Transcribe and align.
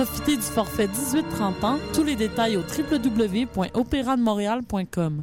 Profitez 0.00 0.36
du 0.36 0.42
forfait 0.42 0.86
18-30 0.86 1.62
ans. 1.62 1.78
Tous 1.92 2.04
les 2.04 2.16
détails 2.16 2.56
au 2.56 2.62
www.opérademontréal.com. 2.62 5.22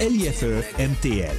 LIFE 0.00 0.44
MTL. 0.78 1.36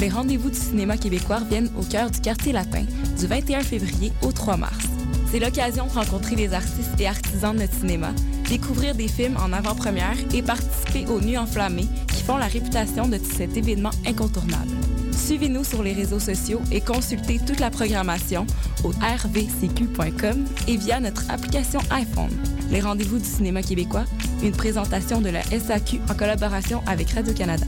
Les 0.00 0.08
rendez-vous 0.08 0.50
du 0.50 0.58
cinéma 0.58 0.96
québécois 0.96 1.38
viennent 1.48 1.70
au 1.78 1.84
cœur 1.84 2.10
du 2.10 2.20
quartier 2.20 2.52
latin 2.52 2.84
du 3.16 3.26
21 3.26 3.60
février 3.60 4.12
au 4.22 4.32
3 4.32 4.56
mars. 4.56 4.86
C'est 5.30 5.38
l'occasion 5.38 5.86
de 5.86 5.92
rencontrer 5.92 6.34
les 6.34 6.52
artistes 6.52 6.98
et 6.98 7.06
artisans 7.06 7.54
de 7.54 7.60
notre 7.60 7.74
cinéma, 7.74 8.10
découvrir 8.48 8.96
des 8.96 9.06
films 9.06 9.36
en 9.36 9.52
avant-première 9.52 10.16
et 10.34 10.42
participer 10.42 11.06
aux 11.06 11.20
Nuits 11.20 11.38
enflammées 11.38 11.86
qui 12.08 12.22
font 12.24 12.36
la 12.36 12.46
réputation 12.46 13.06
de 13.06 13.18
cet 13.18 13.56
événement 13.56 13.92
incontournable. 14.04 14.72
Suivez-nous 15.18 15.64
sur 15.64 15.82
les 15.82 15.92
réseaux 15.92 16.20
sociaux 16.20 16.60
et 16.72 16.80
consultez 16.80 17.38
toute 17.38 17.60
la 17.60 17.70
programmation 17.70 18.46
au 18.84 18.90
rvcq.com 18.90 20.46
et 20.66 20.76
via 20.76 21.00
notre 21.00 21.30
application 21.30 21.80
iPhone. 21.90 22.30
Les 22.70 22.80
rendez-vous 22.80 23.18
du 23.18 23.24
cinéma 23.24 23.62
québécois, 23.62 24.04
une 24.42 24.52
présentation 24.52 25.20
de 25.20 25.28
la 25.28 25.42
SAQ 25.42 26.00
en 26.08 26.14
collaboration 26.14 26.82
avec 26.86 27.10
Radio-Canada. 27.10 27.66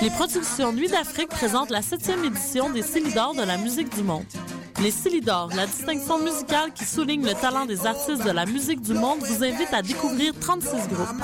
Les 0.00 0.10
productions 0.10 0.72
Nuit 0.72 0.88
d'Afrique 0.88 1.28
présentent 1.28 1.70
la 1.70 1.82
septième 1.82 2.24
édition 2.24 2.70
des 2.70 2.82
Célidors 2.82 3.34
de 3.34 3.42
la 3.42 3.58
musique 3.58 3.94
du 3.94 4.02
monde. 4.02 4.24
Les 4.82 4.90
Célidors, 4.90 5.48
la 5.54 5.66
distinction 5.66 6.18
musicale 6.18 6.72
qui 6.74 6.84
souligne 6.84 7.24
le 7.24 7.34
talent 7.34 7.66
des 7.66 7.86
artistes 7.86 8.24
de 8.24 8.30
la 8.30 8.46
musique 8.46 8.80
du 8.80 8.94
monde, 8.94 9.20
vous 9.20 9.44
invite 9.44 9.72
à 9.72 9.80
découvrir 9.80 10.32
36 10.40 10.88
groupes. 10.88 11.22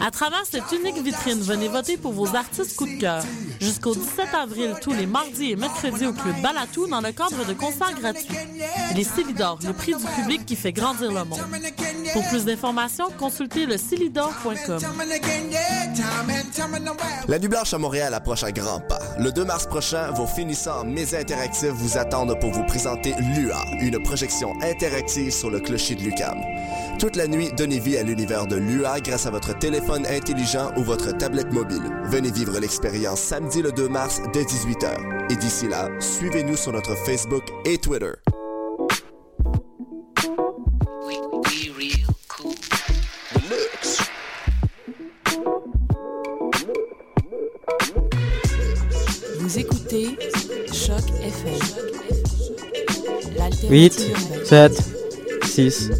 À 0.00 0.10
travers 0.10 0.46
cette 0.46 0.72
unique 0.72 0.96
vitrine, 1.02 1.40
venez 1.40 1.68
voter 1.68 1.98
pour 1.98 2.12
vos 2.12 2.34
artistes 2.34 2.76
coup 2.76 2.86
de 2.86 2.98
cœur. 2.98 3.22
Jusqu'au 3.64 3.94
17 3.94 4.34
avril, 4.34 4.74
tous 4.82 4.92
les 4.92 5.06
mardis 5.06 5.52
et 5.52 5.56
mercredis 5.56 6.06
au 6.06 6.12
Club 6.12 6.34
Balatou 6.42 6.86
dans 6.86 7.00
le 7.00 7.12
cadre 7.12 7.46
de 7.46 7.54
concerts 7.54 7.94
gratuits. 7.98 8.28
Les 8.94 9.04
Célidors, 9.04 9.58
le 9.66 9.72
prix 9.72 9.94
du 9.94 10.04
public 10.04 10.44
qui 10.44 10.54
fait 10.54 10.72
grandir 10.72 11.10
le 11.10 11.24
monde. 11.24 11.40
Pour 12.12 12.28
plus 12.28 12.44
d'informations, 12.44 13.06
consultez 13.18 13.64
le 13.64 13.76
La 17.26 17.38
Nuit 17.38 17.48
Blanche 17.48 17.72
à 17.72 17.78
Montréal 17.78 18.12
approche 18.12 18.44
à 18.44 18.52
grands 18.52 18.80
pas. 18.80 19.00
Le 19.18 19.32
2 19.32 19.44
mars 19.44 19.66
prochain, 19.66 20.10
vos 20.10 20.26
finissants 20.26 20.84
Médias 20.84 21.20
Interactifs 21.20 21.70
vous 21.70 21.96
attendent 21.96 22.38
pour 22.40 22.50
vous 22.50 22.64
présenter 22.66 23.14
LUA, 23.18 23.64
une 23.80 24.02
projection 24.02 24.52
interactive 24.62 25.32
sur 25.32 25.50
le 25.50 25.60
clocher 25.60 25.94
de 25.94 26.02
Lucam. 26.02 26.38
Toute 26.98 27.16
la 27.16 27.26
nuit, 27.26 27.50
donnez 27.56 27.80
vie 27.80 27.96
à 27.96 28.02
l'univers 28.02 28.46
de 28.46 28.56
LUA 28.56 29.00
grâce 29.00 29.26
à 29.26 29.30
votre 29.30 29.58
téléphone 29.58 30.06
intelligent 30.06 30.70
ou 30.76 30.82
votre 30.82 31.16
tablette 31.16 31.52
mobile. 31.52 31.82
Venez 32.04 32.30
vivre 32.30 32.58
l'expérience 32.58 33.20
samedi 33.20 33.53
le 33.62 33.72
2 33.72 33.88
mars 33.88 34.20
dès 34.32 34.42
18h. 34.42 35.32
Et 35.32 35.36
d'ici 35.36 35.68
là, 35.68 35.88
suivez-nous 36.00 36.56
sur 36.56 36.72
notre 36.72 36.94
Facebook 36.96 37.44
et 37.64 37.78
Twitter. 37.78 38.12
Vous 49.38 49.58
écoutez 49.58 50.16
Choc 50.72 51.02
FM. 51.22 51.84
8, 53.70 53.98
L'alternative 54.00 54.10
urbaine. 54.10 54.44
7, 54.44 54.82
6. 55.44 55.90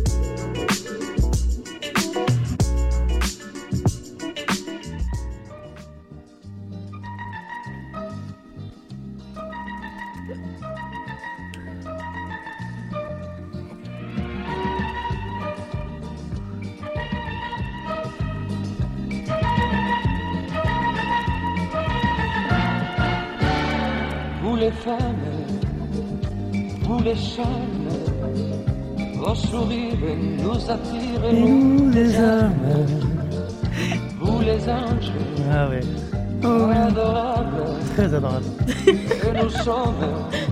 Très 38.15 38.17
adorable. 38.17 38.45
et 38.87 39.43
nous 39.43 39.51
sommes, 39.51 39.95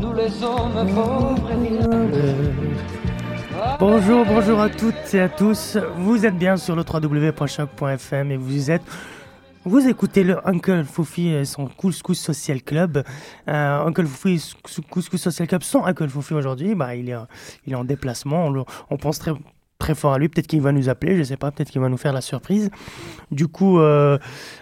nous 0.01 0.13
les 0.15 0.43
hommes 0.43 0.95
pauvres 0.95 1.51
et 1.53 1.69
vilains. 1.69 2.09
Bonjour, 3.79 4.25
bonjour 4.27 4.61
à 4.61 4.69
toutes 4.69 5.15
et 5.15 5.21
à 5.21 5.29
tous. 5.29 5.79
Vous 5.97 6.27
êtes 6.27 6.37
bien 6.37 6.57
sur 6.57 6.75
le 6.75 6.83
www.choc.fm 6.83 8.31
et 8.33 8.37
vous 8.37 8.71
êtes. 8.71 8.83
Vous 9.65 9.87
écoutez 9.87 10.25
le 10.25 10.47
Uncle 10.49 10.83
Foufi 10.85 11.29
et 11.29 11.45
son 11.45 11.67
Couscous 11.69 12.19
Social 12.19 12.63
Club. 12.63 13.05
Euh, 13.49 13.85
Uncle 13.87 14.07
Foufi, 14.07 14.35
et 14.35 14.83
Couscous 14.91 15.21
Social 15.21 15.47
Club, 15.47 15.63
sans 15.63 15.85
Uncle 15.85 16.09
Foufi 16.09 16.35
aujourd'hui, 16.35 16.75
bah, 16.75 16.97
il, 16.97 17.09
est, 17.09 17.15
il 17.67 17.73
est 17.73 17.77
en 17.77 17.85
déplacement. 17.85 18.47
On, 18.47 18.51
le- 18.51 18.65
on 18.91 18.97
pense 18.97 19.21
très, 19.21 19.31
très 19.83 19.95
fort 19.97 20.13
à 20.13 20.19
lui. 20.19 20.29
Peut-être 20.29 20.47
qu'il 20.47 20.63
va 20.63 20.71
nous 20.71 20.89
appeler, 20.89 21.17
je 21.17 21.25
sais 21.25 21.37
pas, 21.37 21.51
peut-être 21.51 21.71
qu'il 21.71 21.81
va 21.81 21.89
nous 21.89 21.97
faire 21.97 22.13
la 22.13 22.21
surprise. 22.21 22.71
Du 23.33 23.49
coup, 23.49 23.81
euh, 23.81 24.17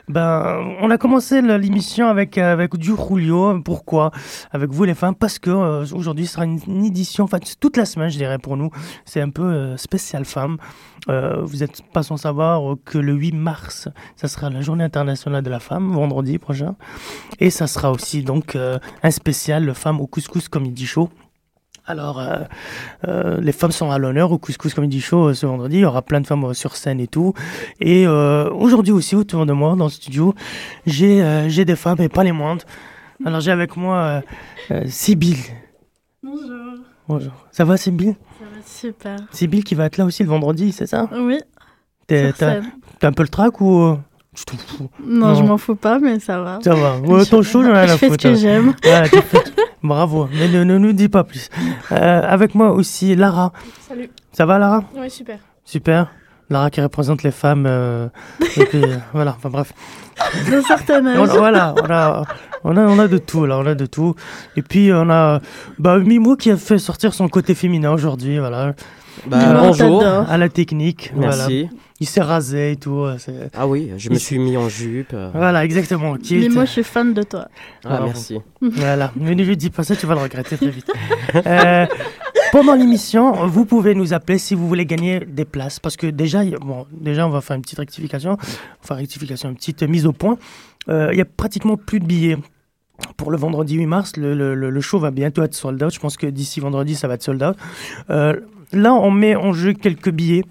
ben, 0.08 0.58
on 0.80 0.90
a 0.90 0.96
commencé 0.96 1.42
l'émission 1.42 2.08
avec, 2.08 2.38
avec 2.38 2.74
du 2.76 2.92
Julio. 2.96 3.60
Pourquoi? 3.60 4.12
Avec 4.50 4.70
vous 4.70 4.84
les 4.84 4.94
femmes 4.94 5.14
Parce 5.14 5.38
que 5.38 5.50
euh, 5.50 5.84
aujourd'hui 5.92 6.26
sera 6.26 6.46
une, 6.46 6.58
une 6.66 6.86
édition, 6.86 7.24
enfin 7.24 7.38
toute 7.60 7.76
la 7.76 7.84
semaine 7.84 8.08
je 8.08 8.16
dirais 8.16 8.38
pour 8.38 8.56
nous, 8.56 8.70
c'est 9.04 9.20
un 9.20 9.28
peu 9.28 9.42
euh, 9.42 9.76
spécial 9.76 10.24
femme. 10.24 10.56
Euh, 11.08 11.42
vous 11.42 11.58
n'êtes 11.58 11.82
pas 11.92 12.02
sans 12.02 12.16
savoir 12.16 12.76
que 12.84 12.96
le 12.98 13.12
8 13.12 13.32
mars, 13.32 13.88
ça 14.16 14.26
sera 14.26 14.48
la 14.48 14.62
journée 14.62 14.84
internationale 14.84 15.42
de 15.42 15.50
la 15.50 15.60
femme, 15.60 15.92
vendredi 15.92 16.38
prochain. 16.38 16.76
Et 17.40 17.50
ça 17.50 17.66
sera 17.66 17.90
aussi 17.90 18.22
donc 18.22 18.56
un 18.56 19.10
spécial 19.10 19.64
le 19.64 19.74
Femmes 19.74 20.00
au 20.00 20.06
Couscous 20.06 20.48
Comedy 20.48 20.86
Show. 20.86 21.10
Alors, 21.86 22.20
euh, 22.20 22.36
euh, 23.08 23.40
les 23.40 23.52
femmes 23.52 23.72
sont 23.72 23.90
à 23.90 23.98
l'honneur 23.98 24.30
au 24.32 24.38
Couscous 24.38 24.74
Comedy 24.74 25.00
Show 25.00 25.28
euh, 25.30 25.34
ce 25.34 25.46
vendredi. 25.46 25.76
Il 25.78 25.80
y 25.80 25.84
aura 25.84 26.02
plein 26.02 26.20
de 26.20 26.26
femmes 26.26 26.44
euh, 26.44 26.54
sur 26.54 26.76
scène 26.76 27.00
et 27.00 27.06
tout. 27.08 27.34
Et 27.80 28.06
aujourd'hui 28.06 28.92
aussi, 28.92 29.16
autour 29.16 29.46
de 29.46 29.52
moi, 29.52 29.74
dans 29.76 29.84
le 29.86 29.90
studio, 29.90 30.34
j'ai 30.86 31.64
des 31.64 31.76
femmes, 31.76 32.00
et 32.00 32.08
pas 32.08 32.24
les 32.24 32.32
moindres. 32.32 32.64
Alors, 33.24 33.40
j'ai 33.40 33.50
avec 33.50 33.76
moi 33.76 33.96
euh, 33.96 34.20
euh, 34.70 34.84
Sibyl. 34.86 35.36
Bonjour, 36.22 36.74
Bonjour. 37.08 37.32
Ça 37.50 37.64
va, 37.64 37.76
Sibyl 37.76 38.14
ça 38.38 38.44
va 38.44 38.62
super. 38.64 39.16
Sibyl 39.32 39.64
qui 39.64 39.74
va 39.74 39.86
être 39.86 39.96
là 39.96 40.04
aussi 40.04 40.22
le 40.22 40.28
vendredi, 40.28 40.72
c'est 40.72 40.86
ça? 40.86 41.08
Oui, 41.12 41.40
T'es- 42.06 42.32
T'as 42.32 42.60
un 43.02 43.12
peu 43.12 43.22
le 43.22 43.28
trac 43.28 43.60
ou 43.60 43.96
tu 44.34 44.44
t'en 44.44 44.56
fous 44.56 44.90
Non, 45.04 45.28
Non. 45.28 45.34
je 45.34 45.42
m'en 45.42 45.58
fous 45.58 45.74
pas, 45.74 45.98
mais 45.98 46.20
ça 46.20 46.40
va. 46.40 46.58
Ça 46.62 46.74
va. 46.74 46.96
Ouais, 46.98 47.24
ton 47.24 47.42
show, 47.42 47.62
j'en 47.62 47.74
ai 47.74 47.78
à 47.90 47.96
fais 47.96 48.10
ce 48.10 48.16
que 48.16 48.34
j'aime. 48.34 48.74
Bravo. 49.82 50.28
Mais 50.32 50.48
ne, 50.48 50.62
ne 50.64 50.78
nous 50.78 50.92
dis 50.92 51.08
pas 51.08 51.24
plus. 51.24 51.48
Euh, 51.92 52.22
avec 52.22 52.54
moi 52.54 52.70
aussi, 52.72 53.16
Lara. 53.16 53.52
Salut. 53.88 54.10
Ça 54.32 54.46
va, 54.46 54.58
Lara? 54.58 54.84
Oui, 54.96 55.10
super. 55.10 55.38
Super. 55.64 56.08
Lara 56.48 56.70
qui 56.70 56.80
représente 56.80 57.22
les 57.22 57.30
femmes. 57.30 57.64
euh, 57.66 58.08
et 58.56 58.64
puis, 58.66 58.82
euh, 58.84 58.96
voilà, 59.12 59.34
enfin 59.36 59.48
bref. 59.50 59.72
D'un 60.50 60.62
certain 60.62 61.00
On, 61.16 61.24
âge. 61.24 61.36
voilà, 61.36 61.74
on 61.78 61.90
a, 61.90 62.24
on, 62.64 62.76
a, 62.76 62.80
on 62.82 62.98
a 62.98 63.08
de 63.08 63.18
tout, 63.18 63.46
là, 63.46 63.58
on 63.58 63.66
a 63.66 63.74
de 63.74 63.86
tout. 63.86 64.14
Et 64.56 64.62
puis, 64.62 64.90
on 64.92 65.08
a 65.10 65.40
bah, 65.78 65.98
Mimo 65.98 66.36
qui 66.36 66.50
a 66.50 66.56
fait 66.56 66.78
sortir 66.78 67.14
son 67.14 67.28
côté 67.28 67.54
féminin 67.54 67.92
aujourd'hui, 67.92 68.38
voilà. 68.38 68.74
Bah, 69.26 69.38
bonjour. 69.60 70.04
À 70.04 70.36
la 70.38 70.48
technique, 70.48 71.12
voilà. 71.14 71.46
Il 72.02 72.06
s'est 72.08 72.22
rasé 72.22 72.72
et 72.72 72.76
tout. 72.76 73.00
euh, 73.00 73.16
c'est- 73.18 73.50
Ah 73.54 73.66
oui, 73.68 73.90
je 73.98 74.08
me 74.08 74.14
suis 74.16 74.38
mis 74.38 74.56
en 74.56 74.68
jupe. 74.70 75.12
euh. 75.12 75.30
Voilà, 75.34 75.64
exactement. 75.64 76.16
Qui 76.16 76.38
Mais 76.38 76.48
moi, 76.48 76.64
je 76.64 76.70
suis 76.70 76.82
fan 76.82 77.12
de 77.12 77.22
toi. 77.22 77.48
Ah, 77.84 78.00
merci. 78.04 78.38
Voilà, 78.62 79.12
ne 79.16 79.32
lui 79.34 79.56
dis 79.56 79.68
pas 79.70 79.82
ça, 79.84 79.94
tu 79.96 80.06
vas 80.06 80.14
le 80.14 80.20
regretter 80.22 80.56
très 80.56 80.70
vite. 80.70 80.90
Euh, 81.46 81.86
pendant 82.52 82.74
l'émission, 82.74 83.46
vous 83.46 83.64
pouvez 83.66 83.94
nous 83.94 84.12
appeler 84.14 84.38
si 84.38 84.54
vous 84.54 84.66
voulez 84.66 84.86
gagner 84.86 85.20
des 85.20 85.44
places. 85.44 85.78
Parce 85.78 85.96
que 85.96 86.06
déjà, 86.06 86.42
bon, 86.44 86.86
déjà 86.90 87.26
on 87.26 87.30
va 87.30 87.40
faire 87.42 87.56
une 87.56 87.62
petite 87.62 87.78
rectification. 87.78 88.38
Enfin, 88.82 88.94
rectification, 88.94 89.50
une 89.50 89.56
petite 89.56 89.82
mise 89.82 90.06
au 90.06 90.12
point. 90.12 90.38
Euh, 90.88 91.10
Il 91.12 91.18
y 91.18 91.22
a 91.22 91.26
pratiquement 91.26 91.76
plus 91.76 92.00
de 92.00 92.06
billets. 92.06 92.38
Pour 93.16 93.30
le 93.30 93.38
vendredi 93.38 93.76
8 93.76 93.86
mars, 93.86 94.16
le, 94.18 94.34
le- 94.34 94.54
le- 94.54 94.68
le 94.70 94.80
show 94.82 94.98
va 94.98 95.10
bientôt 95.10 95.42
être 95.42 95.54
sold 95.54 95.82
out. 95.82 95.92
Je 95.94 95.98
pense 96.00 96.16
que 96.18 96.26
d'ici 96.26 96.60
vendredi, 96.60 96.94
ça 96.94 97.08
va 97.08 97.14
être 97.14 97.22
sold 97.22 97.42
out. 97.42 97.56
Euh, 98.10 98.34
là, 98.72 98.92
on 98.94 99.10
met 99.10 99.36
en 99.36 99.52
jeu 99.54 99.72
quelques 99.72 100.10
billets 100.10 100.44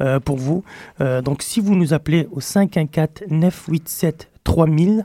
euh, 0.00 0.20
pour 0.20 0.36
vous. 0.36 0.62
Euh, 1.00 1.22
donc, 1.22 1.42
si 1.42 1.58
vous 1.60 1.74
nous 1.74 1.92
appelez 1.92 2.28
au 2.30 2.38
514-987-3000, 2.40 5.04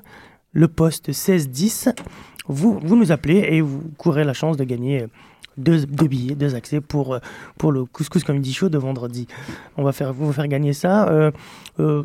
le 0.54 0.68
poste 0.68 1.08
1610, 1.10 1.90
vous, 2.48 2.80
vous 2.82 2.96
nous 2.96 3.12
appelez 3.12 3.40
et 3.40 3.62
vous 3.62 3.84
courez 3.98 4.24
la 4.24 4.34
chance 4.34 4.56
de 4.58 4.64
gagner 4.64 5.06
deux, 5.58 5.86
deux 5.86 6.08
billets, 6.08 6.36
deux 6.36 6.56
accès 6.56 6.82
pour, 6.82 7.16
euh, 7.16 7.20
pour 7.58 7.72
le 7.72 7.86
Couscous 7.86 8.24
Comedy 8.24 8.54
Show 8.54 8.70
de 8.70 8.78
vendredi. 8.78 9.28
On 9.78 9.84
va 9.84 9.92
faire, 9.92 10.14
vous 10.14 10.32
faire 10.34 10.48
gagner 10.48 10.74
ça. 10.74 11.08
Euh, 11.10 11.32
euh, 11.80 12.04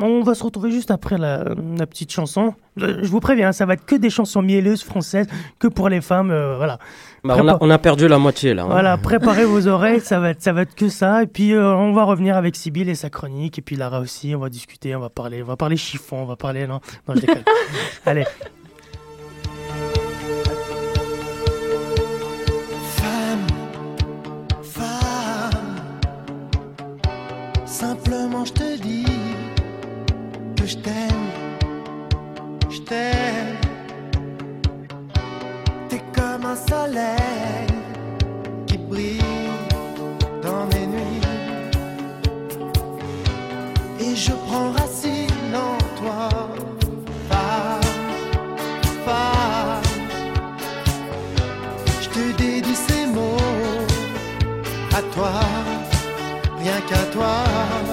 on 0.00 0.22
va 0.22 0.34
se 0.34 0.42
retrouver 0.44 0.70
juste 0.70 0.90
après 0.90 1.18
la, 1.18 1.44
la 1.78 1.86
petite 1.86 2.10
chanson. 2.12 2.54
Je 2.76 3.06
vous 3.08 3.20
préviens, 3.20 3.52
ça 3.52 3.66
va 3.66 3.74
être 3.74 3.84
que 3.84 3.94
des 3.96 4.10
chansons 4.10 4.42
mielleuses 4.42 4.82
françaises, 4.82 5.26
que 5.58 5.68
pour 5.68 5.88
les 5.88 6.00
femmes. 6.00 6.30
euh, 6.30 6.56
voilà. 6.56 6.78
Bah, 7.22 7.36
on, 7.38 7.48
a, 7.48 7.58
on 7.60 7.68
a 7.68 7.78
perdu 7.78 8.08
la 8.08 8.18
moitié 8.18 8.54
là. 8.54 8.62
hein. 8.62 8.68
Voilà, 8.70 8.96
préparez 8.96 9.44
vos 9.44 9.66
oreilles, 9.68 10.00
ça 10.00 10.18
va 10.20 10.30
être, 10.30 10.40
ça 10.42 10.52
va 10.54 10.62
être 10.62 10.74
que 10.74 10.88
ça. 10.88 11.22
Et 11.22 11.26
puis 11.26 11.54
on 11.56 11.92
va 11.92 12.04
revenir 12.04 12.36
avec 12.36 12.56
Sybille 12.56 12.88
et 12.88 12.94
sa 12.94 13.10
chronique. 13.10 13.58
Et 13.58 13.62
puis 13.62 13.76
Lara 13.76 14.00
aussi, 14.00 14.34
on 14.34 14.38
va 14.38 14.48
discuter, 14.48 14.96
on 14.96 15.00
va 15.00 15.10
parler, 15.10 15.42
on 15.42 15.46
va 15.46 15.56
parler 15.56 15.76
chiffon, 15.76 16.22
on 16.22 16.26
va 16.26 16.36
parler. 16.36 16.66
Non, 16.66 16.80
non 17.06 17.14
je 17.14 17.20
déconne. 17.20 17.42
Allez. 18.06 18.24
Simplement 27.80 28.44
je 28.44 28.52
te 28.52 28.76
dis 28.76 29.06
que 30.56 30.66
je 30.66 30.76
t'aime, 30.76 31.28
je 32.68 32.80
t'aime. 32.88 33.56
T'es 35.88 36.02
comme 36.16 36.44
un 36.54 36.58
soleil 36.70 37.68
qui 38.66 38.76
brille 38.76 39.22
dans 40.42 40.64
mes 40.72 40.86
nuits. 40.94 41.26
Et 44.04 44.14
je 44.14 44.32
prends 44.46 44.70
racine 44.72 45.54
en 45.68 45.76
toi. 46.00 46.28
Je 52.02 52.08
te 52.14 52.24
dédie 52.42 52.78
ces 52.88 53.06
mots 53.06 53.86
à 54.98 55.00
toi, 55.14 55.40
rien 56.60 56.80
qu'à 56.88 57.02
toi. 57.12 57.89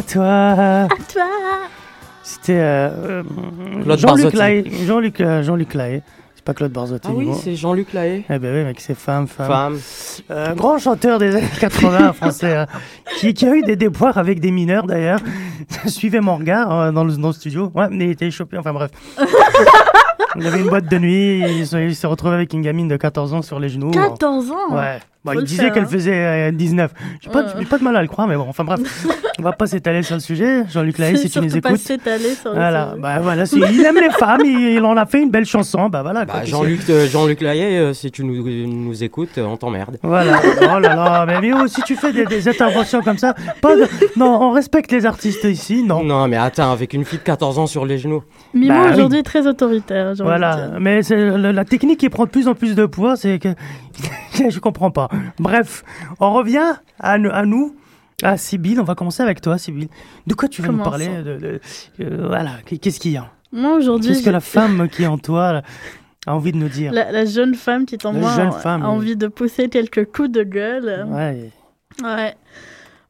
À 0.00 0.02
toi. 0.02 0.26
À 0.26 0.88
toi. 1.12 1.26
C'était 2.22 2.52
euh, 2.58 2.88
euh, 2.88 3.22
Claude 3.82 3.98
Jean-Luc 3.98 4.24
Barzotti. 4.24 4.36
Lahaye. 4.36 4.86
Jean-Luc 4.86 5.20
euh, 5.20 5.42
Jean-Luc 5.42 5.74
Lahaye. 5.74 6.02
C'est 6.34 6.44
pas 6.44 6.54
Claude 6.54 6.72
Barzotti. 6.72 7.08
Ah 7.10 7.14
oui, 7.14 7.28
c'est 7.42 7.54
Jean-Luc 7.54 7.92
Lahaye. 7.92 8.24
Eh 8.30 8.38
ben 8.38 8.54
oui, 8.54 8.64
mec, 8.64 8.80
c'est 8.80 8.94
femme, 8.96 9.26
femme. 9.26 9.46
Femme. 9.46 9.78
Euh, 10.30 10.54
grand 10.54 10.78
chanteur 10.78 11.18
des 11.18 11.36
années 11.36 11.46
80 11.60 12.12
français, 12.14 12.56
hein, 12.56 12.66
qui, 13.18 13.34
qui 13.34 13.46
a 13.46 13.54
eu 13.54 13.62
des 13.62 13.76
déboires 13.76 14.16
avec 14.16 14.40
des 14.40 14.50
mineurs 14.50 14.86
d'ailleurs. 14.86 15.20
Suivez 15.86 16.20
mon 16.20 16.36
regard 16.36 16.72
euh, 16.72 16.92
dans, 16.92 17.04
le, 17.04 17.14
dans 17.16 17.28
le 17.28 17.34
studio. 17.34 17.70
Ouais, 17.74 17.88
mais 17.90 18.06
il 18.06 18.10
était 18.12 18.30
chopé, 18.30 18.56
enfin 18.56 18.72
bref. 18.72 18.90
Il 20.40 20.46
avait 20.46 20.60
une 20.60 20.68
boîte 20.68 20.86
de 20.90 20.98
nuit, 20.98 21.40
il 21.58 21.66
se- 21.66 21.76
il 21.76 21.94
s'est 21.94 22.06
retrouvé 22.06 22.34
avec 22.34 22.52
une 22.52 22.62
gamine 22.62 22.88
de 22.88 22.96
14 22.96 23.34
ans 23.34 23.42
sur 23.42 23.60
les 23.60 23.68
genoux. 23.68 23.90
14 23.90 24.50
ans 24.50 24.74
Ouais. 24.74 24.98
Bon, 25.22 25.32
Faut 25.32 25.38
il 25.38 25.40
le 25.42 25.46
disait 25.46 25.64
faire, 25.64 25.72
qu'elle 25.74 25.82
hein. 25.82 25.86
faisait 25.86 26.48
euh, 26.48 26.50
19. 26.50 26.92
J'ai 27.20 27.28
pas, 27.28 27.44
j'ai 27.58 27.66
pas 27.66 27.76
de 27.76 27.84
mal 27.84 27.94
à 27.94 28.00
le 28.00 28.08
croire, 28.08 28.26
mais 28.26 28.36
bon, 28.36 28.46
enfin 28.48 28.64
bref. 28.64 28.80
on 29.38 29.42
va 29.42 29.52
pas 29.52 29.66
s'étaler 29.66 30.02
sur 30.02 30.14
le 30.14 30.20
sujet. 30.22 30.62
Jean-Luc 30.70 30.96
Lahaye, 30.96 31.18
si 31.18 31.28
tu 31.28 31.40
nous 31.40 31.44
Surtout 31.50 31.60
pas 31.60 31.68
écoutes. 31.70 31.80
s'étaler 31.82 32.34
sur 32.34 32.48
le 32.52 32.56
Voilà, 32.56 32.88
sujet. 32.92 33.02
bah 33.02 33.18
voilà, 33.20 33.44
c'est- 33.44 33.58
il 33.58 33.84
aime 33.84 33.96
les 34.00 34.08
femmes, 34.08 34.40
il, 34.46 34.76
il 34.76 34.82
en 34.82 34.96
a 34.96 35.04
fait 35.04 35.20
une 35.20 35.28
belle 35.30 35.44
chanson, 35.44 35.90
bah 35.90 36.00
voilà. 36.02 36.24
quoi, 36.24 36.36
Bah, 36.36 36.40
qu'est-ce 36.40 36.52
Jean-Luc 36.52 36.80
euh, 36.88 37.06
Jean-Luc 37.06 37.42
Lahaye, 37.42 37.76
euh, 37.76 37.92
si 37.92 38.10
tu 38.10 38.24
nous, 38.24 38.42
nous 38.66 39.04
écoutes, 39.04 39.36
euh, 39.36 39.44
on 39.44 39.58
t'emmerde. 39.58 39.98
Voilà, 40.02 40.40
oh 40.62 40.78
là 40.78 40.94
là, 40.96 41.26
mais 41.26 41.38
Méo, 41.42 41.66
si 41.66 41.82
tu 41.82 41.96
fais 41.96 42.14
des, 42.14 42.24
des 42.24 42.48
interventions 42.48 43.02
comme 43.02 43.18
ça, 43.18 43.34
pas 43.60 43.76
de... 43.76 43.84
non, 44.16 44.38
on 44.40 44.52
respecte 44.52 44.90
les 44.90 45.04
artistes 45.04 45.44
ici, 45.44 45.82
non. 45.82 46.02
Non, 46.02 46.28
mais 46.28 46.38
attends, 46.38 46.72
avec 46.72 46.94
une 46.94 47.04
fille 47.04 47.18
de 47.18 47.24
14 47.24 47.58
ans 47.58 47.66
sur 47.66 47.84
les 47.84 47.98
genoux. 47.98 48.22
Mimo 48.54 48.72
Bah 48.72 48.80
oui. 48.86 48.92
aujourd'hui 48.94 49.22
très 49.22 49.46
autoritaire. 49.46 50.14
Voilà, 50.38 50.78
mais 50.80 51.02
c'est 51.02 51.36
la 51.38 51.64
technique 51.64 52.00
qui 52.00 52.08
prend 52.08 52.24
de 52.24 52.30
plus 52.30 52.48
en 52.48 52.54
plus 52.54 52.74
de 52.74 52.86
poids, 52.86 53.16
c'est 53.16 53.38
que 53.38 53.48
je 54.50 54.58
comprends 54.60 54.90
pas. 54.90 55.08
Bref, 55.38 55.84
on 56.20 56.32
revient 56.32 56.74
à, 56.98 57.18
nous- 57.18 57.30
à 57.32 57.44
nous, 57.44 57.74
à 58.22 58.36
Sybille. 58.36 58.78
On 58.80 58.84
va 58.84 58.94
commencer 58.94 59.22
avec 59.22 59.40
toi, 59.40 59.58
Sybille. 59.58 59.88
De 60.26 60.34
quoi 60.34 60.48
tu 60.48 60.62
veux 60.62 60.68
nous 60.72 60.82
parler 60.82 61.08
de, 61.08 61.36
de- 61.38 61.60
euh, 62.00 62.26
Voilà, 62.28 62.52
qu'est-ce 62.64 63.00
qu'il 63.00 63.12
y 63.12 63.16
a? 63.16 63.26
Moi 63.52 63.74
aujourd'hui, 63.74 64.10
Qu'est-ce 64.10 64.24
que 64.24 64.30
la 64.30 64.40
femme 64.40 64.88
qui 64.88 65.02
est 65.02 65.06
en 65.08 65.18
toi 65.18 65.62
a 66.26 66.34
envie 66.34 66.52
de 66.52 66.56
nous 66.58 66.68
dire? 66.68 66.92
La, 66.92 67.10
la 67.10 67.24
jeune 67.24 67.54
femme 67.54 67.84
qui 67.86 67.96
est 67.96 68.06
en 68.06 68.12
La 68.12 68.18
moi 68.20 68.36
jeune 68.36 68.48
a- 68.48 68.52
femme, 68.52 68.82
a 68.82 68.88
oui. 68.90 68.94
envie 68.94 69.16
de 69.16 69.26
pousser 69.26 69.68
quelques 69.68 70.04
coups 70.12 70.30
de 70.30 70.42
gueule. 70.44 71.06
Ouais. 71.08 71.50
Ouais. 72.02 72.34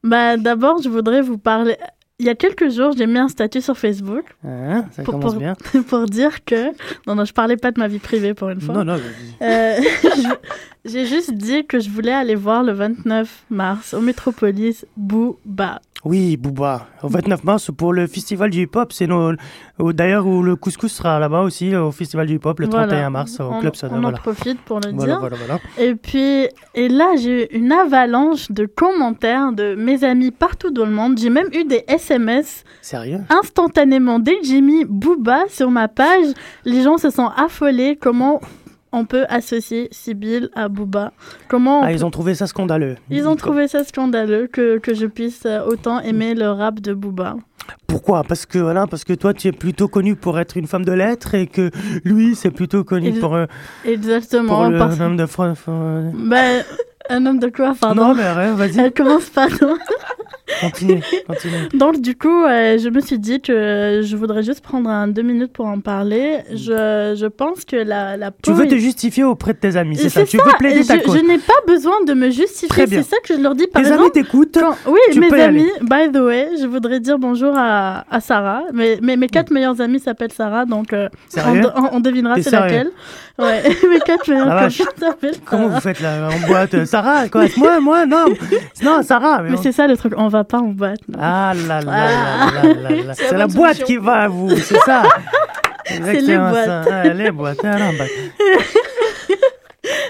Bah 0.03 0.35
d'abord, 0.37 0.81
je 0.81 0.89
voudrais 0.89 1.21
vous 1.21 1.37
parler. 1.37 1.75
Il 2.21 2.27
y 2.27 2.29
a 2.29 2.35
quelques 2.35 2.69
jours, 2.69 2.93
j'ai 2.95 3.07
mis 3.07 3.17
un 3.17 3.29
statut 3.29 3.61
sur 3.61 3.75
Facebook 3.75 4.25
ça 4.43 5.01
Pour- 5.03 5.15
commence 5.15 5.31
pour- 5.31 5.39
bien. 5.39 5.55
pour 5.89 6.05
dire 6.05 6.45
que 6.45 6.67
non 7.07 7.15
non, 7.15 7.25
je 7.25 7.33
parlais 7.33 7.57
pas 7.57 7.71
de 7.71 7.79
ma 7.79 7.87
vie 7.87 7.97
privée 7.97 8.35
pour 8.35 8.49
une 8.49 8.61
fois. 8.61 8.75
Non, 8.75 8.85
non. 8.85 8.99
Euh, 9.41 9.79
j'ai 10.85 11.07
juste 11.07 11.33
dit 11.33 11.65
que 11.65 11.79
je 11.79 11.89
voulais 11.89 12.11
aller 12.13 12.35
voir 12.35 12.61
le 12.63 12.73
29 12.73 13.45
mars 13.49 13.95
au 13.95 14.01
Métropolis 14.01 14.85
Booba. 14.97 15.81
Oui, 16.03 16.35
Booba. 16.35 16.87
Au 17.03 17.07
29 17.09 17.43
mars, 17.43 17.69
pour 17.77 17.93
le 17.93 18.07
festival 18.07 18.49
du 18.49 18.61
hip-hop, 18.63 18.91
c'est 18.91 19.05
nos... 19.05 19.33
d'ailleurs 19.79 20.25
où 20.25 20.41
le 20.41 20.55
couscous 20.55 20.91
sera 20.91 21.19
là-bas 21.19 21.41
aussi, 21.41 21.75
au 21.75 21.91
festival 21.91 22.25
du 22.25 22.35
hip-hop, 22.35 22.59
le 22.59 22.67
Voilà. 22.67 22.87
31 22.87 23.09
mars, 23.11 23.39
au 23.39 23.43
on, 23.43 23.59
Club 23.59 23.75
Soda. 23.75 23.95
on 23.95 24.03
en 24.03 24.11
profite 24.13 24.59
pour 24.61 24.79
le 24.79 24.91
Voilà, 24.93 25.11
dire. 25.13 25.19
voilà, 25.19 25.37
voilà. 25.37 25.59
Et 25.77 25.93
puis, 25.95 26.47
et 26.73 26.89
là, 26.89 27.11
j'ai 27.17 27.53
eu 27.55 27.57
une 27.59 27.71
avalanche 27.71 28.51
de 28.51 28.65
commentaires 28.65 29.51
de 29.51 29.75
mes 29.75 30.03
amis 30.03 30.31
partout 30.31 30.71
dans 30.71 30.85
le 30.85 30.91
monde. 30.91 31.19
J'ai 31.19 31.29
même 31.29 31.49
eu 31.53 31.65
des 31.65 31.83
SMS 31.87 32.63
Sérieux? 32.81 33.19
instantanément. 33.29 34.17
Dès 34.17 34.39
que 34.39 34.45
j'ai 34.45 34.61
mis 34.61 34.85
Booba 34.85 35.43
sur 35.49 35.69
ma 35.69 35.87
page, 35.87 36.33
les 36.65 36.81
gens 36.81 36.97
se 36.97 37.11
sont 37.11 37.29
affolés. 37.37 37.95
Comment 38.01 38.41
on 38.91 39.05
peut 39.05 39.25
associer 39.29 39.87
Sibyl 39.91 40.49
à 40.53 40.67
Booba 40.67 41.13
Comment 41.47 41.79
on 41.79 41.83
Ah, 41.83 41.87
peut- 41.87 41.93
ils 41.93 42.05
ont 42.05 42.11
trouvé 42.11 42.35
ça 42.35 42.47
scandaleux. 42.47 42.95
Ils 43.09 43.27
ont 43.27 43.35
trouvé 43.35 43.67
ça 43.67 43.83
scandaleux 43.83 44.47
que, 44.51 44.77
que 44.79 44.93
je 44.93 45.05
puisse 45.05 45.43
euh, 45.45 45.63
autant 45.65 45.99
aimer 46.01 46.33
le 46.35 46.49
rap 46.49 46.79
de 46.81 46.93
Booba. 46.93 47.35
Pourquoi? 47.87 48.23
Parce 48.23 48.45
que 48.45 48.57
voilà, 48.59 48.87
parce 48.87 49.03
que 49.03 49.13
toi 49.13 49.33
tu 49.33 49.47
es 49.47 49.51
plutôt 49.51 49.87
connue 49.87 50.15
pour 50.15 50.39
être 50.39 50.57
une 50.57 50.67
femme 50.67 50.83
de 50.83 50.91
lettres 50.91 51.35
et 51.35 51.47
que 51.47 51.69
lui 52.03 52.35
c'est 52.35 52.51
plutôt 52.51 52.83
connu 52.83 53.13
pour, 53.13 53.35
euh, 53.35 53.45
Exactement. 53.85 54.55
pour 54.63 54.69
le 54.71 54.77
parce- 54.77 54.99
homme 54.99 55.15
de 55.17 55.25
France. 55.25 55.59
Ben, 55.67 56.63
un 57.09 57.25
homme 57.25 57.39
de 57.39 57.47
quoi, 57.49 57.73
pardon? 57.79 58.07
Non 58.09 58.15
mais 58.15 58.23
arrête, 58.23 58.53
vas-y, 58.55 58.79
Elle 58.79 58.93
commence 58.93 59.29
pas, 59.29 59.47
non 59.61 59.77
continue, 60.59 61.01
continue. 61.27 61.69
Donc 61.73 62.01
du 62.01 62.15
coup, 62.17 62.43
euh, 62.43 62.77
je 62.77 62.89
me 62.89 62.99
suis 62.99 63.19
dit 63.19 63.39
que 63.41 64.01
je 64.03 64.15
voudrais 64.17 64.43
juste 64.43 64.61
prendre 64.61 64.89
un, 64.89 65.07
deux 65.07 65.21
minutes 65.21 65.53
pour 65.53 65.65
en 65.67 65.79
parler. 65.79 66.39
Je, 66.51 67.15
je 67.17 67.25
pense 67.27 67.65
que 67.65 67.75
la, 67.77 68.17
la 68.17 68.31
Tu 68.43 68.51
veux 68.51 68.67
te 68.67 68.75
justifier 68.75 69.23
auprès 69.23 69.53
de 69.53 69.59
tes 69.59 69.75
amis, 69.77 69.97
c'est 69.97 70.09
ça? 70.09 70.23
Tu 70.25 70.37
veux 70.37 70.43
plaider 70.59 70.83
je, 70.83 70.87
ta 70.87 70.97
cause? 70.99 71.17
je 71.17 71.25
n'ai 71.25 71.37
pas 71.37 71.53
besoin 71.67 72.03
de 72.05 72.13
me 72.13 72.29
justifier. 72.29 72.85
C'est 72.87 73.03
ça 73.03 73.17
que 73.23 73.35
je 73.35 73.41
leur 73.41 73.55
dis. 73.55 73.67
Par 73.67 73.81
Tes 73.83 73.91
amis 73.91 74.11
t'écoutent. 74.11 74.57
oui, 74.87 74.99
tu 75.11 75.19
mes 75.19 75.31
amis, 75.41 75.69
by 75.81 76.11
the 76.11 76.17
way, 76.17 76.49
je 76.61 76.65
voudrais 76.67 76.99
dire 76.99 77.17
bonjour 77.17 77.53
à, 77.55 78.05
à 78.09 78.19
Sarah. 78.19 78.63
Mes, 78.73 78.99
mes, 79.01 79.17
mes 79.17 79.27
Mm. 79.27 79.29
quatre 79.29 79.51
meilleures 79.51 79.79
amies 79.81 79.99
s'appellent 79.99 80.31
Sarah, 80.33 80.65
donc 80.65 80.91
euh, 80.93 81.07
on, 81.93 81.99
devinera 82.01 82.41
c'est 82.41 82.51
laquelle. 82.51 82.89
Ouais, 83.39 83.63
mes 83.89 83.99
quatre 84.01 84.27
meilleures 84.29 84.47
La 84.47 84.55
vache. 84.55 84.77
copines 84.79 84.93
s'appellent 84.99 85.35
Comment 85.45 85.63
Sarah. 85.67 85.75
vous 85.75 85.81
faites 85.81 85.99
là 86.01 86.27
en 86.29 86.47
boîte? 86.47 86.85
Sarah 86.85 87.29
quoi? 87.29 87.45
Moi, 87.57 87.79
moi, 87.79 88.05
non, 88.05 88.25
non 88.83 89.01
Sarah. 89.03 89.41
Mais 89.43 89.57
c'est 89.57 89.71
ça 89.71 89.87
le 89.87 89.95
truc, 89.97 90.13
on 90.17 90.27
va 90.27 90.40
pas 90.43 90.59
en 90.59 90.67
boîte. 90.69 90.99
non. 91.07 91.19
Ah 91.21 91.53
là 91.67 91.81
là 91.81 91.91
là 91.91 92.63
là 92.63 92.73
là 92.73 92.89
là. 93.07 93.13
C'est 93.13 93.35
la 93.37 93.47
C'est 93.47 93.55
boîte 93.57 93.83
qui 93.83 93.97
va 93.97 94.23
à 94.23 94.27
vous, 94.27 94.49
c'est 94.57 94.79
ça. 94.79 95.03
Exactement 95.85 96.49
boîtes. 96.49 96.65
ça. 96.65 96.83
Ah, 96.91 97.03
les 97.13 97.31
boîtes. 97.31 97.57
Ah, 97.63 97.77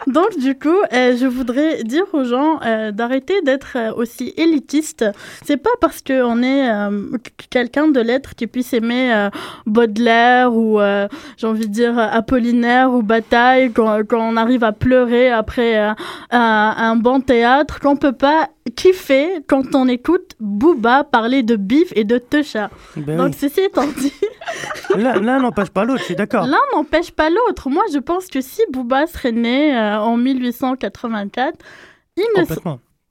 Donc 0.08 0.38
du 0.40 0.58
coup, 0.58 0.70
euh, 0.94 1.16
je 1.16 1.26
voudrais 1.28 1.84
dire 1.84 2.06
aux 2.14 2.24
gens 2.24 2.60
euh, 2.66 2.92
d'arrêter 2.92 3.42
d'être 3.44 3.74
euh, 3.76 3.94
aussi 3.94 4.34
élitiste. 4.38 5.06
C'est 5.46 5.58
pas 5.58 5.70
parce 5.80 6.02
que 6.02 6.24
on 6.24 6.42
est 6.42 6.68
qu- 7.24 7.48
quelqu'un 7.50 7.88
de 7.88 8.00
lettres 8.00 8.36
qui 8.36 8.48
puisse 8.48 8.74
aimer 8.74 9.28
Baudelaire 9.66 10.54
ou 10.54 10.80
j'ai 11.38 11.48
envie 11.48 11.68
de 11.68 11.74
dire 11.74 11.98
Apollinaire 11.98 12.92
ou 12.92 13.02
Bataille 13.04 13.72
quand, 13.74 14.00
quand 14.08 14.20
on 14.22 14.38
arrive 14.38 14.64
à 14.64 14.72
pleurer 14.72 15.30
après 15.32 15.76
un, 15.78 15.96
un 16.32 16.96
bon 16.96 17.20
théâtre 17.22 17.80
qu'on 17.80 17.96
peut 17.96 18.12
pas 18.14 18.50
kiffer 18.76 19.28
quand 19.48 19.74
on 19.76 19.88
écoute 19.88 20.34
Booba 20.40 21.04
parler 21.04 21.44
de 21.44 21.56
bif 21.56 21.92
et 21.96 22.04
de 22.04 22.18
techa. 22.18 22.70
ben 22.96 23.18
Donc 23.18 23.28
oui. 23.34 23.38
ceci 23.40 23.62
étant 23.62 23.88
dit, 23.98 24.14
L'un 24.98 25.20
l'un 25.20 25.40
n'empêche 25.40 25.70
pas 25.70 25.84
l'autre, 25.84 26.00
je 26.00 26.06
suis 26.06 26.16
d'accord. 26.16 26.46
L'un 26.46 26.58
n'empêche 26.76 27.12
pas 27.12 27.30
l'autre. 27.30 27.70
Moi, 27.70 27.84
je 27.94 28.00
pense 28.00 28.28
que 28.28 28.42
si 28.42 28.62
Booba 28.72 29.08
serait 29.08 29.32
né 29.32 29.74
euh, 30.00 30.00
en 30.00 30.18
1884, 30.18 31.58
il, 32.18 32.24
ne 32.38 32.42
s- 32.44 32.60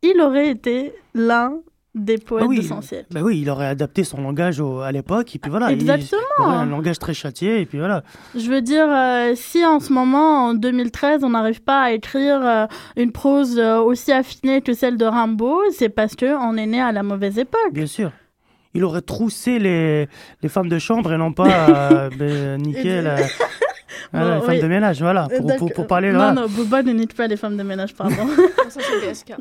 il 0.03 0.21
aurait 0.21 0.49
été 0.49 0.93
l'un 1.15 1.55
des 1.93 2.19
poètes 2.19 2.45
Ah 2.45 2.49
oui. 2.49 2.59
de 2.59 2.63
son 2.63 2.81
siècle. 2.83 3.07
Ben 3.11 3.21
oui, 3.23 3.41
il 3.41 3.51
aurait 3.51 3.67
adapté 3.67 4.05
son 4.05 4.21
langage 4.23 4.61
au- 4.61 4.79
à 4.81 4.93
l'époque, 4.93 5.35
et 5.35 5.39
puis 5.41 5.51
voilà. 5.51 5.73
il- 5.73 5.81
Exactement. 5.81 6.21
Il, 6.39 6.43
aurait 6.45 6.57
un 6.57 6.67
langage 6.67 6.99
très 7.01 7.15
châtié, 7.15 7.61
et 7.61 7.67
puis 7.67 7.79
voilà. 7.79 8.05
Je 8.37 8.49
veux 8.49 8.63
dire, 8.63 8.87
euh, 8.89 9.33
si 9.35 9.65
en 9.67 9.81
ce 9.81 9.93
moment, 9.93 10.47
en 10.47 10.55
2013, 10.55 11.25
on 11.25 11.31
n'arrive 11.31 11.63
pas 11.63 11.81
à 11.83 11.91
écrire 11.91 12.41
euh, 12.45 12.67
une 12.97 13.11
prose 13.11 13.59
euh, 13.59 13.79
aussi 13.81 14.13
affinée 14.13 14.61
que 14.61 14.73
celle 14.73 14.97
de 14.99 15.05
Rimbaud, 15.05 15.63
c'est 15.73 15.89
parce 15.89 16.15
qu'on 16.15 16.57
est 16.57 16.67
né 16.67 16.81
à 16.81 16.93
la 16.93 17.03
mauvaise 17.03 17.39
époque. 17.39 17.73
Bien 17.73 17.87
sûr. 17.87 18.13
Il 18.73 18.85
aurait 18.85 19.03
troussé 19.03 19.59
les, 19.59 20.09
les 20.45 20.49
femmes 20.49 20.69
de 20.69 20.79
chambre 20.79 21.13
et 21.13 21.19
non 21.19 21.33
pas 21.33 22.09
ben, 22.17 22.63
niqué 22.63 23.03
la, 23.03 23.17
Bon, 24.13 24.19
voilà, 24.21 24.35
les 24.37 24.41
femmes 24.47 24.61
de 24.61 24.67
ménage, 24.67 25.01
voilà, 25.01 25.29
pour, 25.59 25.73
pour, 25.73 25.87
parler 25.87 26.13
Non, 26.13 26.19
là. 26.19 26.33
non, 26.33 26.47
Booba 26.49 26.83
ne 26.83 26.93
nique 26.93 27.15
pas 27.15 27.27
les 27.27 27.37
femmes 27.37 27.57
de 27.57 27.63
ménage, 27.63 27.95
pardon. 27.95 28.15
Ça, 28.69 28.81
c'est 28.81 29.11
BSK. 29.11 29.33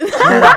Voilà, 0.24 0.56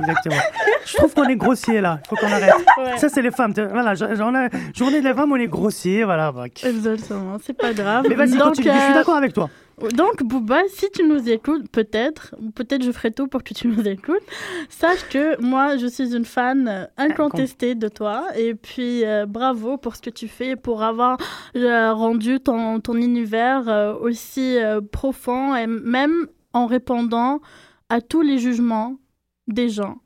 exactement. 0.00 0.40
Je 0.84 0.96
trouve 0.96 1.14
qu'on 1.14 1.28
est 1.28 1.36
grossier 1.36 1.80
là, 1.80 2.00
il 2.04 2.08
faut 2.08 2.16
qu'on 2.16 2.32
arrête. 2.32 2.52
Ouais. 2.78 2.98
Ça, 2.98 3.08
c'est 3.08 3.22
les 3.22 3.30
femmes. 3.30 3.52
Voilà, 3.70 3.94
j'en 3.94 4.34
ai- 4.34 4.48
journée 4.74 5.00
des 5.00 5.14
femmes, 5.14 5.30
on 5.30 5.36
est 5.36 5.46
grossier, 5.46 6.02
voilà. 6.02 6.32
bah. 6.32 6.46
Exactement, 6.64 7.36
c'est 7.44 7.56
pas 7.56 7.72
grave. 7.72 8.06
Mais 8.08 8.16
vas-y, 8.16 8.36
continue, 8.36 8.66
je 8.66 8.78
suis 8.80 8.90
euh, 8.90 8.94
d'accord 8.94 9.16
avec 9.16 9.32
toi. 9.32 9.48
Donc, 9.88 10.22
Booba, 10.22 10.60
si 10.68 10.90
tu 10.90 11.04
nous 11.04 11.28
écoutes, 11.28 11.70
peut-être, 11.70 12.34
peut-être 12.54 12.82
je 12.84 12.92
ferai 12.92 13.10
tout 13.10 13.28
pour 13.28 13.42
que 13.42 13.54
tu 13.54 13.66
nous 13.66 13.86
écoutes, 13.88 14.22
sache 14.68 15.08
que 15.08 15.40
moi, 15.40 15.76
je 15.78 15.86
suis 15.86 16.14
une 16.14 16.26
fan 16.26 16.68
euh, 16.68 16.84
incontestée 16.98 17.74
de 17.74 17.88
toi. 17.88 18.26
Et 18.36 18.54
puis, 18.54 19.04
euh, 19.04 19.24
bravo 19.26 19.78
pour 19.78 19.96
ce 19.96 20.02
que 20.02 20.10
tu 20.10 20.28
fais, 20.28 20.54
pour 20.54 20.82
avoir 20.82 21.16
euh, 21.56 21.94
rendu 21.94 22.40
ton, 22.40 22.80
ton 22.80 22.94
univers 22.96 23.96
aussi 24.00 24.58
profond, 24.92 25.56
et 25.56 25.66
même 25.66 26.26
en 26.52 26.66
répondant 26.66 27.40
à 27.88 28.00
tous 28.00 28.22
les 28.22 28.38
jugements 28.38 28.96
des 29.48 29.68
gens. 29.68 29.98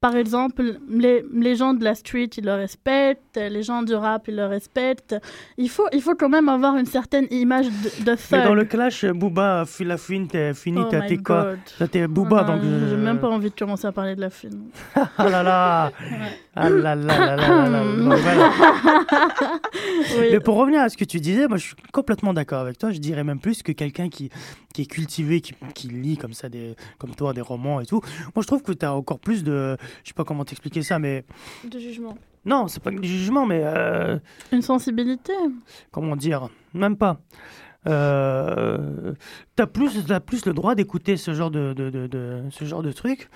Par 0.00 0.16
exemple, 0.16 0.78
les, 0.88 1.24
les 1.32 1.56
gens 1.56 1.74
de 1.74 1.82
la 1.82 1.94
street, 1.94 2.30
ils 2.36 2.44
le 2.44 2.54
respectent, 2.54 3.27
les 3.48 3.62
gens 3.62 3.82
du 3.82 3.94
rap, 3.94 4.26
ils 4.28 4.36
le 4.36 4.46
respectent. 4.46 5.16
Il 5.56 5.68
faut, 5.70 5.86
il 5.92 6.02
faut 6.02 6.14
quand 6.14 6.28
même 6.28 6.48
avoir 6.48 6.76
une 6.76 6.86
certaine 6.86 7.26
image 7.30 7.66
de, 7.66 8.04
de 8.04 8.10
Mais 8.10 8.38
thug. 8.38 8.44
dans 8.44 8.54
le 8.54 8.64
clash, 8.64 9.04
Booba, 9.06 9.64
la 9.80 9.96
fouine, 9.96 10.26
t'es 10.28 10.54
fini, 10.54 10.80
Oh 10.80 10.88
t'as 10.90 11.02
t'es 11.02 11.16
quoi 11.18 11.54
t'es 11.90 12.06
Booba, 12.06 12.40
Ah, 12.40 12.44
donc. 12.44 12.62
J'ai 12.62 12.68
euh, 12.68 12.96
même 12.96 13.18
pas 13.18 13.28
envie 13.28 13.50
de 13.50 13.54
commencer 13.54 13.86
à 13.86 13.92
parler 13.92 14.14
de 14.16 14.20
la 14.20 14.30
film. 14.30 14.64
Ah 15.18 15.28
là 15.28 15.42
là 15.42 15.92
Ah 16.54 16.68
là 16.70 16.94
là 16.94 17.18
là 17.18 17.36
là 17.36 17.46
là 17.46 17.68
là. 17.68 17.82
Donc, 17.98 18.18
voilà. 18.18 18.50
Oui. 20.18 20.28
Mais 20.32 20.40
pour 20.40 20.56
revenir 20.56 20.80
à 20.80 20.88
ce 20.88 20.96
que 20.96 21.04
tu 21.04 21.20
disais, 21.20 21.46
moi 21.48 21.56
je 21.56 21.66
suis 21.66 21.74
complètement 21.92 22.32
d'accord 22.32 22.60
avec 22.60 22.78
toi. 22.78 22.90
Je 22.90 22.98
dirais 22.98 23.24
même 23.24 23.40
plus 23.40 23.62
que 23.62 23.72
quelqu'un 23.72 24.08
qui, 24.08 24.30
qui 24.74 24.82
est 24.82 24.86
cultivé, 24.86 25.40
qui, 25.40 25.54
qui 25.74 25.88
lit 25.88 26.16
comme 26.16 26.32
ça, 26.32 26.48
des, 26.48 26.74
comme 26.98 27.14
toi, 27.14 27.32
des 27.32 27.40
romans 27.40 27.80
et 27.80 27.86
tout. 27.86 28.00
Moi 28.34 28.42
je 28.42 28.46
trouve 28.46 28.62
que 28.62 28.72
tu 28.72 28.84
as 28.84 28.94
encore 28.94 29.18
plus 29.18 29.44
de. 29.44 29.76
Je 30.02 30.08
sais 30.08 30.14
pas 30.14 30.24
comment 30.24 30.44
t'expliquer 30.44 30.82
ça, 30.82 30.98
mais. 30.98 31.24
De 31.64 31.78
jugement. 31.78 32.16
Non, 32.48 32.66
c'est 32.66 32.82
pas 32.82 32.90
du 32.90 33.06
jugement, 33.06 33.44
mais. 33.46 33.60
euh, 33.62 34.18
Une 34.52 34.62
sensibilité. 34.62 35.32
comment 35.92 36.16
dire 36.16 36.48
Même 36.74 36.96
pas. 36.96 37.20
euh, 37.86 39.12
t'as 39.56 39.66
plus, 39.66 40.04
t'as 40.06 40.20
plus 40.20 40.44
le 40.46 40.52
droit 40.52 40.74
d'écouter 40.74 41.16
ce 41.16 41.32
genre 41.32 41.50
de, 41.50 41.72
de, 41.72 41.90
de, 41.90 42.06
de- 42.06 42.42
ce 42.50 42.64
genre 42.64 42.82
de 42.82 42.90
truc 42.92 43.28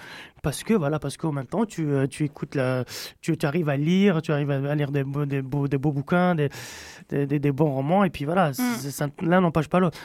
parce 0.43 0.63
que 0.65 0.75
voilà, 0.75 0.99
parce 0.99 1.17
qu'en 1.17 1.33
même 1.33 1.47
temps, 1.47 1.65
tu, 1.65 1.87
euh, 1.89 2.07
tu 2.07 2.25
écoutes 2.25 2.55
la, 2.57 2.85
tu, 3.21 3.37
tu 3.37 3.47
arrives 3.47 3.69
à 3.69 3.77
lire, 3.77 4.21
tu 4.21 4.33
arrives 4.33 4.51
à 4.51 4.75
lire 4.75 4.91
des 4.91 5.05
beaux, 5.05 5.25
des 5.27 5.43
beaux, 5.43 5.69
des 5.69 5.79
beaux 5.79 5.93
bouquins, 5.93 6.35
des, 6.35 6.49
des, 7.11 7.27
des- 7.39 7.53
bons 7.53 7.71
romans, 7.71 8.05
et 8.05 8.11
puis 8.11 8.25
voilà, 8.25 8.53
ça- 8.53 9.07
l'un 9.23 9.41
n'empêche 9.41 9.69
pas 9.69 9.79
l'autre. 9.79 9.99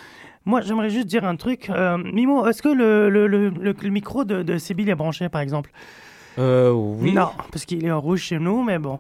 Moi, 0.46 0.62
j'aimerais 0.62 0.90
juste 0.90 1.08
dire 1.08 1.26
un 1.26 1.36
truc. 1.36 1.70
Euh, 1.70 1.98
Mimo, 1.98 2.46
est-ce 2.48 2.62
que 2.62 2.70
le, 2.70 3.10
le, 3.10 3.28
le, 3.28 3.50
le- 3.50 3.74
le 3.82 3.90
micro 3.90 4.24
de, 4.24 4.44
de 4.44 4.58
Sybille 4.58 4.90
est 4.90 4.96
branché, 4.96 5.28
par 5.30 5.42
exemple? 5.42 5.72
Euh, 6.38 6.72
oui. 6.72 7.14
Non, 7.14 7.30
parce 7.52 7.66
qu'il 7.66 7.86
est 7.86 7.92
en 7.92 8.00
rouge 8.02 8.22
chez 8.22 8.40
nous, 8.40 8.64
mais 8.64 8.78
bon. 8.80 9.00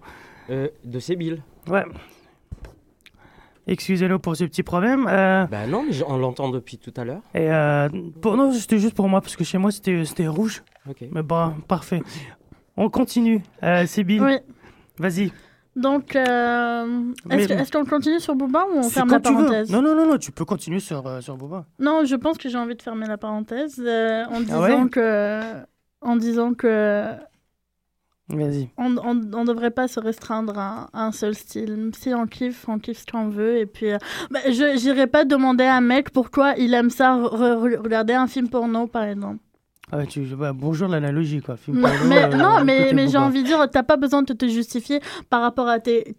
Euh, 0.50 0.70
de 0.84 1.00
Sébille. 1.00 1.42
Ouais. 1.68 1.84
Excusez-nous 3.70 4.20
pour 4.20 4.36
ce 4.38 4.46
petit 4.46 4.64
problème. 4.64 5.06
Euh, 5.10 5.46
Bah 5.48 5.68
non, 5.68 5.84
mais 5.84 5.94
on 6.08 6.18
l'entend 6.18 6.50
depuis 6.50 6.78
tout 6.78 6.94
à 6.96 7.04
l'heure. 7.04 7.22
et 7.34 7.52
euh, 7.52 7.90
pour, 8.22 8.38
non, 8.38 8.52
c'était 8.54 8.80
juste 8.80 8.96
pour 8.96 9.10
moi, 9.10 9.20
parce 9.20 9.36
que 9.36 9.44
chez 9.44 9.58
moi, 9.58 9.72
c'était 9.72 10.06
c'était 10.06 10.28
rouge. 10.28 10.64
Ok. 10.90 11.04
Mais 11.12 11.22
bon, 11.22 11.54
parfait. 11.68 12.02
On 12.78 12.90
continue. 12.90 13.42
Euh, 13.64 13.86
Sybille, 13.86 14.22
Oui. 14.22 14.38
vas-y. 15.00 15.32
Donc, 15.76 16.16
euh, 16.16 16.86
Mais- 17.26 17.36
est-ce 17.44 17.48
que- 17.50 17.54
est-ce 17.54 17.72
qu'on 17.72 17.86
continue 17.86 18.20
sur 18.22 18.36
Booba 18.36 18.66
ou 18.74 18.78
on 18.78 18.84
C'est 18.84 18.92
ferme 18.96 19.10
quand 19.10 19.16
la 19.16 19.22
tu 19.22 19.30
veux. 19.36 19.46
parenthèse 19.46 19.72
Non, 19.72 19.82
non, 19.82 19.96
non, 19.96 20.08
non, 20.08 20.18
tu 20.18 20.32
peux 20.32 20.46
continuer 20.46 20.80
sur, 20.80 21.06
euh, 21.06 21.20
sur 21.22 21.36
Boba. 21.38 21.66
Non, 21.78 22.04
je 22.06 22.16
pense 22.16 22.38
que 22.38 22.48
j'ai 22.50 22.58
envie 22.58 22.76
de 22.76 22.82
fermer 22.82 23.06
la 23.06 23.18
parenthèse 23.18 23.80
euh, 23.86 24.24
en 24.32 24.40
disant 24.40 24.64
Ah 24.64 24.84
ouais 24.84 24.90
que, 24.90 25.42
en 26.08 26.16
disant 26.16 26.54
que 26.54 27.06
Vas-y. 28.30 28.70
on, 28.78 28.98
on 28.98 29.46
devrait 29.46 29.72
pas 29.72 29.88
se 29.88 30.00
restreindre 30.00 30.58
à, 30.60 30.90
à 30.94 31.06
un 31.06 31.12
seul 31.12 31.34
style. 31.34 31.92
Si 31.98 32.14
on 32.14 32.26
kiffe, 32.26 32.66
on 32.68 32.78
kiffe 32.78 33.00
ce 33.00 33.06
qu'on 33.12 33.30
veut. 33.30 33.58
Et 33.58 33.66
puis, 33.66 33.92
euh, 33.92 33.98
bah, 34.32 34.40
je 34.48 34.78
j'irai 34.78 35.08
pas 35.08 35.24
demander 35.24 35.64
à 35.64 35.76
un 35.78 35.82
mec 35.82 36.10
pourquoi 36.12 36.56
il 36.58 36.74
aime 36.74 36.90
ça 36.90 37.16
re- 37.18 37.30
re- 37.64 37.78
regarder 37.82 38.14
un 38.14 38.28
film 38.28 38.50
porno, 38.50 38.88
par 38.88 39.04
exemple. 39.04 39.38
Ah 39.92 39.98
ouais, 40.00 40.08
tu, 40.08 40.20
ouais, 40.34 40.52
bonjour 40.54 40.90
l'analogie, 40.90 41.40
quoi. 41.42 41.56
Film 41.56 41.80
Non, 41.80 41.88
porno, 41.88 42.06
mais, 42.10 42.24
euh, 42.24 42.36
non, 42.38 42.64
mais, 42.66 43.08
j'ai 43.08 43.18
envie 43.18 43.44
de 43.44 43.48
dire, 43.48 43.66
t'as 43.72 43.84
pas 43.84 43.96
besoin 43.96 44.22
de 44.24 44.34
te 44.34 44.46
justifier 44.48 45.00
par 45.30 45.42
rapport 45.42 45.70
à 45.70 45.80
tes 45.80 46.16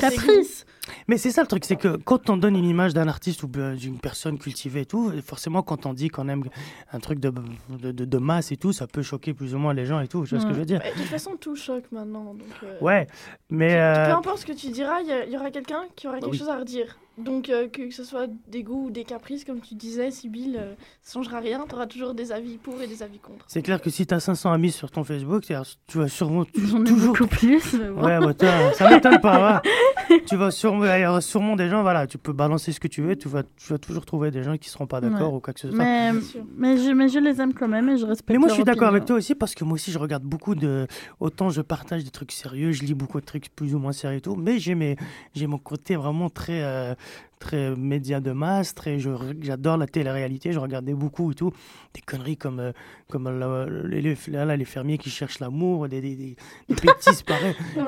caprices. 0.00 0.64
Mais 1.08 1.18
c'est 1.18 1.30
ça 1.30 1.42
le 1.42 1.46
truc, 1.48 1.64
c'est 1.64 1.76
que 1.76 1.96
quand 1.96 2.30
on 2.30 2.36
donne 2.36 2.56
une 2.56 2.64
image 2.64 2.94
d'un 2.94 3.08
artiste 3.08 3.42
ou 3.42 3.46
d'une 3.48 3.98
personne 3.98 4.38
cultivée 4.38 4.82
et 4.82 4.86
tout, 4.86 5.12
forcément 5.24 5.62
quand 5.62 5.86
on 5.86 5.92
dit 5.94 6.08
qu'on 6.08 6.28
aime 6.28 6.44
un 6.92 6.98
truc 7.00 7.18
de, 7.20 7.32
de, 7.68 7.92
de- 7.92 8.04
de 8.04 8.18
masse 8.18 8.52
et 8.52 8.56
tout, 8.56 8.72
ça 8.72 8.86
peut 8.86 9.02
choquer 9.02 9.34
plus 9.34 9.54
ou 9.54 9.58
moins 9.58 9.74
les 9.74 9.86
gens 9.86 10.00
et 10.00 10.08
tout, 10.08 10.24
tu 10.24 10.30
vois 10.34 10.40
ce 10.40 10.46
que 10.46 10.52
je 10.54 10.58
veux 10.58 10.64
dire 10.66 10.80
de 10.80 10.90
toute 11.02 11.04
façon, 11.10 11.36
tout 11.38 11.56
choque 11.56 11.84
maintenant. 11.92 12.34
Donc, 12.34 12.42
euh, 12.64 12.76
Ouais, 12.80 13.06
mais... 13.48 13.68
Peu 13.70 13.74
euh, 13.74 14.16
importe 14.16 14.38
ce 14.38 14.46
que 14.46 14.52
tu 14.52 14.68
diras, 14.68 15.00
il 15.00 15.32
y, 15.32 15.36
aura 15.36 15.50
quelqu'un 15.50 15.82
qui 15.96 16.06
aura 16.06 16.16
Bah 16.16 16.20
quelque 16.22 16.32
oui. 16.32 16.38
chose 16.38 16.48
à 16.48 16.58
redire. 16.58 16.96
Donc, 17.18 17.48
euh, 17.50 17.68
que, 17.68 17.88
que 17.88 17.94
ce 17.94 18.02
soit 18.04 18.28
des 18.48 18.62
goûts 18.62 18.86
ou 18.86 18.90
des 18.90 19.04
caprices, 19.04 19.44
comme 19.44 19.60
tu 19.60 19.74
disais, 19.74 20.10
Sybille, 20.10 20.56
euh, 20.58 20.72
ça 21.02 21.14
changera 21.14 21.40
rien. 21.40 21.64
Tu 21.68 21.74
auras 21.74 21.86
toujours 21.86 22.14
des 22.14 22.32
avis 22.32 22.56
pour 22.56 22.80
et 22.80 22.86
des 22.86 23.02
avis 23.02 23.18
contre. 23.18 23.44
C'est 23.46 23.60
clair 23.62 23.80
que 23.80 23.90
si 23.90 24.06
tu 24.06 24.14
as 24.14 24.20
500 24.20 24.52
amis 24.52 24.70
sur 24.70 24.90
ton 24.90 25.04
Facebook, 25.04 25.42
tu 25.86 25.98
vas 25.98 26.08
sûrement 26.08 26.44
tu- 26.46 26.66
J'en 26.66 26.80
ai 26.80 26.84
toujours... 26.84 27.12
beaucoup 27.14 27.26
plus. 27.28 27.74
mais 27.74 27.88
bon. 27.90 28.02
Ouais, 28.04 28.18
bah, 28.20 28.72
ça 28.74 28.88
m'étonne 28.88 29.20
pas. 29.20 29.60
ouais. 30.08 30.22
tu 30.26 30.36
vas 30.36 30.50
sûrement, 30.50 30.79
il 30.84 31.02
y 31.02 31.06
aura 31.06 31.20
sûrement 31.20 31.56
des 31.56 31.68
gens, 31.68 31.82
voilà, 31.82 32.06
tu 32.06 32.18
peux 32.18 32.32
balancer 32.32 32.72
ce 32.72 32.80
que 32.80 32.88
tu 32.88 33.02
veux, 33.02 33.16
tu 33.16 33.28
vas, 33.28 33.42
tu 33.56 33.72
vas 33.72 33.78
toujours 33.78 34.04
trouver 34.04 34.30
des 34.30 34.42
gens 34.42 34.56
qui 34.56 34.68
seront 34.68 34.86
pas 34.86 35.00
d'accord 35.00 35.30
Ouais. 35.32 35.36
ou 35.36 35.40
quoi 35.40 35.52
que 35.52 35.60
ce 35.60 35.68
soit. 35.70 35.78
Mais, 35.78 36.12
mais, 36.56 36.76
je, 36.76 36.90
mais 36.92 37.08
je 37.08 37.18
les 37.18 37.40
aime 37.40 37.52
quand 37.54 37.68
même 37.68 37.88
et 37.88 37.96
je 37.98 38.06
respecte 38.06 38.30
Mais 38.30 38.38
moi, 38.38 38.48
je 38.48 38.54
suis 38.54 38.64
d'accord 38.64 38.88
avec 38.88 39.04
toi 39.04 39.16
aussi 39.16 39.34
parce 39.34 39.54
que 39.54 39.64
moi 39.64 39.74
aussi, 39.74 39.90
je 39.92 39.98
regarde 39.98 40.22
beaucoup 40.24 40.54
de. 40.54 40.86
Autant 41.20 41.50
je 41.50 41.60
partage 41.62 42.04
des 42.04 42.10
trucs 42.10 42.32
sérieux, 42.32 42.72
je 42.72 42.82
lis 42.84 42.94
beaucoup 42.94 43.20
de 43.20 43.24
trucs 43.26 43.54
plus 43.54 43.74
ou 43.74 43.78
moins 43.78 43.92
sérieux 43.92 44.18
et 44.18 44.20
tout, 44.20 44.36
mais 44.36 44.58
j'ai 44.58 44.74
mes... 44.74 44.96
j'ai 45.34 45.46
mon 45.46 45.58
côté 45.58 45.96
vraiment 45.96 46.30
très. 46.30 46.62
euh, 46.62 46.94
très 47.40 47.74
média 47.74 48.20
de 48.20 48.32
masse, 48.32 48.74
très, 48.74 48.98
je, 49.00 49.08
j'adore 49.40 49.78
la 49.78 49.86
télé-réalité, 49.86 50.52
je 50.52 50.58
regardais 50.58 50.92
beaucoup 50.92 51.32
et 51.32 51.34
tout, 51.34 51.50
des 51.94 52.02
conneries 52.02 52.36
comme, 52.36 52.60
euh, 52.60 52.72
comme 53.08 53.28
la- 53.38 53.66
les, 53.88 54.14
là, 54.28 54.56
les 54.56 54.64
fermiers 54.66 54.98
qui 54.98 55.08
cherchent 55.08 55.40
l'amour, 55.40 55.88
des, 55.88 56.02
des, 56.02 56.14
des, 56.16 56.36
des 56.68 56.74
bêtises 56.74 57.22
pareilles. 57.22 57.56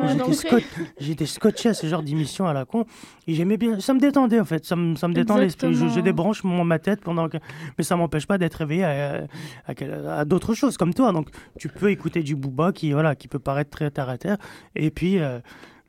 J'étais, 0.98 1.26
scot- 1.26 1.26
scotché 1.26 1.68
à 1.68 1.74
ce 1.74 1.86
genre 1.86 2.02
d'émission 2.02 2.46
à 2.46 2.54
la 2.54 2.64
con, 2.64 2.86
et 3.26 3.34
j'aimais 3.34 3.58
bien, 3.58 3.78
ça 3.78 3.92
me 3.92 4.00
détendait 4.00 4.40
en 4.40 4.44
fait, 4.46 4.64
ça 4.64 4.74
me, 4.74 4.96
ça 4.96 5.06
me 5.06 5.12
détend 5.14 5.36
l'esprit, 5.36 5.74
je, 5.74 6.00
débranche 6.00 6.42
mon, 6.44 6.64
ma 6.64 6.78
tête 6.78 7.02
pendant 7.02 7.28
que... 7.28 7.36
Mais 7.76 7.84
ça 7.84 7.94
m'empêche 7.94 8.26
pas 8.26 8.38
d'être 8.38 8.54
réveillé 8.54 8.84
à, 8.84 9.26
à 9.66 10.24
d'autres 10.24 10.54
choses 10.54 10.78
comme 10.78 10.94
toi, 10.94 11.12
donc 11.12 11.28
tu 11.58 11.68
peux 11.68 11.90
écouter 11.90 12.22
du 12.22 12.34
Booba 12.36 12.72
qui, 12.72 12.92
voilà, 12.92 13.14
qui 13.14 13.28
peut 13.28 13.38
paraître 13.38 13.70
très 13.70 13.90
terre 13.90 14.08
à 14.08 14.16
terre, 14.16 14.38
et 14.74 14.90
puis 14.90 15.18
euh, 15.18 15.40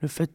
le 0.02 0.10
fait 0.10 0.30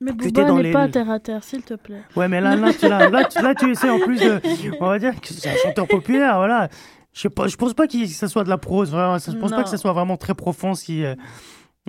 Mais 0.00 0.12
Booba 0.12 0.52
n'est 0.52 0.62
les- 0.62 0.72
pas 0.72 0.88
terre 0.88 1.10
à 1.10 1.18
terre, 1.20 1.44
s'il 1.44 1.62
te 1.62 1.74
plaît. 1.74 2.00
Ouais, 2.16 2.26
mais 2.28 2.40
là, 2.40 2.56
là, 2.56 2.72
tu, 2.72 2.88
là, 2.88 3.10
là, 3.10 3.24
tu, 3.24 3.42
là, 3.42 3.54
tu 3.54 3.70
essaies 3.70 3.90
en 3.90 3.98
plus 4.00 4.18
de. 4.20 4.40
On 4.80 4.86
va 4.86 4.98
dire 4.98 5.20
que 5.20 5.28
c'est 5.28 5.50
un 5.50 5.56
chanteur 5.62 5.86
populaire, 5.86 6.36
voilà. 6.36 6.68
Je 7.12 7.28
je 7.28 7.56
pense 7.56 7.74
pas 7.74 7.86
que 7.86 8.06
ça 8.06 8.28
soit 8.28 8.44
de 8.44 8.48
la 8.48 8.56
prose. 8.58 8.90
Je 8.92 9.36
pense 9.36 9.50
pas 9.50 9.62
que 9.62 9.68
ça 9.68 9.76
soit 9.76 9.92
vraiment 9.92 10.16
très 10.16 10.34
profond 10.34 10.74
ce 10.74 10.84
qu'il 10.84 11.04
euh, 11.04 11.14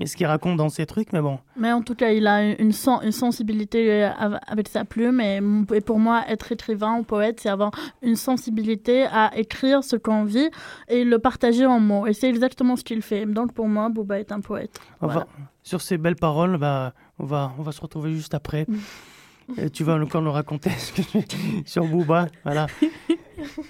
ce 0.06 0.16
qu'il 0.16 0.26
raconte 0.26 0.58
dans 0.58 0.70
ses 0.70 0.86
trucs, 0.88 1.14
mais 1.14 1.22
bon. 1.22 1.38
Mais 1.56 1.72
en 1.72 1.82
tout 1.84 1.94
cas, 1.96 2.10
il 2.10 2.26
a 2.26 2.44
une, 2.60 2.72
sen- 2.72 3.02
une 3.04 3.12
sensibilité 3.12 4.04
euh, 4.06 4.10
av- 4.18 4.40
avec 4.48 4.68
sa 4.68 4.84
plume. 4.84 5.22
Et, 5.22 5.40
pour 5.86 6.00
moi, 6.00 6.24
être 6.28 6.52
écrivain 6.52 6.98
ou 6.98 7.04
poète, 7.04 7.40
c'est 7.42 7.50
avoir 7.50 7.70
une 8.02 8.16
sensibilité 8.16 9.04
à 9.04 9.30
écrire 9.38 9.84
ce 9.84 9.96
qu'on 9.96 10.24
vit 10.24 10.50
et 10.88 11.04
le 11.04 11.20
partager 11.20 11.66
en 11.68 11.80
mots. 11.80 12.08
Et 12.08 12.14
c'est 12.14 12.30
exactement 12.30 12.76
ce 12.76 12.84
qu'il 12.84 13.02
fait. 13.04 13.26
Donc 13.28 13.54
pour 13.54 13.68
moi, 13.68 13.90
Booba 13.90 14.20
est 14.20 14.32
un 14.32 14.40
poète. 14.42 14.80
Voilà. 15.02 15.28
sur 15.62 15.82
ces 15.82 15.98
belles 16.00 16.16
paroles, 16.16 16.58
bah, 16.58 16.94
on, 17.22 17.26
va, 17.26 17.54
on 17.58 17.62
va 17.62 17.72
se 17.72 17.82
retrouver 17.82 18.12
juste 18.14 18.34
après. 18.34 18.66
Et 19.58 19.70
tu 19.70 19.84
vas 19.84 19.96
encore 19.96 20.22
nous 20.22 20.32
raconter 20.32 20.70
ce 20.72 20.94
que 20.94 21.02
tu- 21.02 21.38
sur 21.66 21.86
Booba. 21.86 22.28
Voilà. 22.44 22.68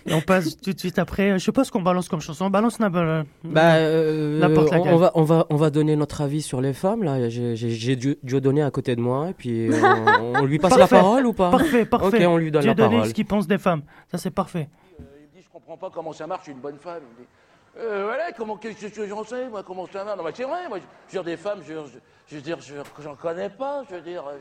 Et 0.06 0.14
on 0.14 0.22
passe 0.22 0.58
tout 0.58 0.74
de 0.74 0.80
suite 0.80 1.00
après. 1.00 1.40
Je 1.40 1.44
sais 1.46 1.52
pas 1.52 1.64
ce 1.64 1.72
qu'on 1.72 1.82
balance 1.82 2.08
comme 2.10 2.20
chanson. 2.22 2.46
On 2.46 2.50
balance 2.50 2.80
n'importe 2.80 3.26
Bah, 3.44 3.76
euh, 3.76 4.38
on, 4.44 4.62
laquelle. 4.72 4.94
on 4.94 4.98
va, 4.98 5.12
on, 5.16 5.24
va, 5.24 5.46
on 5.50 5.56
va 5.56 5.70
donner 5.70 5.96
notre 5.96 6.22
avis 6.22 6.42
sur 6.42 6.62
les 6.62 6.74
femmes. 6.74 7.04
là. 7.04 7.30
J'ai 7.30 7.96
Dio- 7.96 8.16
Dieudonné 8.22 8.62
à 8.62 8.70
côté 8.70 8.96
de 8.96 9.02
moi. 9.02 9.30
Et 9.30 9.34
puis, 9.34 9.70
on, 9.72 10.34
on 10.42 10.46
lui 10.46 10.60
passe 10.60 10.78
la 10.78 10.88
parole 10.88 11.26
ou 11.26 11.34
pas? 11.34 11.50
Parfait, 11.50 11.86
parfait. 11.86 12.26
Ok, 12.26 12.32
on 12.32 12.38
lui 12.38 12.52
donne 12.52 12.66
la 12.66 12.74
Dieudonné, 12.74 12.96
parole. 12.98 13.10
ce 13.10 13.14
qu'il 13.14 13.26
pense 13.26 13.48
des 13.48 13.58
femmes. 13.58 13.82
Ça, 14.12 14.18
c'est 14.18 14.30
parfait. 14.32 14.70
Je 15.36 15.50
comprends 15.52 15.78
pas 15.78 15.90
comment 15.92 16.14
ça 16.14 16.28
marche 16.28 16.48
une 16.48 16.60
bonne 16.60 16.78
femme. 16.78 17.02
Il 17.02 17.14
me 17.16 17.24
dit, 17.24 17.28
euh, 17.78 18.04
voilà, 18.06 18.32
comment 18.34 18.58
qu'est-ce 18.58 18.88
que 18.88 19.08
j'en 19.08 19.24
sais, 19.24 19.48
moi, 19.48 19.64
comment 19.64 19.88
ça 19.88 20.04
marche. 20.04 20.18
Non, 20.18 20.24
mais 20.24 20.32
c'est 20.36 20.44
vrai, 20.44 20.68
moi, 20.68 20.78
je, 20.80 20.84
je 20.84 21.18
veux 21.18 21.24
dire, 21.24 21.24
des 21.24 21.38
femmes, 21.38 21.62
je, 21.66 21.74
je, 21.74 21.98
je 22.28 22.36
veux 22.36 22.42
dire, 22.42 22.60
je, 22.60 22.76
j'en 23.00 23.16
connais 23.16 23.50
pas, 23.50 23.84
je 23.90 23.96
veux 23.96 24.02
dire. 24.02 24.28
euh, 24.28 24.38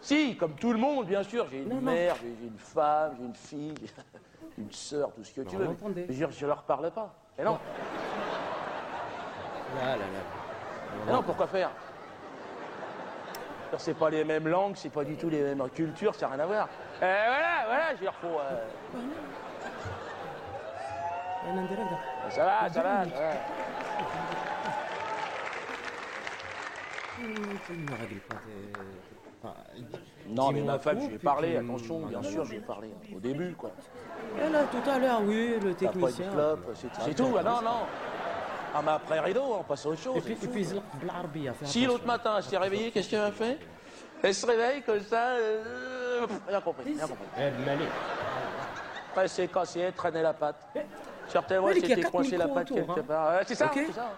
si, 0.00 0.36
comme 0.36 0.54
tout 0.56 0.72
le 0.72 0.78
monde, 0.78 1.06
bien 1.06 1.22
sûr, 1.22 1.46
j'ai 1.50 1.58
une 1.62 1.80
mère, 1.80 2.16
j'ai 2.16 2.34
j'ai 2.40 2.46
une 2.48 2.58
femme, 2.58 3.14
j'ai 3.18 3.24
une 3.24 3.34
fille, 3.34 3.74
j'ai 3.86 3.92
une 4.62 4.72
sœur, 4.72 5.12
tout 5.14 5.22
ce 5.24 5.32
que 5.32 5.42
tu 5.42 5.56
veux. 5.56 5.68
mais 5.68 5.76
Je 6.08 6.12
veux 6.12 6.14
dire, 6.14 6.30
je 6.32 6.46
leur 6.46 6.62
parle 6.64 6.90
pas. 6.90 7.14
Et 7.38 7.44
non. 7.44 7.58
Et 11.08 11.10
non, 11.12 11.22
pourquoi 11.22 11.46
faire? 11.46 11.70
C'est 13.78 13.94
pas 13.96 14.10
les 14.10 14.22
mêmes 14.24 14.48
langues, 14.48 14.74
c'est 14.76 14.90
pas 14.92 15.02
du 15.04 15.16
tout 15.16 15.30
les 15.30 15.40
mêmes 15.42 15.66
cultures, 15.70 16.14
ça 16.14 16.26
n'a 16.28 16.34
rien 16.34 16.44
à 16.44 16.46
voir. 16.46 16.68
Euh, 17.02 17.24
voilà, 17.26 17.64
voilà, 17.66 17.86
je 17.90 17.94
veux 17.94 18.00
dire, 18.00 18.14
faut. 18.20 18.38
euh, 18.38 18.66
en 21.48 22.68
direct. 22.68 23.12
Non, 30.28 30.52
mais 30.52 30.60
ma 30.62 30.78
femme, 30.78 31.00
je 31.00 31.06
lui 31.08 31.14
ai 31.14 31.18
parlé, 31.18 31.56
attention, 31.56 32.06
bien 32.06 32.22
sûr, 32.22 32.44
je 32.44 32.50
lui 32.50 32.58
ai 32.58 32.60
parlé, 32.60 32.88
hein, 32.88 33.14
au 33.16 33.20
début, 33.20 33.54
quoi. 33.54 33.72
Et 34.38 34.48
là, 34.48 34.64
tout 34.64 34.90
à 34.90 34.98
l'heure, 34.98 35.20
oui, 35.22 35.58
le 35.62 35.74
technicien. 35.74 36.30
C'est 37.00 37.14
tout, 37.14 37.34
ah 37.38 37.42
non, 37.42 37.62
non. 37.62 37.86
Ah, 38.74 38.80
mais 38.82 38.92
après 38.92 39.20
rideau, 39.20 39.56
on 39.60 39.62
passe 39.64 39.84
à 39.84 39.90
autre 39.90 40.00
chose. 40.00 40.16
Et 40.16 40.20
puis, 40.20 40.66
Si 41.64 41.84
l'autre 41.84 42.06
matin, 42.06 42.36
elle 42.38 42.42
s'est 42.42 42.56
réveillée, 42.56 42.90
qu'est-ce 42.90 43.10
qu'elle 43.10 43.20
a 43.20 43.32
fait? 43.32 43.58
Elle 44.22 44.34
se 44.34 44.46
réveille 44.46 44.82
comme 44.82 45.00
ça. 45.00 45.30
Euh, 45.32 46.26
rien 46.48 46.60
compris, 46.60 46.94
rien 46.94 47.06
compris. 47.06 47.26
Elle 47.36 47.52
m'a 47.54 47.72
Après, 49.10 49.28
c'est 49.28 49.48
cassé, 49.48 49.92
traîner 49.94 50.22
la 50.22 50.32
patte. 50.32 50.64
Certainement, 51.32 51.68
il 51.70 51.74
s'était 51.80 51.96
quatre 52.02 52.10
coincée 52.10 52.36
la 52.36 52.48
patte 52.48 52.68
quelque 52.72 52.90
hein. 53.00 53.04
part. 53.06 53.40
C'est 53.46 53.54
ça, 53.54 53.70
c'est 53.72 53.92
ça. 53.92 54.12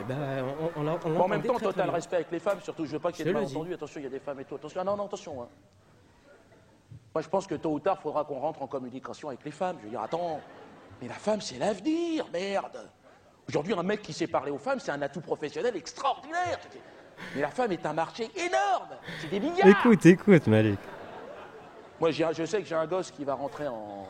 Eh 0.00 0.02
ben, 0.04 0.44
on, 0.76 0.80
on, 0.80 0.82
l'a- 0.82 0.98
on 1.04 1.10
Bon, 1.10 1.20
en 1.22 1.28
même 1.28 1.42
temps, 1.42 1.54
très, 1.54 1.66
total 1.66 1.84
bien. 1.84 1.94
respect 1.94 2.16
avec 2.16 2.30
les 2.32 2.40
femmes, 2.40 2.60
surtout, 2.60 2.84
je 2.84 2.90
veux 2.92 2.98
pas 2.98 3.12
qu'il 3.12 3.24
y 3.24 3.28
ait 3.28 3.32
de 3.32 3.38
malentendu. 3.38 3.74
Attention, 3.74 4.00
il 4.00 4.04
y 4.04 4.06
a 4.06 4.10
des 4.10 4.18
femmes 4.18 4.40
et 4.40 4.44
tout. 4.44 4.56
Attention, 4.56 4.80
ah, 4.80 4.84
non, 4.84 4.96
non, 4.96 5.06
attention. 5.06 5.42
hein. 5.42 5.48
Moi, 7.14 7.22
je 7.22 7.28
pense 7.28 7.46
que 7.46 7.54
tôt 7.54 7.70
ou 7.70 7.78
tard, 7.78 7.96
il 8.00 8.02
faudra 8.02 8.24
qu'on 8.24 8.40
rentre 8.40 8.60
en 8.62 8.66
communication 8.66 9.28
avec 9.28 9.44
les 9.44 9.52
femmes. 9.52 9.76
Je 9.78 9.84
veux 9.84 9.90
dire, 9.90 10.02
attends, 10.02 10.40
mais 11.00 11.06
la 11.06 11.14
femme, 11.14 11.40
c'est 11.40 11.58
l'avenir, 11.58 12.26
merde. 12.32 12.90
Aujourd'hui, 13.48 13.72
un 13.74 13.84
mec 13.84 14.02
qui 14.02 14.12
sait 14.12 14.26
parler 14.26 14.50
aux 14.50 14.58
femmes, 14.58 14.80
c'est 14.80 14.90
un 14.90 15.00
atout 15.00 15.20
professionnel 15.20 15.76
extraordinaire. 15.76 16.58
Mais 17.36 17.42
la 17.42 17.50
femme 17.50 17.70
est 17.70 17.86
un 17.86 17.92
marché 17.92 18.28
énorme. 18.34 18.96
C'est 19.20 19.28
des 19.28 19.38
milliards. 19.38 19.68
Écoute, 19.68 20.04
écoute, 20.06 20.48
Malik. 20.48 20.80
Moi, 22.00 22.10
je 22.10 22.44
sais 22.44 22.60
que 22.60 22.66
j'ai 22.66 22.74
un 22.74 22.86
gosse 22.86 23.12
qui 23.12 23.24
va 23.24 23.34
rentrer 23.34 23.68
en, 23.68 24.08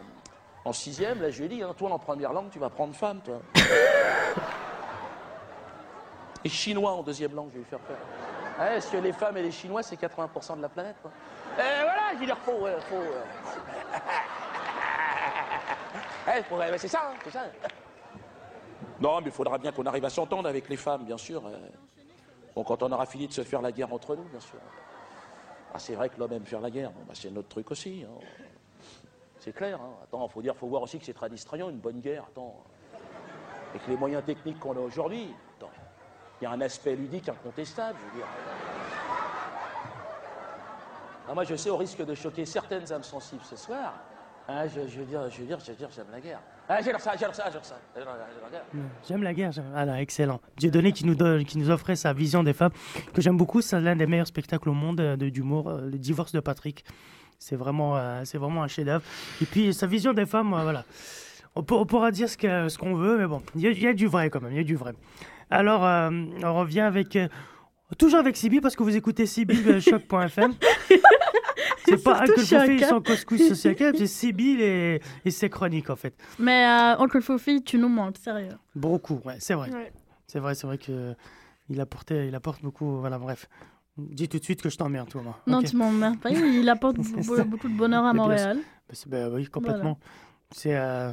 en 0.65 0.73
sixième. 0.73 1.21
Là, 1.23 1.31
je 1.31 1.39
lui 1.39 1.47
ai 1.47 1.49
dit, 1.49 1.63
hein, 1.63 1.75
toi, 1.77 1.91
en 1.93 1.99
première 1.99 2.33
langue, 2.33 2.51
tu 2.51 2.59
vas 2.59 2.71
prendre 2.71 2.95
femme, 2.95 3.21
toi. 3.21 3.41
Et 6.45 6.49
chinois 6.49 6.93
en 6.93 7.03
deuxième 7.03 7.35
langue, 7.35 7.49
je 7.49 7.55
vais 7.55 7.59
lui 7.61 7.65
faire 7.67 7.81
faire. 7.81 7.97
Ouais, 8.67 8.77
Est-ce 8.77 8.91
que 8.93 8.97
les 8.99 9.13
femmes 9.13 9.37
et 9.39 9.43
les 9.43 9.51
chinois, 9.51 9.83
c'est 9.83 9.97
80% 9.97 10.57
de 10.59 10.63
la 10.63 10.69
planète, 10.69 10.97
quoi. 11.03 11.11
Et 11.59 11.83
voilà, 11.83 12.13
il 12.21 12.27
leur 12.29 12.39
faut, 12.39 12.53
ouais, 12.61 12.77
faut. 12.89 12.97
euh, 12.97 13.23
Eh, 16.27 16.41
eh, 16.75 16.79
c'est 16.79 16.89
ça, 16.89 17.11
hein, 17.11 17.15
c'est 17.23 17.31
ça. 17.33 17.45
Non, 19.01 19.19
mais 19.21 19.27
il 19.27 19.33
faudra 19.33 19.59
bien 19.59 19.73
qu'on 19.73 19.85
arrive 19.85 20.05
à 20.07 20.11
s'entendre 20.11 20.49
avec 20.49 20.69
les 20.69 20.77
femmes, 20.77 21.05
bien 21.05 21.19
sûr. 21.19 21.47
euh. 21.47 21.57
Bon, 22.57 22.65
quand 22.65 22.83
on 22.83 22.91
aura 22.93 23.05
fini 23.07 23.27
de 23.29 23.33
se 23.33 23.43
faire 23.43 23.61
la 23.61 23.73
guerre 23.73 23.93
entre 23.93 24.17
nous, 24.17 24.23
bien 24.25 24.41
sûr. 24.41 24.59
Ah, 25.75 25.79
c'est 25.79 25.95
vrai 25.95 26.09
que 26.09 26.19
l'homme 26.19 26.33
aime 26.33 26.47
faire 26.47 26.61
la 26.61 26.71
guerre. 26.71 26.91
Bon, 26.93 27.03
bah, 27.07 27.13
c'est 27.15 27.31
notre 27.31 27.49
truc 27.49 27.71
aussi. 27.71 28.05
hein. 28.09 28.13
C'est 29.45 29.53
clair. 29.53 29.79
Hein. 29.79 29.91
Attends, 30.03 30.27
faut 30.29 30.41
dire, 30.41 30.57
faut 30.57 30.67
voir 30.69 30.81
aussi 30.81 30.99
que 30.99 31.05
c'est 31.05 31.13
très 31.13 31.29
distrayant 31.29 31.69
une 31.69 31.77
bonne 31.79 32.01
guerre. 32.01 32.25
Attends, 32.31 32.55
avec 33.75 33.87
les 33.89 33.97
moyens 33.97 34.25
techniques 34.25 34.59
qu'on 34.59 34.75
a 34.75 34.81
aujourd'hui. 34.81 35.29
Il 36.41 36.45
y 36.45 36.47
a 36.47 36.51
un 36.51 36.61
aspect 36.63 36.97
ludique 36.97 37.29
incontestable. 37.29 37.99
Je 38.01 38.11
veux 38.13 38.17
dire. 38.19 38.27
Ah, 41.29 41.35
moi, 41.35 41.45
je 41.45 41.55
sais, 41.57 41.69
au 41.71 41.77
risque 41.77 42.05
de 42.05 42.15
choquer 42.15 42.45
certaines 42.47 42.91
âmes 42.93 43.03
sensibles 43.03 43.43
ce 43.45 43.57
soir. 43.57 43.95
hein, 44.49 44.67
je, 44.67 44.81
veux 44.81 45.05
dire, 45.05 45.29
je 45.31 45.41
veux 45.41 45.47
dire, 45.47 45.59
je 45.61 45.71
veux 45.73 45.77
dire, 45.77 45.89
j'aime 45.95 46.07
la 46.11 46.21
guerre. 46.21 46.41
Ah, 46.69 46.81
j'adore 46.83 47.01
ça, 47.01 47.13
j'adore 47.17 47.35
ça, 47.35 47.45
j'adore 47.47 47.65
ça. 47.65 47.77
Guerre. 47.95 48.65
J'aime 49.07 49.23
la 49.23 49.35
guerre. 49.35 49.53
j'aime- 49.53 49.73
Ah 49.75 49.85
là, 49.85 50.01
excellent. 50.01 50.41
Dieudonné 50.57 50.93
qui 50.93 51.05
nous, 51.07 51.15
donne- 51.15 51.45
qui 51.45 51.59
nous 51.59 51.69
offrait 51.71 51.97
sa 51.97 52.13
vision 52.15 52.43
des 52.43 52.53
femmes, 52.55 52.73
que 53.13 53.21
j'aime 53.23 53.37
beaucoup. 53.37 53.61
C'est 53.63 53.79
l'un 53.81 53.97
des 53.97 54.07
meilleurs 54.07 54.27
spectacles 54.27 54.69
au 54.71 54.75
monde 54.75 55.01
euh, 55.01 55.17
d'humour, 55.17 55.69
euh, 55.69 55.81
le 55.83 55.99
divorce 55.99 56.33
de 56.33 56.41
Patrick. 56.41 56.85
C'est 57.47 57.57
vraiment, 57.57 57.95
euh, 57.99 58.23
c'est 58.25 58.39
vraiment 58.39 58.63
un 58.63 58.69
chef-d'œuvre. 58.69 59.03
Et 59.43 59.45
puis 59.45 59.75
sa 59.75 59.87
vision 59.87 60.15
des 60.15 60.25
femmes, 60.25 60.55
euh, 60.55 60.63
voilà. 60.63 60.85
On, 61.55 61.63
pour- 61.63 61.79
on 61.81 61.85
pourra 61.85 62.11
dire 62.11 62.29
ce 62.31 62.79
qu'on 62.79 62.95
veut, 62.95 63.19
mais 63.19 63.27
bon, 63.27 63.43
il 63.55 63.61
y, 63.61 63.67
a- 63.67 63.71
il 63.71 63.83
y 63.83 63.87
a 63.87 63.93
du 63.93 64.07
vrai 64.07 64.31
quand 64.31 64.41
même, 64.41 64.53
il 64.53 64.57
y 64.57 64.61
a 64.61 64.65
du 64.65 64.77
vrai. 64.77 64.93
Alors, 65.51 65.85
euh, 65.85 66.11
on 66.43 66.55
revient 66.55 66.81
avec. 66.81 67.19
toujours 67.99 68.19
avec 68.21 68.37
Sibyl, 68.39 68.63
parce 68.63 68.75
que 68.77 68.83
vous 68.83 68.97
écoutez 68.97 69.27
Sibyl 69.27 69.79
Choc.fm. 69.83 70.55
C'est 71.87 72.03
pas 72.03 72.23
Uncle 72.23 72.41
Fofi 72.41 72.73
et 72.73 72.85
son 72.85 73.03
couscous 73.03 73.47
social 73.49 73.93
c'est 73.97 74.07
Sibyl 74.07 74.61
et, 74.63 75.01
et 75.27 75.31
ses 75.31 75.51
chroniques 75.51 75.91
en 75.91 75.97
fait. 75.97 76.15
Mais 76.39 76.65
euh, 76.67 76.97
Oncle 77.03 77.21
Fofi, 77.21 77.63
tu 77.63 77.77
nous 77.77 77.91
manques, 77.91 78.17
sérieux. 78.17 78.57
Beaucoup, 78.75 79.21
ouais, 79.27 79.37
c'est 79.39 79.53
vrai. 79.55 79.71
Ouais. 79.71 79.93
C'est 80.27 80.39
vrai, 80.39 80.55
c'est 80.55 80.67
vrai 80.67 80.79
que 80.79 81.15
il 81.69 81.79
apportait, 81.81 82.27
il 82.29 82.35
apporte 82.35 82.63
beaucoup. 82.63 83.01
Voilà, 83.01 83.19
bref. 83.19 83.49
Dis 83.97 84.29
tout 84.29 84.39
de 84.39 84.45
suite 84.45 84.61
que 84.61 84.69
je 84.69 84.77
t'emmerde, 84.77 85.09
toi, 85.09 85.23
moi. 85.23 85.39
Non, 85.47 85.59
Ok. 85.59 85.67
tu 85.67 85.77
m'emmerdes 85.77 86.19
pas. 86.19 86.31
Il 86.31 86.69
apporte 86.69 86.97
beaucoup, 87.49 87.69
de 87.69 87.77
bonheur 87.77 88.05
à 88.05 88.13
Montréal. 88.13 88.59
Bah, 88.89 88.95
c'est- 88.95 89.27
oui, 89.29 89.47
complètement. 89.47 89.99
C'est 90.51 90.77
euh, 90.77 91.11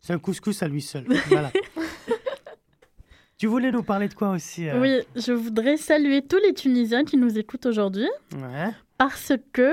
c'est 0.00 0.12
un 0.12 0.18
couscous 0.18 0.62
à 0.62 0.68
lui 0.68 0.82
seul. 0.82 1.04
voilà. 1.28 1.50
tu 3.38 3.46
voulais 3.46 3.72
nous 3.72 3.82
parler 3.82 4.08
de 4.08 4.14
quoi 4.14 4.30
aussi 4.30 4.68
euh? 4.68 4.80
Oui, 4.80 5.00
je 5.16 5.32
voudrais 5.32 5.76
saluer 5.76 6.22
tous 6.22 6.38
les 6.38 6.54
Tunisiens 6.54 7.04
qui 7.04 7.16
nous 7.16 7.38
écoutent 7.38 7.66
aujourd'hui 7.66 8.08
Ouais. 8.36 8.70
parce 8.98 9.32
que 9.52 9.72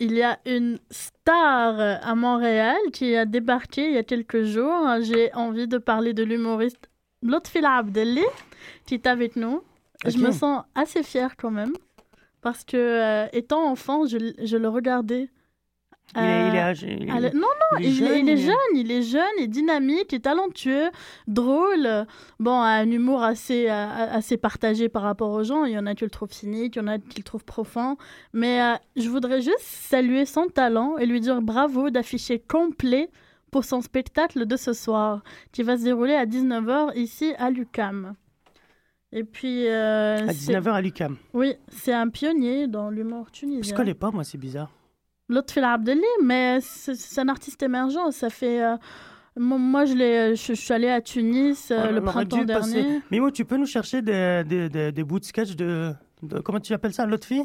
il 0.00 0.12
y 0.12 0.22
a 0.22 0.38
une 0.46 0.78
star 0.90 1.78
à 2.02 2.14
Montréal 2.14 2.76
qui 2.92 3.14
a 3.16 3.24
débarqué 3.26 3.86
il 3.88 3.94
y 3.94 3.98
a 3.98 4.02
quelques 4.02 4.42
jours. 4.44 4.86
J'ai 5.02 5.32
envie 5.34 5.68
de 5.68 5.78
parler 5.78 6.12
de 6.14 6.22
l'humoriste 6.24 6.90
Lotfil 7.22 7.64
Abdelli 7.64 8.24
qui 8.86 8.94
est 8.94 9.06
avec 9.06 9.36
nous. 9.36 9.62
Je 10.04 10.18
Ok. 10.18 10.22
me 10.26 10.30
sens 10.32 10.64
assez 10.74 11.02
fière 11.02 11.36
quand 11.36 11.50
même 11.50 11.72
parce 12.44 12.62
que 12.62 12.76
euh, 12.76 13.26
étant 13.32 13.64
enfant, 13.68 14.06
je, 14.06 14.18
je 14.44 14.56
le 14.56 14.68
regardais. 14.68 15.28
Il 16.14 16.20
est- 16.22 16.48
il 16.50 16.54
est 16.54 16.60
euh, 16.60 16.72
âgé- 16.72 16.96
il- 17.00 17.06
Non, 17.08 17.48
non, 17.62 17.78
il 17.80 17.86
est 17.86 17.88
il 17.88 17.94
jeune, 18.36 18.76
il 18.76 18.90
est 18.92 19.02
jeune, 19.02 19.34
il 19.38 19.44
est 19.44 19.48
dynamique, 19.48 20.12
il 20.12 20.16
est 20.16 20.20
talentueux, 20.20 20.90
drôle. 21.26 21.88
Bon, 22.38 22.60
un 22.60 22.88
humour 22.90 23.22
assez, 23.22 23.68
euh, 23.70 23.86
assez 24.18 24.36
partagé 24.36 24.90
par 24.90 25.02
rapport 25.02 25.30
aux 25.30 25.42
gens. 25.42 25.64
Il 25.64 25.72
y 25.72 25.78
en 25.78 25.86
a 25.86 25.94
qui 25.94 26.04
le 26.04 26.10
trouvent 26.10 26.30
cynique, 26.32 26.76
il 26.76 26.80
y 26.80 26.82
en 26.82 26.88
a 26.88 26.98
qui 26.98 27.18
le 27.18 27.24
trouvent 27.24 27.44
profond. 27.46 27.96
Mais 28.34 28.60
euh, 28.62 28.74
je 28.96 29.08
voudrais 29.08 29.40
juste 29.40 29.60
saluer 29.62 30.26
son 30.26 30.46
talent 30.48 30.98
et 30.98 31.06
lui 31.06 31.20
dire 31.20 31.40
bravo 31.40 31.88
d'afficher 31.90 32.38
complet 32.38 33.08
pour 33.50 33.64
son 33.64 33.80
spectacle 33.80 34.44
de 34.46 34.56
ce 34.56 34.72
soir, 34.74 35.22
qui 35.52 35.62
va 35.62 35.78
se 35.78 35.84
dérouler 35.84 36.14
à 36.14 36.26
19h 36.26 36.92
ici 36.96 37.32
à 37.38 37.48
l'UCAM. 37.50 38.14
Et 39.16 39.22
puis... 39.24 39.66
euh, 39.68 40.26
À 40.28 40.32
c'est- 40.32 40.52
19h 40.52 40.72
à 40.72 40.80
l'UCAM. 40.82 41.16
Oui, 41.32 41.54
c'est 41.68 41.92
un 41.94 42.08
pionnier 42.08 42.66
dans 42.66 42.90
l'humour 42.90 43.30
tunisien. 43.30 43.62
Je 43.62 43.72
connais 43.74 43.94
pas, 43.94 44.10
moi, 44.10 44.24
c'est 44.24 44.38
bizarre. 44.38 44.70
L'autre 45.28 45.54
fait 45.54 45.62
Abdelli, 45.62 46.02
mais 46.22 46.58
c'est 46.60 47.20
un 47.20 47.28
artiste 47.28 47.62
émergent. 47.62 48.10
Ça 48.10 48.28
fait. 48.28 48.62
euh, 48.62 48.76
moi, 49.36 49.56
moi, 49.58 49.84
je, 49.84 49.94
l'ai- 49.94 50.34
je, 50.36 50.48
je 50.48 50.52
suis 50.60 50.72
allée 50.74 50.90
à 50.90 51.00
Tunis 51.00 51.70
euh, 51.70 51.86
On 51.88 51.92
le 51.92 52.00
printemps 52.02 52.44
passer- 52.44 52.72
dernier. 52.82 53.00
Mimo, 53.10 53.30
tu 53.30 53.44
peux 53.44 53.56
nous 53.56 53.66
chercher 53.66 54.02
des, 54.02 54.42
des, 54.46 54.68
des, 54.68 54.92
des 54.92 55.04
bouts 55.04 55.20
de 55.20 55.24
sketch 55.24 55.54
de, 55.56 55.92
de- 56.22 56.40
Comment 56.40 56.60
tu 56.60 56.72
appelles 56.74 56.92
ça, 56.92 57.06
l'autre 57.06 57.26
fille 57.26 57.42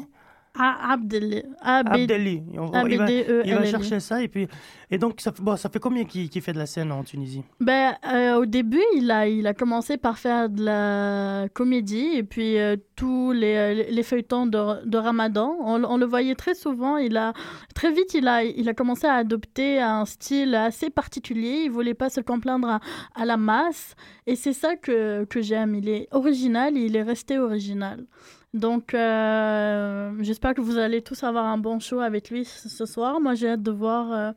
Ah, 0.58 0.92
Abdelli. 0.94 1.42
A-B- 1.60 1.88
Abdelli. 2.02 2.42
On- 2.58 2.86
il, 2.86 2.98
va, 2.98 3.10
il 3.10 3.54
va 3.54 3.64
chercher 3.64 4.00
ça. 4.00 4.20
Et, 4.22 4.26
puis, 4.28 4.48
et 4.90 4.98
donc, 4.98 5.20
ça, 5.20 5.30
fait- 5.32 5.40
bon, 5.42 5.56
ça 5.56 5.68
fait 5.70 5.78
combien 5.78 6.04
qu'il 6.04 6.28
fait 6.42 6.52
de 6.52 6.58
la 6.58 6.66
scène 6.66 6.90
en 6.90 7.04
Tunisie? 7.04 7.44
Ben, 7.60 7.94
euh, 8.12 8.34
au 8.40 8.46
début, 8.46 8.82
il 8.96 9.10
a, 9.12 9.28
il 9.28 9.46
a 9.46 9.54
commencé 9.54 9.96
par 9.96 10.18
faire 10.18 10.48
de 10.50 10.64
la 10.64 11.48
comédie 11.54 12.10
et 12.14 12.24
puis 12.24 12.58
euh, 12.58 12.76
tous 12.96 13.30
les, 13.30 13.84
les 13.90 14.02
feuilletons 14.02 14.46
de, 14.46 14.84
de 14.86 14.98
Ramadan. 14.98 15.56
On, 15.60 15.84
on 15.84 15.96
le 15.96 16.06
voyait 16.06 16.34
très 16.34 16.54
souvent. 16.54 16.96
Il 16.96 17.16
a, 17.16 17.32
très 17.74 17.92
vite, 17.92 18.12
il 18.14 18.26
a, 18.26 18.42
il 18.42 18.68
a 18.68 18.74
commencé 18.74 19.06
à 19.06 19.14
adopter 19.14 19.78
un 19.80 20.04
style 20.04 20.54
assez 20.56 20.90
particulier. 20.90 21.62
Il 21.66 21.70
voulait 21.70 21.94
pas 21.94 22.10
se 22.10 22.20
complaindre 22.20 22.68
à, 22.68 22.80
à 23.14 23.24
la 23.24 23.36
masse. 23.36 23.94
Et 24.26 24.34
c'est 24.34 24.52
ça 24.52 24.74
que, 24.76 25.24
que 25.24 25.40
j'aime. 25.40 25.76
Il 25.76 25.88
est 25.88 26.08
original 26.10 26.76
et 26.76 26.86
il 26.86 26.96
est 26.96 27.02
resté 27.02 27.38
original. 27.38 28.04
Donc, 28.52 28.94
euh, 28.94 30.12
j'espère 30.20 30.54
que 30.54 30.60
vous 30.60 30.78
allez 30.78 31.02
tous 31.02 31.22
avoir 31.22 31.46
un 31.46 31.58
bon 31.58 31.78
show 31.78 32.00
avec 32.00 32.30
lui 32.30 32.44
ce, 32.44 32.84
soir. 32.86 33.20
Moi, 33.20 33.34
j'ai 33.34 33.50
hâte 33.50 33.62
de 33.62 33.70
voir 33.70 34.12
euh, 34.12 34.32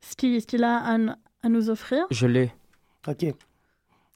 ce 0.00 0.14
qu'il 0.14 0.64
a 0.64 0.76
à, 1.42 1.48
nous 1.48 1.70
offrir. 1.70 2.06
Je 2.10 2.26
l'ai. 2.26 2.52
Ok. 3.08 3.26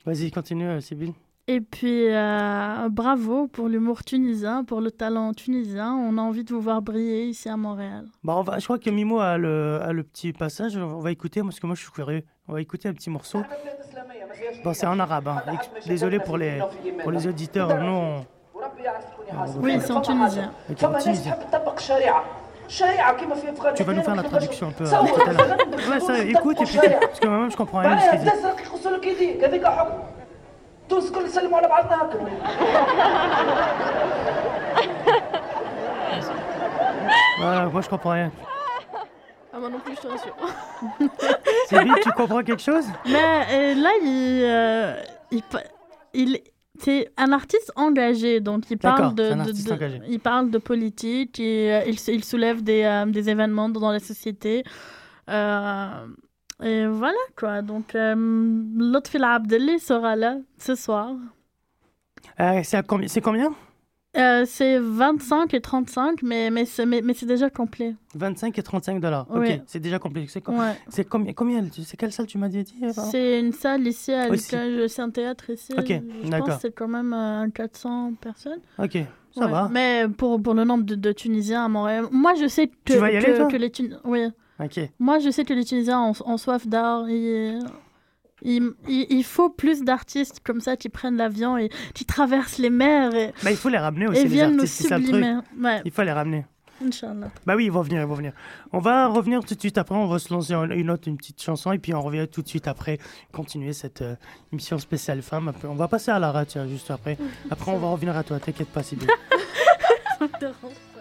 Vas-y, 0.06 0.30
continue, 0.30 0.68
euh, 0.68 0.80
Sybille. 0.80 1.14
Et 1.46 1.60
puis, 1.60 2.06
euh, 2.08 2.88
bravo 2.90 3.48
pour 3.48 3.68
l'humour 3.68 4.04
tunisien, 4.04 4.64
pour 4.64 4.80
le 4.80 4.90
talent 4.90 5.34
tunisien. 5.34 5.92
On 5.92 6.16
a 6.16 6.20
envie 6.22 6.44
de 6.44 6.54
vous 6.54 6.60
voir 6.60 6.80
briller 6.80 7.26
ici 7.26 7.48
à 7.48 7.56
Montréal. 7.56 8.06
On 8.26 8.42
va, 8.42 8.58
je 8.58 8.64
crois 8.64 8.78
que 8.78 8.88
Mimo 8.88 9.18
a 9.18 9.36
le, 9.36 9.78
a 9.82 9.92
le 9.92 10.04
petit 10.04 10.32
passage. 10.32 10.76
On 10.76 11.00
va 11.00 11.10
écouter, 11.10 11.42
parce 11.42 11.58
que 11.60 11.66
moi, 11.66 11.74
je 11.74 11.82
suis 11.82 11.90
curieux. 11.90 12.22
On 12.46 12.52
va 12.52 12.60
écouter 12.62 12.88
un 12.88 12.94
petit 12.94 13.10
morceau. 13.10 13.42
Bon, 14.62 14.72
c'est 14.72 14.86
en 14.86 14.98
arabe. 14.98 15.28
hein. 15.28 15.42
Désolé 15.86 16.18
pour 16.18 16.38
les, 16.38 16.60
pour 17.02 17.10
les 17.10 17.26
auditeurs. 17.26 17.78
Nous, 17.82 17.90
on- 17.90 18.26
Oui, 19.61 19.79
c'est 19.81 19.91
en 19.91 20.01
tunisien. 20.01 20.51
Ok, 20.69 20.83
en 20.83 20.93
tunisien. 20.97 21.35
Tu 23.75 23.83
vas 23.83 23.93
nous 23.93 24.03
faire 24.03 24.15
la 24.15 24.23
traduction 24.23 24.67
un 24.67 24.71
peu 24.71 24.83
euh, 24.83 24.87
tout 24.89 25.21
à 25.29 25.33
l'heure. 25.33 25.57
Ouais, 25.89 25.99
ça, 25.99 26.19
écoute, 26.19 26.61
et 26.61 26.65
puis, 26.65 26.77
parce 26.77 27.19
que 27.19 27.27
moi-même, 27.27 27.51
je 27.51 27.57
comprends 27.57 27.79
rien 27.79 27.95
de 27.95 28.01
ce 28.01 28.09
qu'il 28.09 28.19
dit. 28.19 28.27
الازرق 28.29 28.61
يخص 28.61 28.87
لك 28.87 29.07
يديك 29.07 29.43
هذيك 29.43 29.65
حكم 29.65 29.99
تونس 30.89 31.07
الكل 31.07 31.25
يسلموا 31.25 31.57
على 31.57 31.67
بعضنا 31.67 31.95
هكا 32.03 32.19
Voilà, 37.39 37.65
moi, 37.67 37.81
je 37.81 37.89
comprends 37.89 38.11
rien. 38.11 38.31
Ah, 39.53 39.59
moi 39.59 39.69
non 39.69 39.79
plus, 39.79 39.95
je 39.95 40.01
te 40.01 40.07
rassure. 40.07 40.35
Sybille, 41.67 41.93
tu 42.03 42.11
comprends 42.11 42.43
quelque 42.43 42.61
chose 42.61 42.85
Mais 43.05 43.15
euh, 43.51 43.73
là, 43.75 43.89
il, 44.01 44.41
euh, 44.43 45.01
il, 45.31 45.43
pa- 45.43 45.63
il- 46.13 46.39
c'est 46.78 47.12
un 47.16 47.32
artiste 47.32 47.72
engagé, 47.76 48.40
donc 48.40 48.64
il 48.70 48.78
parle 48.78 49.14
de, 49.14 49.30
il 50.08 50.18
parle 50.18 50.50
de 50.50 50.58
politique 50.58 51.38
et 51.38 51.72
euh, 51.72 51.82
il, 51.86 52.24
soulève 52.24 52.62
des, 52.62 52.82
euh, 52.82 53.06
des 53.06 53.30
événements 53.30 53.68
dans 53.68 53.92
la 53.92 54.00
société. 54.00 54.64
Euh, 55.30 56.06
et 56.62 56.86
voilà 56.86 57.18
quoi. 57.36 57.62
Donc, 57.62 57.94
Lotfi 57.94 59.18
Abdelli 59.22 59.78
sera 59.78 60.16
là 60.16 60.38
ce 60.58 60.74
soir. 60.74 61.14
C'est 63.08 63.20
combien? 63.20 63.54
Euh, 64.16 64.44
c'est 64.46 64.78
25 64.78 65.52
et 65.54 65.60
35, 65.60 66.22
mais, 66.22 66.48
mais, 66.50 66.64
c'est, 66.66 66.86
mais, 66.86 67.02
mais 67.02 67.14
c'est 67.14 67.26
déjà 67.26 67.50
complet. 67.50 67.96
25 68.14 68.56
et 68.58 68.62
35 68.62 69.00
dollars. 69.00 69.26
Ok, 69.28 69.38
Oui. 69.40 69.60
c'est 69.66 69.80
déjà 69.80 69.98
complet. 69.98 70.26
C'est, 70.28 70.46
Ouais. 70.48 70.74
c'est 70.88 71.04
combien, 71.04 71.32
combien 71.32 71.64
C'est 71.84 71.96
quelle 71.96 72.12
salle 72.12 72.26
tu 72.26 72.38
m'as 72.38 72.48
dit 72.48 72.64
C'est 73.10 73.40
une 73.40 73.52
salle 73.52 73.86
ici 73.88 74.12
à. 74.12 74.28
Lucas, 74.28 74.62
c'est 74.88 75.02
un 75.02 75.10
théâtre 75.10 75.50
ici. 75.50 75.72
Ok, 75.76 75.86
je 75.88 75.94
pense 76.20 76.30
d'accord. 76.30 76.46
que 76.48 76.60
c'est 76.60 76.72
quand 76.74 76.86
même 76.88 77.12
euh, 77.12 77.48
400 77.52 78.12
personnes. 78.20 78.60
Ok, 78.78 78.98
ça 79.36 79.46
Ouais, 79.46 79.50
va. 79.50 79.68
Mais 79.72 80.06
pour, 80.16 80.40
pour 80.40 80.54
le 80.54 80.62
nombre 80.64 80.84
de, 80.84 80.94
de 80.94 81.10
Tunisiens 81.12 81.64
à 81.64 81.68
Montréal, 81.68 82.04
moi 82.12 82.34
je 82.40 82.46
sais 82.46 82.68
que, 82.68 82.92
Tu 82.92 82.98
vas 82.98 83.10
y 83.10 83.16
aller, 83.16 83.26
que, 83.26 83.36
toi? 83.36 83.46
que 83.48 83.56
les 83.56 83.70
Tun- 83.70 83.98
oui. 84.04 84.26
Ok. 84.62 84.78
Moi 85.00 85.18
je 85.18 85.30
sais 85.30 85.44
que 85.44 85.52
les 85.54 85.64
Tunisiens 85.64 86.00
ont, 86.00 86.12
ont 86.24 86.36
soif 86.36 86.68
d'art. 86.68 87.08
et, 87.08 87.58
il, 88.42 88.72
il, 88.88 89.06
il 89.10 89.24
faut 89.24 89.48
plus 89.50 89.82
d'artistes 89.82 90.40
comme 90.44 90.60
ça 90.60 90.76
qui 90.76 90.88
prennent 90.88 91.16
l'avion 91.16 91.56
et 91.56 91.70
qui 91.94 92.04
traversent 92.04 92.58
les 92.58 92.70
mers 92.70 93.14
et, 93.14 93.32
Bah, 93.42 93.50
il 93.50 93.56
faut 93.56 93.68
les 93.68 93.78
ramener 93.78 94.06
aussi, 94.08 94.20
et 94.20 94.28
les 94.28 94.42
artistes, 94.42 94.66
c'est 94.82 94.88
ça 94.88 94.98
le 94.98 95.04
truc. 95.04 95.14
sublimer. 95.14 95.40
Ouais, 95.60 95.82
Il 95.84 95.90
faut 95.90 96.02
les 96.02 96.12
ramener. 96.12 96.44
Inch'Allah. 96.84 97.30
Bah 97.46 97.54
oui, 97.54 97.66
ils 97.66 97.72
vont 97.72 97.82
venir, 97.82 98.00
ils 98.02 98.06
vont 98.06 98.14
venir. 98.16 98.32
On 98.72 98.80
va 98.80 99.06
revenir 99.06 99.44
tout 99.44 99.54
de 99.54 99.60
suite 99.60 99.78
après, 99.78 99.94
on 99.94 100.06
va 100.08 100.18
se 100.18 100.34
lancer 100.34 100.54
une 100.54 100.90
autre, 100.90 101.06
une 101.06 101.16
petite 101.16 101.40
chanson, 101.40 101.70
et 101.70 101.78
puis 101.78 101.94
on 101.94 102.02
revient 102.02 102.26
tout 102.30 102.42
de 102.42 102.48
suite 102.48 102.66
après, 102.66 102.98
continuer 103.32 103.72
cette 103.72 104.02
euh, 104.02 104.16
émission 104.52 104.76
spéciale 104.78 105.22
femme. 105.22 105.52
On 105.62 105.74
va 105.76 105.86
passer 105.86 106.10
à 106.10 106.18
Lara, 106.18 106.44
tiens, 106.44 106.66
juste 106.66 106.90
après. 106.90 107.16
Après, 107.50 107.70
on 107.70 107.78
va 107.78 107.88
revenir 107.88 108.16
à 108.16 108.24
toi, 108.24 108.40
t'inquiète 108.40 108.68
pas, 108.68 108.82
c'est 108.82 108.96
bien. 108.96 109.08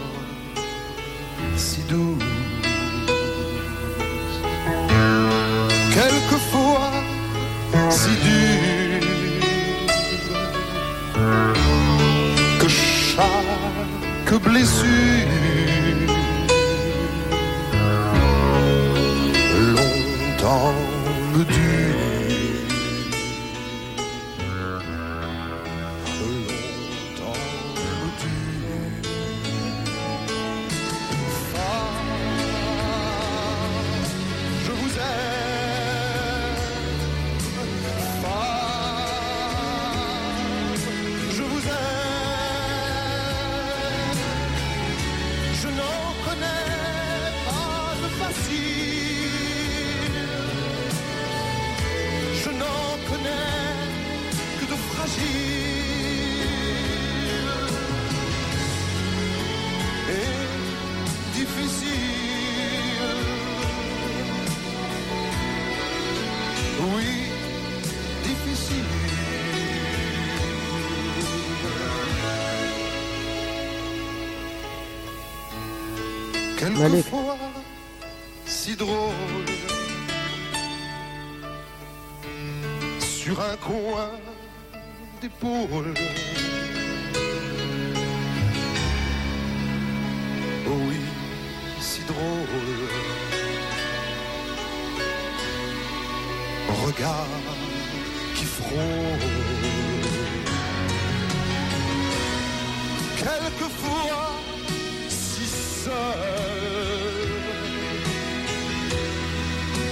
si 1.56 1.80
douce. 1.82 2.24
Quelquefois 5.94 6.90
si 7.90 8.10
dure 8.24 9.08
que 12.60 12.68
chaque 12.68 14.34
blessure 14.44 15.37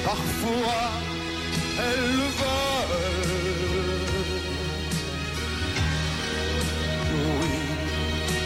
Parfois, 0.07 0.93
elle 1.81 2.07
le 2.21 2.29
veut. 2.39 2.87
Oui, 7.13 7.57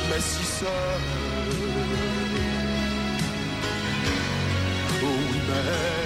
mais 0.09 0.21
si 0.21 0.45
seul. 0.59 1.03
Oui, 5.03 5.41
mais 5.49 6.00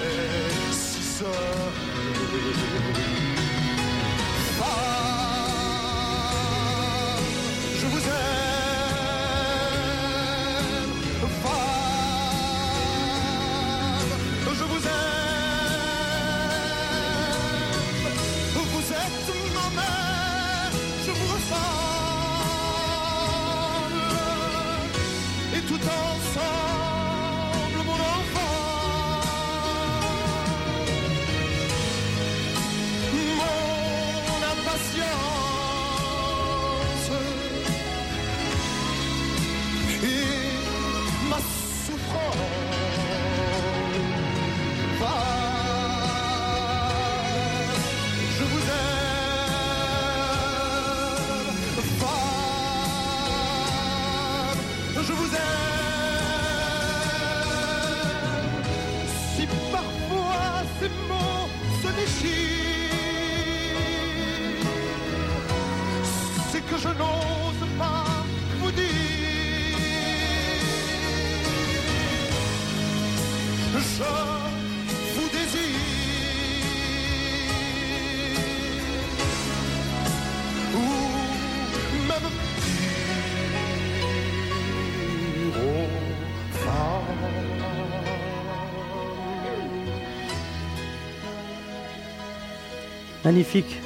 Magnifique. 93.24 93.80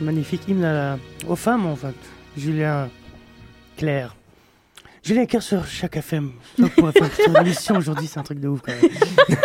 Magnifique 0.00 0.48
hymne 0.48 0.64
à 0.64 0.72
la- 0.72 0.98
aux 1.28 1.36
femmes, 1.36 1.66
en 1.66 1.76
fait. 1.76 1.94
Julien 2.36 2.88
Claire. 3.76 4.16
Julien 5.02 5.26
Claire 5.26 5.42
sur 5.42 5.66
chaque 5.66 5.96
FM. 5.96 6.32
Pour 6.76 6.90
l'émission 7.42 7.76
aujourd'hui, 7.76 8.06
c'est 8.06 8.18
un 8.18 8.22
truc 8.22 8.40
de 8.40 8.48
ouf 8.48 8.60
quand 8.62 8.72
même. 8.72 8.90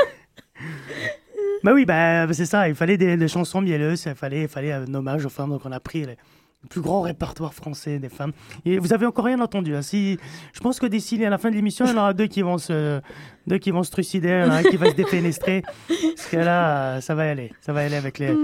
bah 1.63 1.73
oui, 1.73 1.85
bah, 1.85 2.31
c'est 2.33 2.45
ça. 2.45 2.69
Il 2.69 2.75
fallait 2.75 2.97
des, 2.97 3.17
des 3.17 3.27
chansons 3.27 3.61
mielleuses. 3.61 4.05
Il 4.05 4.15
fallait, 4.15 4.43
il 4.43 4.47
fallait 4.47 4.71
un 4.71 4.91
hommage 4.93 5.25
aux 5.25 5.29
femmes. 5.29 5.49
Donc 5.49 5.61
on 5.65 5.71
a 5.71 5.79
pris 5.79 6.05
les- 6.05 6.17
le 6.63 6.67
plus 6.67 6.81
grand 6.81 7.01
répertoire 7.01 7.53
français 7.53 7.99
des 7.99 8.09
femmes. 8.09 8.33
Et 8.65 8.79
vous 8.79 8.91
avez 8.93 9.05
encore 9.05 9.25
rien 9.25 9.39
entendu. 9.39 9.75
hein. 9.75 9.81
Si, 9.81 10.17
je 10.53 10.59
pense 10.59 10.79
que 10.79 10.85
d'ici 10.85 11.23
à 11.23 11.29
la 11.29 11.37
fin 11.37 11.49
de 11.49 11.55
l'émission, 11.55 11.85
il 11.85 11.91
y 11.91 11.93
en 11.93 11.97
aura 11.97 12.13
deux 12.13 12.27
qui 12.27 12.41
vont 12.41 12.57
se, 12.57 13.01
deux 13.47 13.57
qui 13.57 13.71
vont 13.71 13.83
se 13.83 13.91
trucider, 13.91 14.31
un 14.31 14.63
qui 14.63 14.75
va 14.77 14.89
se 14.89 14.95
défenestrer. 14.95 15.63
Parce 15.87 16.27
que 16.27 16.37
là, 16.37 16.99
ça 17.01 17.15
va 17.15 17.25
y 17.27 17.29
aller. 17.29 17.53
Ça 17.61 17.71
va 17.71 17.83
y 17.83 17.85
aller 17.85 17.95
avec 17.95 18.19
les. 18.19 18.35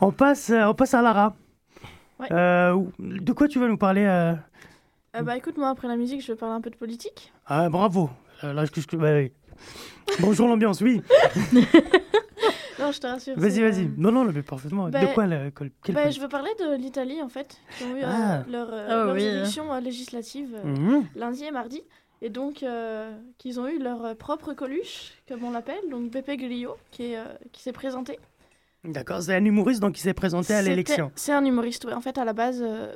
On 0.00 0.12
passe, 0.12 0.50
euh, 0.50 0.66
on 0.66 0.74
passe 0.74 0.94
à 0.94 1.02
Lara. 1.02 1.34
Ouais. 2.20 2.28
Euh, 2.30 2.80
de 3.00 3.32
quoi 3.32 3.48
tu 3.48 3.58
vas 3.58 3.66
nous 3.66 3.76
parler 3.76 4.04
euh? 4.04 4.34
Euh, 5.16 5.22
bah 5.22 5.36
écoute, 5.36 5.56
moi 5.58 5.68
après 5.68 5.88
la 5.88 5.96
musique, 5.96 6.22
je 6.22 6.32
vais 6.32 6.38
parler 6.38 6.54
un 6.54 6.60
peu 6.60 6.70
de 6.70 6.76
politique. 6.76 7.32
Ah, 7.46 7.68
bravo. 7.68 8.10
Là, 8.42 8.64
je-. 8.64 9.28
Bonjour 10.20 10.48
l'ambiance, 10.48 10.80
oui. 10.80 11.02
Non, 12.78 12.90
je 12.92 13.00
te 13.00 13.06
rassure. 13.06 13.34
Vas-y, 13.38 13.60
vas-y. 13.60 13.84
euh, 13.84 13.88
Non, 13.96 14.10
non, 14.12 14.24
mais 14.24 14.42
parfaitement. 14.42 14.88
bah, 14.88 15.00
de 15.00 15.06
quoi 15.14 15.26
le, 15.26 15.50
quel, 15.50 15.70
bah, 15.94 16.10
je 16.10 16.20
veux 16.20 16.28
parler 16.28 16.50
de 16.58 16.76
l'Italie 16.76 17.22
en 17.22 17.28
fait, 17.28 17.58
qui 17.76 17.84
ont 17.84 17.94
eu 17.96 18.02
euh, 18.02 18.06
Ah. 18.06 18.44
leur, 18.50 18.68
euh, 18.72 19.06
Ah 19.08 19.12
oui. 19.12 19.82
législatives 19.82 20.54
euh, 20.54 20.64
Mhm. 20.64 21.06
lundi 21.16 21.44
et 21.44 21.50
mardi. 21.50 21.82
Et 22.22 22.30
donc, 22.30 22.62
euh, 22.62 23.12
qu'ils 23.38 23.60
ont 23.60 23.68
eu 23.68 23.78
leur 23.78 24.16
propre 24.16 24.54
Coluche, 24.54 25.12
comme 25.28 25.44
on 25.44 25.50
l'appelle, 25.50 25.88
donc 25.90 26.10
Beppe 26.10 26.30
Grillo, 26.38 26.76
qui 26.90 27.12
est, 27.12 27.18
euh, 27.18 27.24
qui 27.52 27.62
s'est 27.62 27.72
présenté. 27.72 28.18
D'accord, 28.82 29.22
c'est 29.22 29.34
un 29.34 29.44
humoriste 29.44 29.80
donc 29.80 29.94
qui 29.94 30.00
s'est 30.02 30.14
présenté 30.14 30.52
à 30.54 30.62
l'élection. 30.62 31.10
C'est 31.16 31.32
un 31.32 31.44
humoriste, 31.44 31.84
ouais. 31.84 31.92
En 31.94 32.00
fait, 32.00 32.18
à 32.18 32.24
la 32.24 32.32
base, 32.32 32.60
euh, 32.62 32.92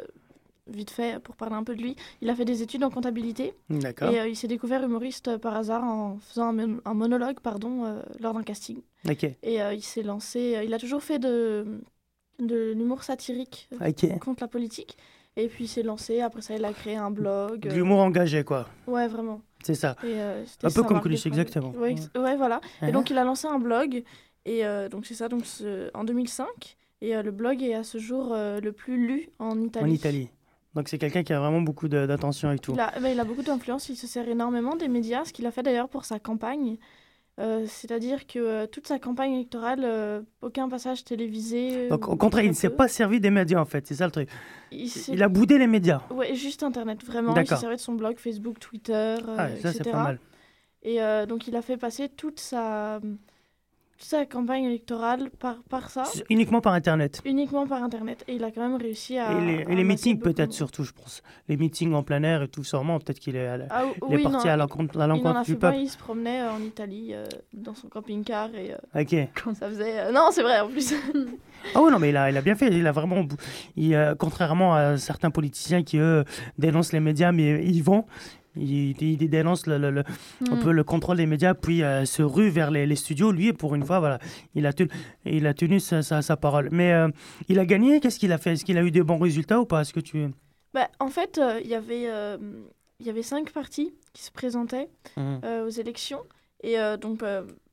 vite 0.69 0.91
fait, 0.91 1.19
pour 1.23 1.37
parler 1.37 1.55
un 1.57 1.65
peu 1.65 1.75
de 1.75 1.83
lui, 1.83 1.97
il 2.21 2.31
a 2.31 2.35
fait 2.35 2.45
des 2.45 2.63
études 2.63 2.85
en 2.85 2.91
comptabilité. 2.91 3.55
D'accord. 3.71 4.11
Et 4.13 4.21
euh, 4.21 4.29
il 4.29 4.37
s'est 4.37 4.47
découvert 4.49 4.83
humoriste 4.85 5.29
euh, 5.29 5.39
par 5.39 5.57
hasard 5.57 5.85
en 5.85 6.19
faisant 6.19 6.49
un, 6.49 6.53
mon- 6.53 6.81
un 6.85 6.95
monologue 6.95 7.41
pardon, 7.41 7.85
euh, 7.85 8.03
lors 8.21 8.35
d'un 8.35 8.43
casting. 8.43 8.81
Ok. 9.09 9.25
Et 9.43 9.59
il 9.75 9.83
s'est 9.83 10.03
lancé. 10.03 10.61
il 10.65 10.75
a 10.75 10.79
toujours 10.79 11.03
fait 11.03 11.19
de, 11.19 11.81
de 12.41 12.73
l'humour 12.77 13.03
satirique 13.05 13.69
euh, 13.81 13.89
Ok. 13.91 14.19
contre 14.19 14.43
la 14.43 14.49
politique. 14.49 14.97
Et 15.37 15.47
puis 15.49 15.65
il 15.65 15.69
s'est 15.69 15.83
lancé. 15.85 16.21
Après 16.21 16.43
ça, 16.43 16.55
il 16.57 16.65
a 16.65 16.73
créé 16.73 16.97
un 16.97 17.11
blog. 17.11 17.61
De 17.61 17.75
l'humour 17.75 18.01
engagé, 18.01 18.43
quoi. 18.45 18.69
Ouais, 18.89 19.07
vraiment. 19.07 19.41
C'est 19.63 19.75
ça. 19.75 19.97
Et, 20.05 20.21
Un 20.21 20.71
peu 20.71 20.83
comme 20.83 21.01
Coluche, 21.01 21.27
exactement. 21.27 21.71
Ouais, 21.73 21.95
voilà. 22.37 22.61
Uh-huh. 22.83 22.89
Et 22.89 22.93
donc, 22.93 23.11
il 23.11 23.19
a 23.19 23.25
lancé 23.25 23.47
un 23.47 23.59
blog. 23.59 24.03
Et 24.45 24.65
euh, 24.67 24.89
donc, 24.89 25.07
c'est 25.07 25.15
ça, 25.15 25.29
donc, 25.29 25.45
en 25.95 26.05
2005. 26.05 26.47
Et 27.01 27.15
euh, 27.17 27.23
le 27.23 27.31
blog 27.31 27.63
est 27.63 27.75
à 27.75 27.85
ce 27.85 27.99
jour 27.99 28.33
euh, 28.33 28.61
le 28.61 28.73
plus 28.73 28.97
lu 29.07 29.29
en 29.39 29.61
Italie. 29.61 29.85
En 29.91 29.95
Italie. 29.95 30.31
Donc 30.79 30.89
c'est 30.89 30.99
quelqu'un 30.99 31.25
qui 31.25 31.33
a 31.33 31.41
vraiment 31.41 31.61
beaucoup 31.61 31.89
d'attention 31.89 32.53
et 32.53 32.59
tout. 32.61 32.73
Il 32.73 32.79
a, 32.79 32.93
bah, 33.01 33.11
il 33.11 33.19
a 33.19 33.25
beaucoup 33.25 33.43
d'influence. 33.43 33.89
Il 33.89 33.97
se 33.97 34.07
sert 34.07 34.29
énormément 34.29 34.77
des 34.77 34.87
médias, 34.87 35.25
ce 35.25 35.33
qu'il 35.33 35.45
a 35.47 35.51
fait 35.51 35.65
d'ailleurs 35.65 35.89
pour 35.89 36.05
sa 36.05 36.21
campagne. 36.21 36.77
Euh, 37.41 37.65
C'est-à-dire 37.67 38.29
que 38.29 38.39
euh, 38.39 38.67
toute 38.69 38.87
sa 38.87 39.01
campagne 39.01 39.33
électorale, 39.33 39.81
euh, 39.83 40.23
aucun 40.41 40.69
passage 40.69 41.03
télévisé. 41.03 41.89
Donc 41.89 42.07
au 42.07 42.15
contraire, 42.15 42.45
il 42.45 42.51
ne 42.51 42.55
s'est 42.55 42.71
pas 42.71 42.87
servi 42.87 43.19
des 43.19 43.31
médias 43.31 43.61
en 43.61 43.65
fait, 43.65 43.89
c'est 43.89 43.97
ça 43.97 44.05
le 44.07 44.13
truc. 44.13 44.29
Il 44.71 45.21
a 45.21 45.29
boudé 45.29 45.59
les 45.59 45.67
médias. 45.67 46.01
Ouais, 46.13 46.37
juste 46.37 46.63
Internet, 46.63 47.05
vraiment. 47.05 47.35
Il 47.35 47.45
s'est 47.45 47.57
servi 47.57 47.75
de 47.75 47.81
son 47.81 47.95
blog 47.95 48.17
Facebook, 48.17 48.61
Twitter, 48.61 49.17
Ah, 49.37 49.49
ça, 49.61 49.73
c'est 49.73 49.79
etc. 49.81 49.91
pas 49.91 50.03
mal. 50.05 50.21
Et 50.85 51.01
donc, 51.27 51.49
il 51.49 51.57
a 51.57 51.63
fait 51.63 51.77
passer 51.77 52.09
toute 52.09 52.39
sa, 52.39 53.01
sa 54.01 54.25
campagne 54.27 54.65
électorale 54.65 55.29
par, 55.41 55.57
par 55.69 55.91
ça. 55.91 56.05
Uniquement 56.31 56.61
par 56.61 56.73
Internet. 56.73 57.21
Uniquement 57.25 57.67
par 57.67 57.83
Internet. 57.83 58.25
Et 58.29 58.35
il 58.37 58.45
a 58.45 58.51
quand 58.51 58.61
même 58.61 58.77
réussi 58.81 59.19
à. 59.19 59.33
Et 59.33 59.65
les, 59.67 59.81
et 59.81 59.85
meetings 59.85 60.19
peut-être 60.21 60.53
surtout, 60.53 60.85
je 60.85 60.93
pense. 60.93 61.23
Les 61.49 61.57
meetings 61.57 61.93
en 61.95 62.03
plein 62.03 62.23
air 62.23 62.43
et 62.43 62.49
tout, 62.49 62.63
sûrement, 62.65 62.99
peut-être 63.01 63.19
qu'il 63.19 63.35
est, 63.37 63.49
Ah, 63.71 63.85
il 64.09 64.15
est 64.15 64.23
parti 64.23 64.47
non, 64.47 64.53
à 64.53 64.57
l'encontre 64.57 64.99
du 65.45 65.53
fait 65.53 65.57
pas, 65.59 65.71
peuple. 65.73 65.83
il 65.83 65.89
se 65.91 65.99
promenait 65.99 66.43
euh, 66.43 66.53
en 66.53 66.61
Italie 66.61 67.11
euh, 67.13 67.25
dans 67.53 67.75
son 67.75 67.89
camping-car 67.89 68.55
et 68.55 68.73
euh, 68.73 69.01
Ok. 69.01 69.55
ça 69.55 69.69
faisait. 69.69 69.99
euh, 70.01 70.13
Non, 70.13 70.29
c'est 70.31 70.43
vrai 70.43 70.61
en 70.61 70.69
plus. 70.69 70.95
Ah 71.75 71.83
oui, 71.83 71.91
non, 71.91 71.99
mais 71.99 72.11
il 72.11 72.17
a, 72.17 72.31
il 72.31 72.37
a 72.37 72.41
bien 72.41 72.55
fait. 72.55 72.69
Il 72.69 72.87
a 72.87 72.93
vraiment. 72.93 73.27
il, 73.77 73.93
euh, 73.93 74.15
contrairement 74.17 74.75
à 74.75 74.97
certains 74.97 75.31
politiciens 75.33 75.83
qui, 75.83 75.99
eux, 75.99 76.25
dénoncent 76.57 76.93
les 76.93 77.01
médias, 77.01 77.33
mais 77.33 77.65
ils 77.67 77.83
vont. 77.83 78.05
Il, 78.61 79.29
dénonce 79.29 79.67
le, 79.67 79.79
le- 79.79 79.91
le- 79.91 80.05
un 80.51 80.57
Mm. 80.57 80.61
peu 80.61 80.73
le 80.73 80.85
contrôle 80.85 81.17
des 81.19 81.27
médias, 81.27 81.55
puis 81.55 81.83
euh, 81.83 82.05
se 82.05 82.23
rue 82.23 82.49
vers 82.51 82.71
les, 82.71 82.87
les 82.87 82.97
studios. 82.97 83.31
Lui, 83.33 83.53
pour 83.53 83.75
une 83.75 83.85
fois, 83.85 83.99
voilà, 84.01 84.19
il 84.55 84.67
a 84.67 84.73
tenu, 84.73 84.89
il 85.25 85.47
a 85.47 85.55
tenu 85.55 85.81
sa, 85.81 86.03
sa- 86.03 86.23
sa 86.23 86.37
parole. 86.37 86.69
Mais 86.73 86.93
euh, 86.93 87.09
il 87.49 87.59
a 87.59 87.65
gagné. 87.67 88.01
Qu'est-ce 88.01 88.19
qu'il 88.19 88.33
a 88.33 88.39
fait? 88.39 88.53
Est-ce 88.53 88.65
qu'il 88.65 88.79
a 88.79 88.83
eu 88.83 88.91
des 88.91 89.03
bons 89.03 89.19
résultats 89.19 89.61
ou 89.61 89.65
pas? 89.67 89.83
Est-ce 89.83 89.93
que 89.93 90.01
tu. 90.01 90.27
Bah, 90.75 90.89
en 91.01 91.09
fait, 91.09 91.39
euh, 91.39 91.61
il 91.63 91.69
y 91.71 91.75
avait, 91.75 92.05
euh, 92.09 92.37
il 93.01 93.07
y 93.07 93.11
avait 93.11 93.23
cinq 93.23 93.51
partis 93.53 93.93
qui 94.13 94.23
se 94.23 94.31
présentaient 94.33 94.89
euh, 95.19 95.67
aux 95.67 95.71
élections. 95.71 96.21
Et 96.65 96.75
donc, 97.01 97.23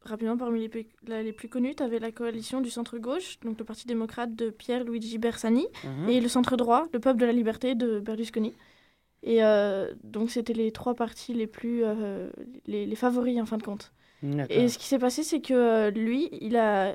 rapidement, 0.04 0.38
parmi 0.38 0.60
les, 0.60 0.70
plus- 0.70 0.86
les 1.08 1.34
plus 1.34 1.50
connus, 1.50 1.74
tu 1.76 1.82
avais 1.82 1.98
la 1.98 2.12
coalition 2.12 2.62
du 2.62 2.70
centre-gauche, 2.70 3.40
donc 3.44 3.58
le 3.58 3.66
Parti 3.66 3.88
démocrate 3.88 4.36
de 4.36 4.52
Pierre 4.52 4.84
Luigi 4.84 5.18
Bersani, 5.18 5.66
Mhm. 5.84 6.10
et 6.10 6.22
le 6.22 6.28
centre-droit, 6.28 6.86
le 6.94 7.00
Peuple 7.00 7.20
de 7.20 7.26
la 7.26 7.32
Liberté 7.32 7.74
de 7.74 8.00
Berlusconi. 8.00 8.54
Et 9.26 9.44
euh, 9.44 9.92
donc, 10.04 10.30
c'était 10.30 10.54
les 10.54 10.72
trois 10.72 10.94
partis 10.94 11.34
les 11.34 11.48
plus. 11.48 11.84
euh, 11.84 12.30
les, 12.68 12.86
les 12.86 12.96
favoris, 12.96 13.42
en 13.42 13.46
fin 13.46 13.58
de 13.58 13.64
compte. 13.64 13.92
Et 14.50 14.68
ce 14.70 14.78
qui 14.78 14.86
s'est 14.86 15.00
passé, 15.00 15.24
c'est 15.24 15.42
que 15.42 15.54
euh, 15.54 15.90
lui, 15.92 16.30
il 16.42 16.56
a, 16.58 16.94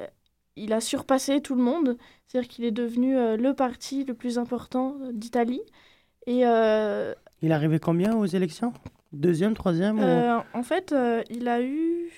il 0.56 0.72
a 0.72 0.80
surpassé 0.80 1.40
tout 1.42 1.54
le 1.54 1.62
monde. 1.62 1.96
C'est-à-dire 2.26 2.48
qu'il 2.48 2.64
est 2.64 2.70
devenu 2.70 3.14
le 3.14 3.52
parti 3.52 4.04
le 4.04 4.14
plus 4.14 4.38
important 4.38 4.96
d'Italie. 5.12 5.60
Et 6.26 6.40
Il 7.42 7.50
est 7.50 7.52
arrivé 7.52 7.78
combien 7.78 8.16
aux 8.16 8.26
élections? 8.26 8.72
Deuxième, 9.12 9.54
troisième 9.54 9.98
ou- 9.98 10.58
en 10.58 10.62
fait, 10.62 10.94
il 11.30 11.48
a 11.48 11.60
eu, 11.62 12.10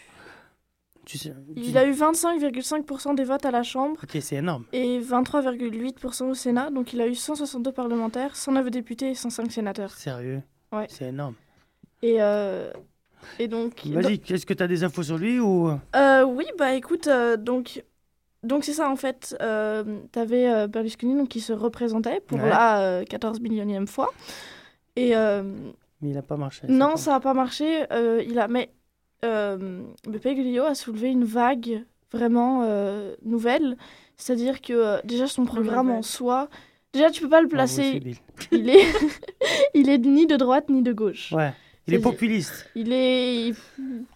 Tu 1.04 1.18
sais, 1.18 1.32
il 1.56 1.76
a 1.76 1.84
eu 1.86 1.92
25,5% 1.92 3.14
des 3.16 3.24
votes 3.24 3.44
à 3.44 3.50
la 3.50 3.62
Chambre 3.64 3.96
Ok, 4.02 4.16
c'est 4.20 4.36
énorme. 4.36 4.64
et 4.72 5.00
23,8% 5.00 6.24
au 6.30 6.34
Sénat. 6.34 6.70
Donc 6.70 6.92
il 6.92 7.00
a 7.00 7.08
eu 7.08 7.14
162 7.14 7.72
parlementaires, 7.72 8.36
109 8.36 8.70
députés 8.70 9.10
et 9.10 9.14
105 9.14 9.50
sénateurs. 9.50 9.90
Sérieux 9.90 10.42
Ouais. 10.72 10.86
C'est 10.88 11.06
énorme. 11.08 11.34
Et, 12.02 12.16
euh, 12.20 12.70
et 13.38 13.48
donc... 13.48 13.84
Vas-y, 13.86 14.20
est-ce 14.28 14.46
que 14.46 14.54
tu 14.54 14.62
as 14.62 14.68
des 14.68 14.84
infos 14.84 15.02
sur 15.02 15.18
lui 15.18 15.38
ou? 15.40 15.70
Euh, 15.96 16.22
oui, 16.24 16.44
bah 16.58 16.72
écoute, 16.74 17.08
euh, 17.08 17.36
donc 17.36 17.84
donc 18.44 18.64
c'est 18.64 18.72
ça 18.72 18.88
en 18.90 18.96
fait. 18.96 19.36
Euh, 19.40 20.00
T'avais 20.10 20.48
euh, 20.48 20.66
Berlusconi 20.66 21.14
donc, 21.16 21.28
qui 21.28 21.40
se 21.40 21.52
représentait 21.52 22.20
pour 22.20 22.38
Ouais. 22.38 22.48
la 22.48 22.80
euh, 22.80 23.04
14 23.04 23.40
millionième 23.40 23.86
fois. 23.86 24.10
Et 24.96 25.10
Mais 25.14 26.08
il 26.10 26.14
n'a 26.14 26.22
pas 26.22 26.36
marché. 26.36 26.66
non, 26.68 26.96
ça 26.96 27.12
n'a 27.12 27.20
pas 27.20 27.34
marché. 27.34 27.84
il 28.26 28.38
a, 28.38 28.48
mais 28.48 28.70
Beppe 30.06 30.34
Grillo 30.34 30.64
a 30.64 30.74
soulevé 30.74 31.08
une 31.08 31.24
vague 31.24 31.84
vraiment 32.12 32.62
euh, 32.64 33.14
nouvelle. 33.24 33.76
C'est-à-dire 34.16 34.60
que 34.60 34.72
euh, 34.72 34.98
déjà 35.04 35.26
son 35.26 35.44
programme 35.44 35.90
en 35.90 36.02
soi, 36.02 36.48
déjà 36.92 37.10
tu 37.10 37.22
peux 37.22 37.28
pas 37.28 37.40
le 37.40 37.48
placer. 37.48 38.00
Il 38.50 38.68
est, 38.68 38.84
il 39.74 39.88
est 39.88 39.98
ni 39.98 40.26
de 40.26 40.36
droite 40.36 40.68
ni 40.68 40.82
de 40.82 40.92
gauche. 40.92 41.32
Ouais. 41.32 41.52
Il 41.86 41.94
est 41.94 41.98
populiste. 42.00 42.68
Il 42.76 42.92
est, 42.92 43.52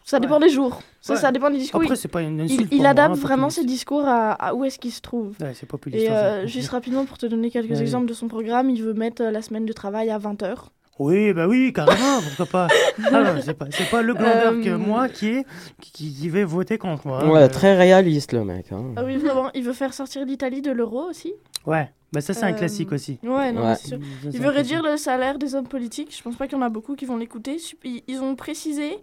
ça 0.04 0.18
dépend 0.20 0.38
des 0.40 0.48
jours. 0.48 0.80
Ça, 1.00 1.14
Ouais. 1.14 1.18
ça 1.20 1.32
dépend 1.32 1.50
des 1.50 1.58
discours. 1.58 1.80
Après, 1.82 1.94
Il- 1.94 1.98
c'est 1.98 2.08
pas 2.08 2.22
une 2.22 2.40
insulte 2.40 2.68
il 2.72 2.78
moi, 2.78 2.88
adapte 2.88 3.16
hein, 3.16 3.18
vraiment 3.20 3.48
populiste. 3.48 3.60
ses 3.60 3.66
discours 3.66 4.04
à, 4.06 4.32
à 4.32 4.54
où 4.54 4.64
est-ce 4.64 4.78
qu'il 4.78 4.92
se 4.92 5.00
trouve. 5.00 5.34
Ouais, 5.40 5.52
c'est 5.54 5.66
populiste. 5.66 6.04
Et 6.06 6.10
euh, 6.10 6.46
juste 6.46 6.70
rapidement 6.70 7.04
pour 7.04 7.18
te 7.18 7.26
donner 7.26 7.50
quelques 7.50 7.70
Ouais. 7.70 7.80
exemples 7.80 8.06
de 8.06 8.14
son 8.14 8.28
programme, 8.28 8.70
il 8.70 8.82
veut 8.82 8.94
mettre 8.94 9.22
euh, 9.22 9.30
la 9.30 9.42
semaine 9.42 9.66
de 9.66 9.72
travail 9.72 10.10
à 10.10 10.18
20h. 10.18 10.66
Oui, 10.98 11.32
bah 11.34 11.46
oui, 11.46 11.72
carrément, 11.74 12.20
pourquoi 12.22 12.46
pas. 12.46 12.68
Ah 13.12 13.22
non, 13.22 13.40
c'est 13.44 13.52
pas, 13.54 13.66
c'est 13.70 13.90
pas 13.90 14.00
le 14.02 14.14
glandeur 14.14 14.52
que 14.62 14.68
Euh, 14.70 14.78
moi 14.78 15.08
qui, 15.08 15.28
est, 15.28 15.46
qui, 15.82 16.12
qui 16.14 16.28
vais 16.30 16.44
voter 16.44 16.78
contre 16.78 17.06
moi. 17.06 17.22
hein. 17.22 17.30
Ouais, 17.30 17.42
Euh, 17.42 17.48
très 17.48 17.76
réaliste 17.76 18.32
le 18.32 18.44
mec. 18.44 18.72
hein. 18.72 18.94
Ah 18.96 19.04
oui, 19.04 19.16
vraiment, 19.16 19.50
il 19.54 19.62
veut 19.62 19.74
faire 19.74 19.92
sortir 19.92 20.24
l'Italie 20.24 20.62
de 20.62 20.70
l'euro 20.72 21.02
aussi? 21.08 21.34
Ouais, 21.66 21.90
bah 22.12 22.20
ça 22.22 22.32
c'est 22.32 22.44
un 22.44 22.52
Euh, 22.52 22.56
classique 22.56 22.92
aussi. 22.92 23.18
Ouais, 23.22 23.52
non, 23.52 23.66
Ouais. 23.66 23.74
c'est 23.74 23.88
sûr. 23.88 23.98
Ça, 24.22 24.30
Il 24.32 24.40
veut 24.40 24.48
réduire 24.48 24.82
le 24.82 24.96
salaire 24.96 25.38
des 25.38 25.54
hommes 25.54 25.68
politiques. 25.68 26.16
Je 26.16 26.22
pense 26.22 26.36
pas 26.36 26.46
qu'il 26.46 26.56
y 26.56 26.60
en 26.60 26.64
a 26.64 26.70
beaucoup 26.70 26.94
qui 26.96 27.04
vont 27.04 27.16
l'écouter. 27.18 27.58
Ils 27.84 28.20
ont 28.22 28.34
précisé, 28.36 28.96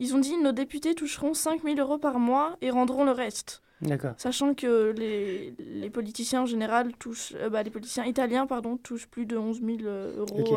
ils 0.00 0.14
ont 0.14 0.18
dit 0.18 0.36
nos 0.42 0.52
députés 0.52 0.94
toucheront 0.94 1.34
5000 1.34 1.78
euros 1.78 1.98
par 1.98 2.18
mois 2.18 2.56
et 2.62 2.70
rendront 2.70 3.04
le 3.04 3.12
reste. 3.12 3.62
D'accord. 3.80 4.14
Sachant 4.16 4.54
que 4.54 4.92
les, 4.98 5.54
les 5.60 5.88
politiciens 5.90 6.42
en 6.42 6.46
général 6.46 6.92
touchent, 6.98 7.34
euh, 7.36 7.48
bah, 7.48 7.62
les 7.62 7.70
politiciens 7.70 8.04
italiens 8.06 8.46
pardon 8.48 8.76
touchent 8.76 9.06
plus 9.06 9.24
de 9.24 9.36
11 9.36 9.60
000 9.64 9.78
euh, 9.84 10.16
euros. 10.18 10.56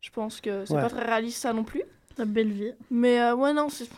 Je 0.00 0.10
pense 0.10 0.40
que 0.40 0.64
c'est 0.64 0.74
Ouais. 0.74 0.80
pas 0.82 0.88
très 0.90 1.04
réaliste 1.04 1.38
ça 1.42 1.52
non 1.52 1.64
plus. 1.64 1.82
La 2.18 2.24
belle 2.24 2.50
vie. 2.52 2.72
Mais 2.90 3.20
euh, 3.20 3.34
ouais 3.34 3.52
non, 3.52 3.68
c'est- 3.68 3.90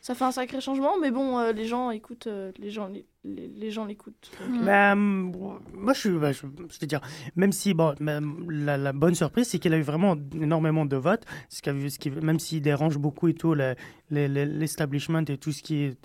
ça 0.00 0.14
fait 0.14 0.24
un 0.24 0.30
sacré 0.32 0.60
changement. 0.60 0.98
Mais 1.00 1.10
bon, 1.10 1.38
euh, 1.38 1.52
les 1.52 1.64
gens 1.66 1.90
écoutent, 1.90 2.28
euh, 2.28 2.52
les 2.58 2.70
gens, 2.70 2.86
les, 2.88 3.04
les, 3.24 3.48
les 3.48 3.70
gens 3.72 3.84
l'écoutent. 3.84 4.30
Bah, 4.64 4.92
hum, 4.92 5.32
moi, 5.74 5.92
je 5.94 5.98
suis. 6.00 6.10
bah, 6.10 6.30
je, 6.32 6.42
je 6.42 6.80
veux 6.80 6.86
dire, 6.86 7.00
même 7.34 7.50
si, 7.52 7.74
bon, 7.74 7.94
même 7.98 8.48
la, 8.48 8.76
la 8.76 8.92
bonne 8.92 9.16
surprise, 9.16 9.48
c'est 9.48 9.58
qu'il 9.58 9.74
a 9.74 9.78
eu 9.78 9.82
vraiment 9.82 10.14
énormément 10.40 10.86
de 10.86 10.96
votes. 10.96 11.24
Ce 11.48 11.60
qui, 11.60 11.70
a- 11.70 11.90
ce 11.90 11.98
qui, 11.98 12.10
même 12.10 12.38
s'il 12.38 12.62
dérange 12.62 12.98
beaucoup 12.98 13.26
et 13.28 13.34
tout, 13.34 13.54
le- 13.54 13.74
le- 14.10 14.28
le- 14.28 14.44
l'establishment 14.44 15.24
et 15.28 15.38
tout 15.38 15.50
ce 15.52 15.62
qui 15.62 15.82
est. 15.82 15.98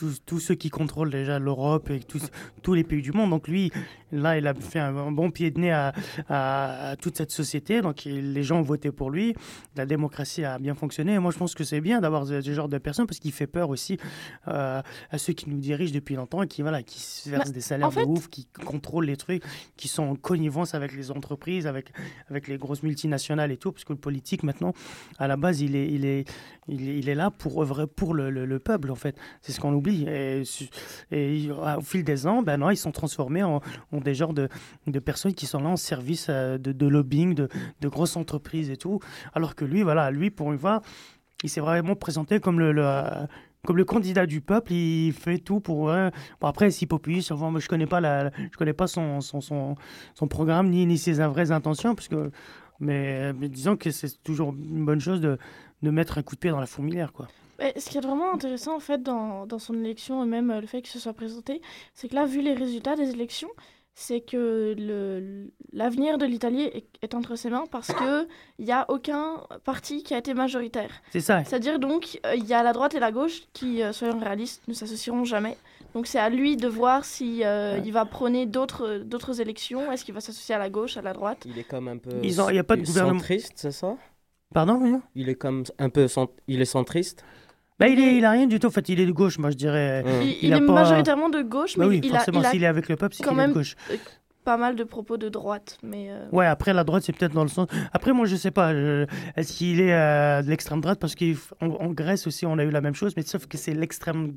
Tous, 0.00 0.22
tous 0.24 0.40
ceux 0.40 0.54
qui 0.54 0.70
contrôlent 0.70 1.10
déjà 1.10 1.38
l'Europe 1.38 1.90
et 1.90 2.00
tous, 2.00 2.22
tous 2.62 2.72
les 2.72 2.84
pays 2.84 3.02
du 3.02 3.12
monde. 3.12 3.28
Donc 3.28 3.48
lui, 3.48 3.70
là, 4.12 4.38
il 4.38 4.46
a 4.46 4.54
fait 4.54 4.78
un, 4.78 4.96
un 4.96 5.12
bon 5.12 5.30
pied 5.30 5.50
de 5.50 5.60
nez 5.60 5.72
à, 5.72 5.92
à- 6.30 6.90
à 6.92 6.96
toute 6.96 7.18
cette 7.18 7.30
société. 7.32 7.82
Donc 7.82 8.06
il- 8.06 8.32
les 8.32 8.42
gens 8.42 8.60
ont 8.60 8.62
voté 8.62 8.90
pour 8.92 9.10
lui. 9.10 9.34
La 9.76 9.84
démocratie 9.84 10.42
a 10.42 10.58
bien 10.58 10.74
fonctionné. 10.74 11.12
Et 11.12 11.18
moi, 11.18 11.32
je 11.32 11.36
pense 11.36 11.54
que 11.54 11.64
c'est 11.64 11.82
bien 11.82 12.00
d'avoir 12.00 12.26
ce, 12.26 12.40
ce 12.40 12.54
genre 12.54 12.70
de 12.70 12.78
personnes 12.78 13.06
parce 13.06 13.18
qu'il 13.18 13.32
fait 13.32 13.46
peur 13.46 13.68
aussi 13.68 13.98
euh, 14.48 14.80
à 15.10 15.18
ceux 15.18 15.34
qui 15.34 15.50
nous 15.50 15.58
dirigent 15.58 15.92
depuis 15.92 16.14
longtemps 16.14 16.42
et 16.42 16.48
qui, 16.48 16.62
voilà, 16.62 16.82
qui 16.82 16.98
se 16.98 17.28
versent 17.28 17.48
Bah, 17.50 17.52
des 17.54 17.60
salaires 17.60 17.88
en 17.88 17.90
fait- 17.90 18.06
de 18.06 18.10
ouf, 18.10 18.28
qui 18.28 18.46
contrôlent 18.64 19.04
les 19.04 19.18
trucs, 19.18 19.42
qui 19.76 19.88
sont 19.88 20.04
en 20.04 20.14
connivence 20.16 20.74
avec 20.74 20.94
les 20.96 21.10
entreprises, 21.10 21.66
avec, 21.66 21.92
avec 22.30 22.48
les 22.48 22.56
grosses 22.56 22.82
multinationales 22.82 23.52
et 23.52 23.58
tout, 23.58 23.70
parce 23.70 23.84
que 23.84 23.92
le 23.92 23.98
politique, 23.98 24.44
maintenant, 24.44 24.72
à 25.18 25.28
la 25.28 25.36
base, 25.36 25.60
il 25.60 25.76
est, 25.76 25.88
il 25.92 26.06
est, 26.06 26.24
il 26.68 26.88
est, 26.88 26.98
il 27.00 27.08
est 27.10 27.14
là 27.14 27.30
pour 27.30 27.60
œuvrer 27.60 27.86
pour 27.86 28.14
le, 28.14 28.30
le- 28.30 28.46
le 28.46 28.58
peuple, 28.58 28.90
en 28.90 28.94
fait. 28.94 29.14
C'est 29.42 29.52
ce 29.52 29.60
qu'on 29.60 29.74
oublie. 29.74 29.89
Et, 29.90 31.50
au 31.50 31.80
fil 31.82 32.04
des 32.04 32.26
ans, 32.26 32.42
ben 32.42 32.58
non, 32.58 32.70
ils 32.70 32.76
sont 32.76 32.92
transformés 32.92 33.42
en, 33.42 33.60
en 33.92 34.00
des 34.00 34.14
genres 34.14 34.34
de, 34.34 34.48
de 34.86 34.98
personnes 34.98 35.34
qui 35.34 35.46
sont 35.46 35.60
là 35.60 35.68
en 35.68 35.76
service 35.76 36.26
euh, 36.28 36.58
de, 36.58 36.86
lobbying, 36.86 37.34
de, 37.34 37.48
de 37.80 37.88
grosses 37.88 38.16
entreprises 38.16 38.70
et 38.70 38.76
tout. 38.76 39.00
Alors 39.34 39.54
que 39.54 39.64
lui, 39.64 39.82
voilà, 39.82 40.10
lui, 40.10 40.30
pour 40.30 40.52
une 40.52 40.58
fois, 40.58 40.82
il 41.42 41.50
s'est 41.50 41.60
vraiment 41.60 41.96
présenté 41.96 42.40
comme 42.40 42.60
le, 42.60 42.74
euh, 42.78 43.26
comme 43.66 43.76
le 43.76 43.84
candidat 43.84 44.26
du 44.26 44.40
peuple, 44.40 44.72
il 44.72 45.12
fait 45.12 45.38
tout 45.38 45.60
pour. 45.60 45.86
Bon, 45.86 46.46
après, 46.46 46.70
si 46.70 46.86
populiste, 46.86 47.32
enfin, 47.32 47.52
je 47.58 47.68
connais 47.68 47.86
pas 47.86 48.00
la, 48.00 48.30
je 48.30 48.56
connais 48.56 48.72
pas 48.72 48.86
son, 48.86 49.20
son, 49.20 49.40
son, 49.40 49.74
son 50.14 50.28
programme 50.28 50.70
ni, 50.70 50.86
ni 50.86 50.96
ses 50.96 51.14
vraies 51.14 51.50
intentions, 51.50 51.94
parce 51.94 52.08
mais, 52.80 53.32
mais 53.34 53.48
disons 53.48 53.76
que 53.76 53.90
c'est 53.90 54.22
toujours 54.22 54.54
une 54.54 54.84
bonne 54.84 55.00
chose 55.00 55.20
de, 55.20 55.38
de 55.82 55.90
mettre 55.90 56.18
un 56.18 56.22
coup 56.22 56.34
de 56.34 56.40
pied 56.40 56.50
dans 56.50 56.60
la 56.60 56.66
fourmilière, 56.66 57.12
quoi. 57.12 57.28
Mais 57.60 57.72
ce 57.78 57.90
qui 57.90 57.98
est 57.98 58.00
vraiment 58.00 58.32
intéressant 58.32 58.74
en 58.74 58.80
fait 58.80 59.02
dans, 59.02 59.46
dans 59.46 59.58
son 59.58 59.74
élection 59.74 60.24
et 60.24 60.26
même 60.26 60.50
euh, 60.50 60.60
le 60.60 60.66
fait 60.66 60.80
qu'il 60.82 60.90
se 60.90 60.98
soit 60.98 61.12
présenté, 61.12 61.60
c'est 61.94 62.08
que 62.08 62.14
là, 62.14 62.24
vu 62.26 62.40
les 62.40 62.54
résultats 62.54 62.96
des 62.96 63.10
élections, 63.10 63.50
c'est 63.94 64.20
que 64.20 64.74
l'avenir 65.72 66.16
de 66.16 66.24
l'Italie 66.24 66.62
est, 66.62 66.84
est 67.02 67.14
entre 67.14 67.36
ses 67.36 67.50
mains 67.50 67.64
parce 67.70 67.88
que 67.88 68.26
il 68.58 68.64
n'y 68.64 68.72
a 68.72 68.86
aucun 68.90 69.42
parti 69.64 70.02
qui 70.02 70.14
a 70.14 70.18
été 70.18 70.32
majoritaire. 70.32 70.90
C'est 71.10 71.20
ça. 71.20 71.44
C'est-à-dire 71.44 71.78
donc 71.78 72.18
euh, 72.24 72.34
il 72.34 72.46
y 72.46 72.54
a 72.54 72.62
la 72.62 72.72
droite 72.72 72.94
et 72.94 73.00
la 73.00 73.12
gauche 73.12 73.42
qui, 73.52 73.82
euh, 73.82 73.92
soyons 73.92 74.18
réalistes, 74.18 74.62
ne 74.68 74.74
s'associeront 74.74 75.24
jamais. 75.24 75.56
Donc 75.94 76.06
c'est 76.06 76.18
à 76.20 76.30
lui 76.30 76.56
de 76.56 76.68
voir 76.68 77.04
si 77.04 77.44
euh, 77.44 77.78
il 77.84 77.92
va 77.92 78.04
prôner 78.06 78.46
d'autres 78.46 78.98
d'autres 78.98 79.40
élections. 79.40 79.90
Est-ce 79.92 80.04
qu'il 80.04 80.14
va 80.14 80.20
s'associer 80.20 80.54
à 80.54 80.58
la 80.58 80.70
gauche, 80.70 80.96
à 80.96 81.02
la 81.02 81.12
droite? 81.12 81.42
Il 81.44 81.58
est 81.58 81.64
comme 81.64 81.88
un 81.88 81.98
peu. 81.98 82.10
Ils 82.22 82.40
ont- 82.40 82.48
il 82.48 82.56
y 82.56 82.58
a 82.58 82.64
pas 82.64 82.76
de 82.76 82.82
gouvernement- 82.82 83.18
Centriste, 83.18 83.52
c'est 83.56 83.72
ça? 83.72 83.96
Pardon, 84.54 84.78
oui 84.80 84.96
Il 85.14 85.28
est 85.28 85.34
comme 85.34 85.64
un 85.78 85.90
peu. 85.90 86.08
cent- 86.08 86.30
Il 86.48 86.60
est 86.60 86.64
centriste? 86.64 87.24
Bah, 87.80 87.88
il, 87.88 87.98
est, 87.98 88.16
il 88.16 88.24
a 88.26 88.30
rien 88.30 88.46
du 88.46 88.58
tout. 88.60 88.66
En 88.66 88.70
fait, 88.70 88.88
il 88.90 89.00
est 89.00 89.06
de 89.06 89.10
gauche, 89.12 89.38
moi, 89.38 89.50
je 89.50 89.56
dirais. 89.56 90.04
Il, 90.22 90.36
il 90.42 90.52
est 90.52 90.60
pas- 90.66 90.72
majoritairement 90.72 91.30
de 91.30 91.40
gauche, 91.40 91.76
Bah 91.78 91.84
mais 91.84 91.90
oui, 91.90 92.00
il, 92.04 92.10
a, 92.10 92.16
forcément, 92.18 92.40
il 92.40 92.46
a 92.46 92.50
s'il 92.50 92.62
est 92.62 92.66
avec 92.66 92.88
le 92.90 92.96
peuple, 92.96 93.14
c'est 93.16 93.24
quand 93.24 93.30
qu'il 93.30 93.40
est 93.40 93.48
de 93.48 93.52
gauche. 93.54 93.74
Euh, 94.50 94.54
pas 94.54 94.56
mal 94.56 94.76
de 94.76 94.84
propos 94.84 95.16
de 95.16 95.28
droite. 95.28 95.78
Mais 95.82 96.08
euh, 96.10 96.26
Ouais, 96.32 96.46
après 96.46 96.72
la 96.72 96.84
droite, 96.84 97.02
c'est 97.04 97.12
peut-être 97.12 97.32
dans 97.32 97.42
le 97.42 97.48
sens. 97.48 97.68
Après, 97.92 98.12
moi, 98.12 98.26
je 98.26 98.36
sais 98.36 98.50
pas. 98.50 98.72
Est-ce 99.36 99.52
qu'il 99.56 99.80
est 99.80 99.94
euh, 99.94 100.42
de 100.42 100.48
l'extrême 100.48 100.80
droite 100.80 100.98
Parce 100.98 101.14
qu'en 101.14 101.66
en 101.66 101.90
Grèce 101.90 102.26
aussi, 102.26 102.46
on 102.46 102.58
a 102.58 102.64
eu 102.64 102.70
la 102.70 102.80
même 102.80 102.94
chose, 102.94 103.14
mais 103.16 103.22
sauf 103.22 103.46
que 103.46 103.56
c'est 103.56 103.74
l'extrême 103.74 104.34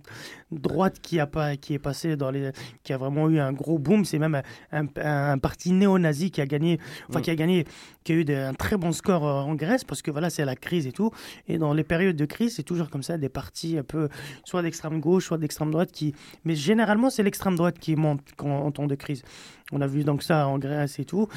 droite 0.51 0.99
qui 1.01 1.20
a 1.20 1.28
pas, 1.28 1.55
qui 1.55 1.74
est 1.74 1.80
passé 1.80 2.16
dans 2.16 2.32
les, 2.32 2.51
qui 2.84 2.93
a 2.93 2.97
vraiment 2.97 3.30
eu 3.30 3.39
un 3.39 3.53
gros 3.53 3.80
boom. 3.80 4.05
C'est 4.05 4.20
même 4.20 4.41
un, 4.72 5.38
parti 5.38 5.72
néo-nazi 5.72 6.32
qui 6.32 6.41
a 6.41 6.45
gagné, 6.45 6.80
enfin 7.09 7.22
qui 7.22 7.32
a 7.32 7.36
gagné, 7.36 7.66
qui 8.03 8.11
a 8.11 8.16
eu 8.16 8.26
un 8.30 8.53
très 8.53 8.78
bon 8.78 8.91
score 8.91 9.28
euh, 9.28 9.41
en 9.41 9.55
Grèce, 9.55 9.84
parce 9.84 10.01
que 10.01 10.11
voilà, 10.11 10.30
c'est 10.30 10.45
la 10.45 10.55
crise 10.55 10.88
et 10.88 10.91
tout. 10.91 11.11
Et 11.47 11.57
dans 11.57 11.74
les 11.74 11.84
périodes 11.84 12.16
de 12.16 12.26
crise, 12.26 12.55
c'est 12.55 12.64
toujours 12.64 12.89
comme 12.89 13.03
ça, 13.03 13.18
des 13.18 13.30
partis 13.30 13.78
un 13.78 13.84
peu, 13.84 14.09
soit 14.43 14.61
d'extrême 14.61 14.99
gauche, 14.99 15.26
soit 15.26 15.38
d'extrême 15.38 15.72
droite 15.72 15.91
qui, 15.91 16.14
mais 16.45 16.55
généralement, 16.55 17.09
c'est 17.09 17.24
l'extrême 17.24 17.55
droite 17.55 17.80
qui 17.80 17.95
monte 17.95 18.22
quand, 18.38 18.49
en 18.49 18.72
temps 18.72 18.88
de 18.88 18.95
crise. 18.95 19.24
On 19.74 19.82
a 19.82 19.88
vu 19.88 20.03
donc 20.03 20.21
ça 20.24 20.47
en 20.47 20.59
Grèce 20.59 20.99
et 20.99 21.05
tout. 21.05 21.28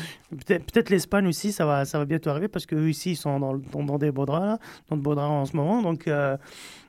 Peut-être 0.46 0.90
l'Espagne 0.90 1.26
aussi, 1.26 1.52
ça 1.52 1.64
va, 1.64 1.84
ça 1.84 1.98
va 1.98 2.04
bientôt 2.04 2.30
arriver 2.30 2.48
parce 2.48 2.66
qu'eux 2.66 2.88
ici, 2.88 3.12
ils 3.12 3.16
sont 3.16 3.40
dans, 3.40 3.54
le- 3.54 3.62
dans, 3.72 3.82
dans 3.82 3.98
des 3.98 4.10
beaux 4.12 4.26
draps, 4.26 4.44
là, 4.46 4.58
dans 4.90 4.96
de 4.96 5.02
beaux 5.02 5.14
draps 5.14 5.30
en 5.30 5.44
ce 5.46 5.56
moment. 5.56 5.80
Donc, 5.82 6.06
euh, 6.06 6.36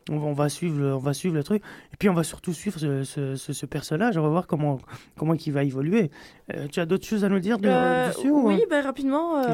on, 0.10 0.18
va- 0.18 0.26
on 0.28 0.34
va 0.34 0.50
suivre 0.50 0.80
le, 0.80 0.94
on 0.96 1.00
va 1.00 1.14
suivre 1.14 1.36
le 1.36 1.44
truc. 1.44 1.64
Et 1.94 1.98
puis, 1.98 2.10
on 2.10 2.14
va 2.14 2.24
surtout 2.24 2.54
suivre 2.54 2.80
ce, 2.80 3.04
ce, 3.04 3.36
ce- 3.36 3.54
ce 3.54 3.66
personnage. 3.66 4.18
On 4.18 4.22
va 4.24 4.30
voir 4.30 4.46
comment, 4.48 4.80
comment 5.18 5.34
il 5.36 5.54
va 5.54 5.64
évoluer. 5.64 6.12
Euh, 6.54 6.68
tu 6.68 6.80
as 6.82 6.86
d'autres 6.86 7.06
choses 7.06 7.24
à 7.24 7.30
nous 7.30 7.40
dire 7.40 7.58
de, 7.60 7.68
euh, 7.70 8.08
dessus 8.10 8.30
ou- 8.30 8.48
oui, 8.48 8.64
bah, 8.70 8.82
rapidement. 8.82 9.36
ouais. 9.38 9.46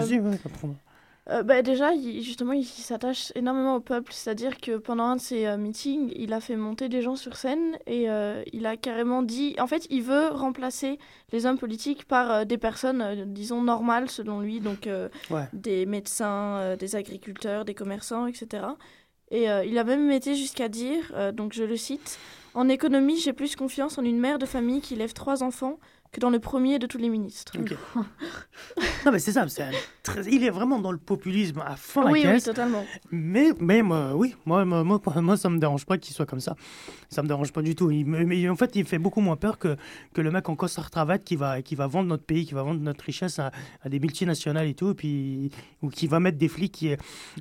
Euh, 1.30 1.41
bah, 1.41 1.61
déjà, 1.61 1.93
il- 1.93 2.21
justement, 2.21 2.51
il 2.51 2.65
s'attache 2.65 3.32
énormément 3.36 3.76
au 3.76 3.80
peuple. 3.80 4.11
C'est-à-dire 4.11 4.57
que 4.57 4.76
pendant 4.78 5.05
un 5.05 5.15
de 5.15 5.21
ses 5.21 5.45
euh, 5.45 5.55
meetings, 5.57 6.11
il 6.17 6.34
a 6.34 6.41
fait 6.41 6.57
monter 6.57 6.89
des 6.89 7.01
gens 7.01 7.15
sur 7.15 7.38
scène 7.38 7.78
et 7.88 8.09
euh, 8.09 8.43
il 8.51 8.65
a 8.65 8.76
carrément 8.76 9.24
dit. 9.24 9.55
En 9.57 9.67
fait, 9.67 9.88
il 9.89 10.01
veut 10.03 10.28
remplacer 10.28 10.99
les 11.32 11.45
hommes 11.45 11.57
politiques 11.57 12.03
par 12.05 12.45
des 12.45 12.57
personnes, 12.57 13.24
disons, 13.28 13.61
normales 13.61 14.09
selon 14.09 14.41
lui. 14.41 14.59
Donc, 14.59 14.89
Ouais. 15.30 15.47
des 15.53 15.86
médecins, 15.86 16.76
des 16.78 16.95
agriculteurs, 16.97 17.63
des 17.63 17.74
commerçants, 17.74 18.28
etc. 18.28 18.65
Et 19.32 19.45
il 19.65 19.78
a 19.78 19.84
même 19.84 20.11
été 20.11 20.36
jusqu'à 20.36 20.67
dire, 20.67 21.32
donc 21.34 21.53
je 21.53 21.63
le 21.63 21.78
cite, 21.78 22.19
En 22.55 22.69
économie, 22.69 23.17
j'ai 23.17 23.34
plus 23.34 23.55
confiance 23.55 23.97
en 23.97 24.03
une 24.03 24.19
mère 24.19 24.38
de 24.38 24.45
famille 24.45 24.80
qui 24.82 24.95
lève 24.95 25.13
trois 25.13 25.41
enfants 25.41 25.80
que 26.14 26.20
dans 26.20 26.30
le 26.30 26.39
premier 26.39 26.80
de 26.80 26.86
tous 26.88 26.97
les 26.99 27.09
ministres. 27.09 27.53
Non, 29.05 29.11
mais 29.11 29.20
c'est 29.20 29.34
ça. 29.34 29.45
très- 30.03 30.24
Il 30.32 30.43
est 30.45 30.49
vraiment 30.49 30.80
dans 30.80 30.91
le 30.91 30.97
populisme 30.97 31.61
à 31.66 31.76
fond 31.76 32.03
la 32.03 32.11
Oui, 32.11 32.24
oui, 32.26 32.41
totalement. 32.41 32.86
Mais, 33.11 33.49
mais 33.59 33.82
moi, 33.82 34.11
oui, 34.16 34.34
moi, 34.45 34.64
moi, 34.64 34.84
moi, 34.84 35.01
moi, 35.22 35.36
ça 35.38 35.49
me 35.49 35.57
dérange 35.59 35.86
pas 35.86 35.97
qu'il 35.97 36.16
soit 36.16 36.26
comme 36.26 36.39
ça. 36.39 36.55
Ça 37.09 37.22
me 37.22 37.28
dérange 37.28 37.51
pas 37.51 37.61
du 37.61 37.76
tout. 37.76 37.91
Il 37.91 38.05
mais 38.05 38.47
en 38.47 38.55
fait, 38.55 38.76
il 38.76 38.86
fait 38.86 38.99
beaucoup 38.99 39.20
moins 39.20 39.36
peur 39.36 39.57
que, 39.57 39.76
que 40.14 40.22
le 40.22 40.32
mec 40.32 40.47
en 40.47 40.55
costard 40.55 40.89
cravate 40.89 41.24
qui 41.26 41.36
va, 41.36 41.61
qui 41.61 41.76
va 41.76 41.88
vendre 41.88 42.07
notre 42.07 42.24
pays, 42.24 42.45
qui 42.45 42.53
va 42.53 42.64
vendre 42.64 42.80
notre 42.80 43.03
richesse 43.03 43.39
à, 43.39 43.51
à 43.84 43.89
des 43.89 43.99
multinationales 43.99 44.68
et 44.68 44.74
tout, 44.74 44.91
et 44.91 44.93
puis, 44.93 45.49
ou 45.82 45.89
qui 45.89 46.07
va 46.07 46.20
mettre 46.22 46.38
des 46.38 46.47
flics 46.47 46.72
qui, 46.74 46.95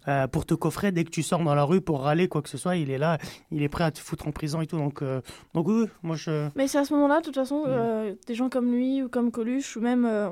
euh, 0.08 0.26
pour 0.26 0.44
te 0.46 0.54
coffrer 0.54 0.90
dès 0.92 1.04
que 1.04 1.10
tu 1.10 1.22
sors 1.22 1.42
dans 1.44 1.54
la 1.54 1.64
rue 1.64 1.80
pour 1.80 2.02
râler 2.02 2.26
quoi 2.26 2.42
que 2.42 2.48
ce 2.48 2.58
soit. 2.58 2.76
Il 2.76 2.90
est 2.90 2.98
là, 2.98 3.18
il 3.52 3.62
est 3.62 3.68
prêt 3.68 3.84
à 3.84 3.90
te 3.92 4.00
foutre 4.00 4.26
en 4.26 4.32
prison 4.32 4.60
et 4.62 4.66
tout. 4.66 4.78
Donc, 4.78 5.02
euh, 5.02 5.20
donc 5.54 5.68
oui, 5.68 5.84
moi 6.02 6.16
je. 6.16 6.48
Mais 6.56 6.66
c'est 6.66 6.78
à 6.78 6.84
ce 6.84 6.92
moment-là, 6.94 7.20
de 7.20 7.24
toute 7.26 7.34
façon, 7.36 7.64
euh, 7.68 8.14
des 8.26 8.34
gens 8.34 8.48
comme 8.48 8.61
lui 8.70 9.02
ou 9.02 9.08
comme 9.08 9.30
Coluche, 9.32 9.76
ou 9.76 9.80
même, 9.80 10.04
euh, 10.04 10.28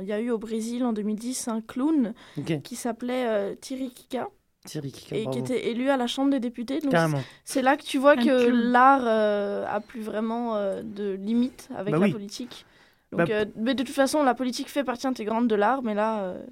il 0.00 0.06
y 0.06 0.12
a 0.12 0.20
eu 0.20 0.30
au 0.30 0.38
Brésil 0.38 0.84
en 0.84 0.92
2010 0.92 1.46
un 1.48 1.60
clown 1.60 2.14
qui 2.64 2.74
s'appelait 2.76 3.26
euh, 3.28 3.54
Thierry 3.54 3.90
Kika. 3.90 4.28
Thierry 4.64 4.90
Kika, 4.92 5.16
Et 5.16 5.26
qui 5.30 5.38
était 5.38 5.68
élu 5.70 5.88
à 5.90 5.96
la 5.96 6.06
Chambre 6.06 6.30
des 6.30 6.40
députés. 6.40 6.80
Donc 6.80 6.92
Carrément. 6.92 7.22
c'est- 7.44 7.62
là 7.62 7.76
que 7.76 7.82
tu 7.84 7.98
vois 7.98 8.16
Un 8.16 8.24
que 8.24 8.46
clown. 8.46 8.72
l'art 8.72 9.04
euh, 9.06 9.64
a 9.68 9.80
plus 9.80 10.00
vraiment 10.00 10.56
euh, 10.56 10.82
de 10.82 11.12
limite 11.14 11.68
avec 11.76 11.92
Bah 11.92 11.98
la 11.98 12.06
oui. 12.06 12.12
politique. 12.12 12.66
Donc, 13.12 13.20
Bah, 13.30 13.34
euh, 13.34 13.44
mais 13.56 13.74
de 13.74 13.82
toute 13.82 13.94
façon, 13.94 14.22
la 14.22 14.34
politique 14.34 14.68
fait 14.68 14.84
partie 14.84 15.06
intégrante 15.06 15.48
de 15.48 15.54
l'art, 15.54 15.82
mais 15.82 15.94
là, 15.94 16.20
euh, 16.24 16.42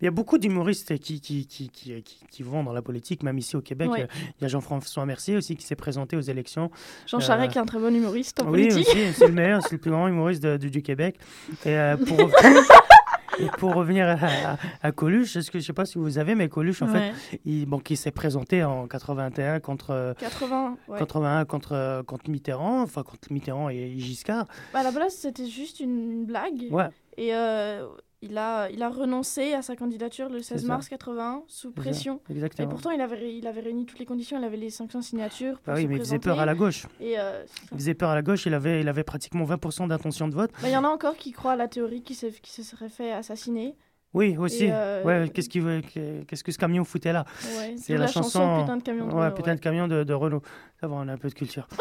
Il 0.00 0.04
y 0.04 0.08
a 0.08 0.10
beaucoup 0.10 0.36
d'humoristes 0.38 0.98
qui, 0.98 1.20
qui, 1.20 1.46
qui, 1.46 1.68
qui, 1.70 2.02
qui, 2.02 2.42
vont 2.42 2.62
dans 2.62 2.72
la 2.72 2.82
politique, 2.82 3.22
même 3.22 3.38
ici 3.38 3.56
au 3.56 3.62
Québec. 3.62 3.90
Ouais. 3.90 4.06
Il 4.38 4.42
y 4.42 4.44
a 4.44 4.48
Jean-François 4.48 5.06
Mercier 5.06 5.36
aussi 5.36 5.56
qui 5.56 5.64
s'est 5.64 5.76
présenté 5.76 6.16
aux 6.16 6.20
élections. 6.20 6.70
Jean 7.06 7.18
Euh, 7.18 7.20
Charest, 7.20 7.52
qui 7.52 7.58
est 7.58 7.60
un 7.62 7.64
très 7.66 7.78
bon 7.78 7.94
humoriste 7.94 8.40
en 8.42 8.50
oui, 8.50 8.68
politique. 8.68 8.96
c'est 9.14 9.26
le 9.26 9.32
meilleur, 9.32 9.62
c'est 9.62 9.72
le 9.72 9.78
plus 9.78 9.90
grand 9.90 10.06
humoriste 10.08 10.42
de- 10.42 10.56
du, 10.58 10.70
du 10.70 10.82
Québec. 10.82 11.18
Et 11.64 11.76
euh, 11.78 11.96
pour, 11.96 12.20
et 13.38 13.46
pour 13.58 13.74
revenir 13.74 14.06
à, 14.06 14.52
à, 14.52 14.56
à 14.82 14.92
Coluche, 14.92 15.36
est-ce 15.36 15.50
que 15.50 15.58
je 15.58 15.64
sais 15.64 15.72
pas 15.72 15.86
si 15.86 15.96
vous 15.96 16.18
avez, 16.18 16.34
mais 16.34 16.48
Coluche, 16.50 16.82
en 16.82 16.92
Ouais. 16.92 17.12
fait, 17.30 17.40
il, 17.46 17.64
bon, 17.66 17.78
qui 17.78 17.96
s'est 17.96 18.10
présenté 18.10 18.62
en 18.62 18.86
81 18.86 19.60
contre, 19.60 19.90
euh, 19.92 20.14
80, 20.14 20.76
ouais. 20.88 20.98
81 20.98 21.44
contre, 21.46 21.72
euh, 21.72 22.02
contre 22.02 22.28
Mitterrand, 22.30 22.82
enfin 22.82 23.02
contre 23.02 23.32
Mitterrand 23.32 23.70
et 23.70 23.94
Giscard. 23.98 24.46
Bah, 24.74 24.80
à 24.80 24.82
la 24.82 24.90
base, 24.92 25.14
c'était 25.14 25.46
juste 25.46 25.80
une 25.80 26.26
blague. 26.26 26.66
Ouais. 26.70 26.88
Et 27.16 27.34
euh, 27.34 27.86
il, 28.22 28.36
a, 28.38 28.68
il 28.70 28.82
a 28.82 28.88
renoncé 28.90 29.54
à 29.54 29.62
sa 29.62 29.76
candidature 29.76 30.28
le 30.28 30.42
16 30.42 30.62
ça. 30.62 30.66
mars 30.68 30.88
81 30.88 31.42
sous 31.46 31.72
pression. 31.72 32.20
exactement. 32.30 32.68
Et 32.68 32.70
pourtant, 32.70 32.90
il 32.90 33.00
avait, 33.00 33.34
il 33.36 33.46
avait 33.46 33.60
réuni 33.62 33.86
toutes 33.86 33.98
les 33.98 34.04
conditions, 34.06 34.38
il 34.38 34.44
avait 34.44 34.56
les 34.56 34.70
500 34.70 35.00
signatures. 35.02 35.54
Pour 35.60 35.72
Bah 35.72 35.72
oui, 35.76 35.82
se 35.84 35.86
mais 35.88 35.94
il 35.96 35.98
faisait 36.00 36.18
présenter. 36.18 36.36
peur 36.36 36.40
à 36.40 36.46
la 36.46 36.54
gauche. 36.54 36.86
Et 37.00 37.18
euh, 37.18 37.44
Il 37.72 37.78
faisait 37.78 37.94
peur 37.94 38.10
à 38.10 38.14
la 38.14 38.22
gauche, 38.22 38.44
il 38.46 38.54
avait, 38.54 38.80
il 38.80 38.88
avait 38.88 39.04
pratiquement 39.04 39.44
20% 39.44 39.88
d'intention 39.88 40.28
de 40.28 40.34
vote. 40.34 40.50
bah, 40.60 40.68
il 40.68 40.72
y 40.72 40.76
en 40.76 40.84
a 40.84 40.88
encore 40.88 41.16
qui 41.16 41.32
croient 41.32 41.52
à 41.52 41.56
la 41.56 41.68
théorie 41.68 42.02
qu'il 42.02 42.16
s'est- 42.16 42.30
qu'il 42.30 42.52
se 42.52 42.62
serait 42.62 42.88
fait 42.90 43.12
assassiner. 43.12 43.74
Oui, 44.12 44.36
aussi. 44.36 44.66
Euh, 44.70 45.04
Ouais, 45.04 45.28
qu'est-ce 45.32 45.56
veut- 45.60 45.82
qu'est-ce 46.26 46.42
que 46.42 46.50
ce 46.50 46.58
camion 46.58 46.82
foutait 46.84 47.12
là? 47.12 47.24
Ouais, 47.58 47.76
C'est 47.78 47.92
la, 47.94 48.00
la 48.00 48.06
chanson 48.08 48.60
Putain 48.62 48.76
de 48.76 48.82
camion 48.82 49.06
de 49.06 49.12
Ouais, 49.12 49.20
Renault, 49.22 49.34
putain 49.36 49.54
de 49.54 49.60
camion 49.60 49.86
de, 49.86 50.02
de 50.02 50.12
Renault. 50.12 50.42
Ça 50.80 50.88
va, 50.88 50.96
on 50.96 51.06
a 51.08 51.12
un 51.12 51.16
peu 51.16 51.28
de 51.28 51.34
culture. 51.34 51.68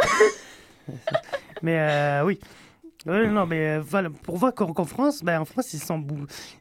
mais 1.62 1.78
euh, 1.80 2.24
oui. 2.26 2.40
Non, 3.06 3.46
mais 3.46 3.80
euh, 3.80 4.10
pour 4.24 4.38
voir 4.38 4.54
qu'en 4.54 4.86
France, 4.86 5.24
ben, 5.24 5.40
en 5.40 5.46
France, 5.46 5.74
ils 5.74 5.80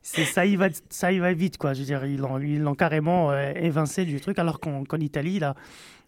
ça 0.02 0.46
y 0.46 0.56
va, 0.56 0.68
ça 0.88 1.12
y 1.12 1.18
va 1.18 1.32
vite, 1.32 1.58
quoi. 1.58 1.74
Je 1.74 1.80
veux 1.80 1.84
dire, 1.84 2.04
ils 2.04 2.18
l'ont, 2.18 2.74
carrément 2.74 3.32
euh, 3.32 3.52
évincé 3.56 4.04
du 4.04 4.20
truc, 4.20 4.38
alors 4.38 4.60
qu'en, 4.60 4.84
Italie, 5.00 5.40
là, 5.40 5.54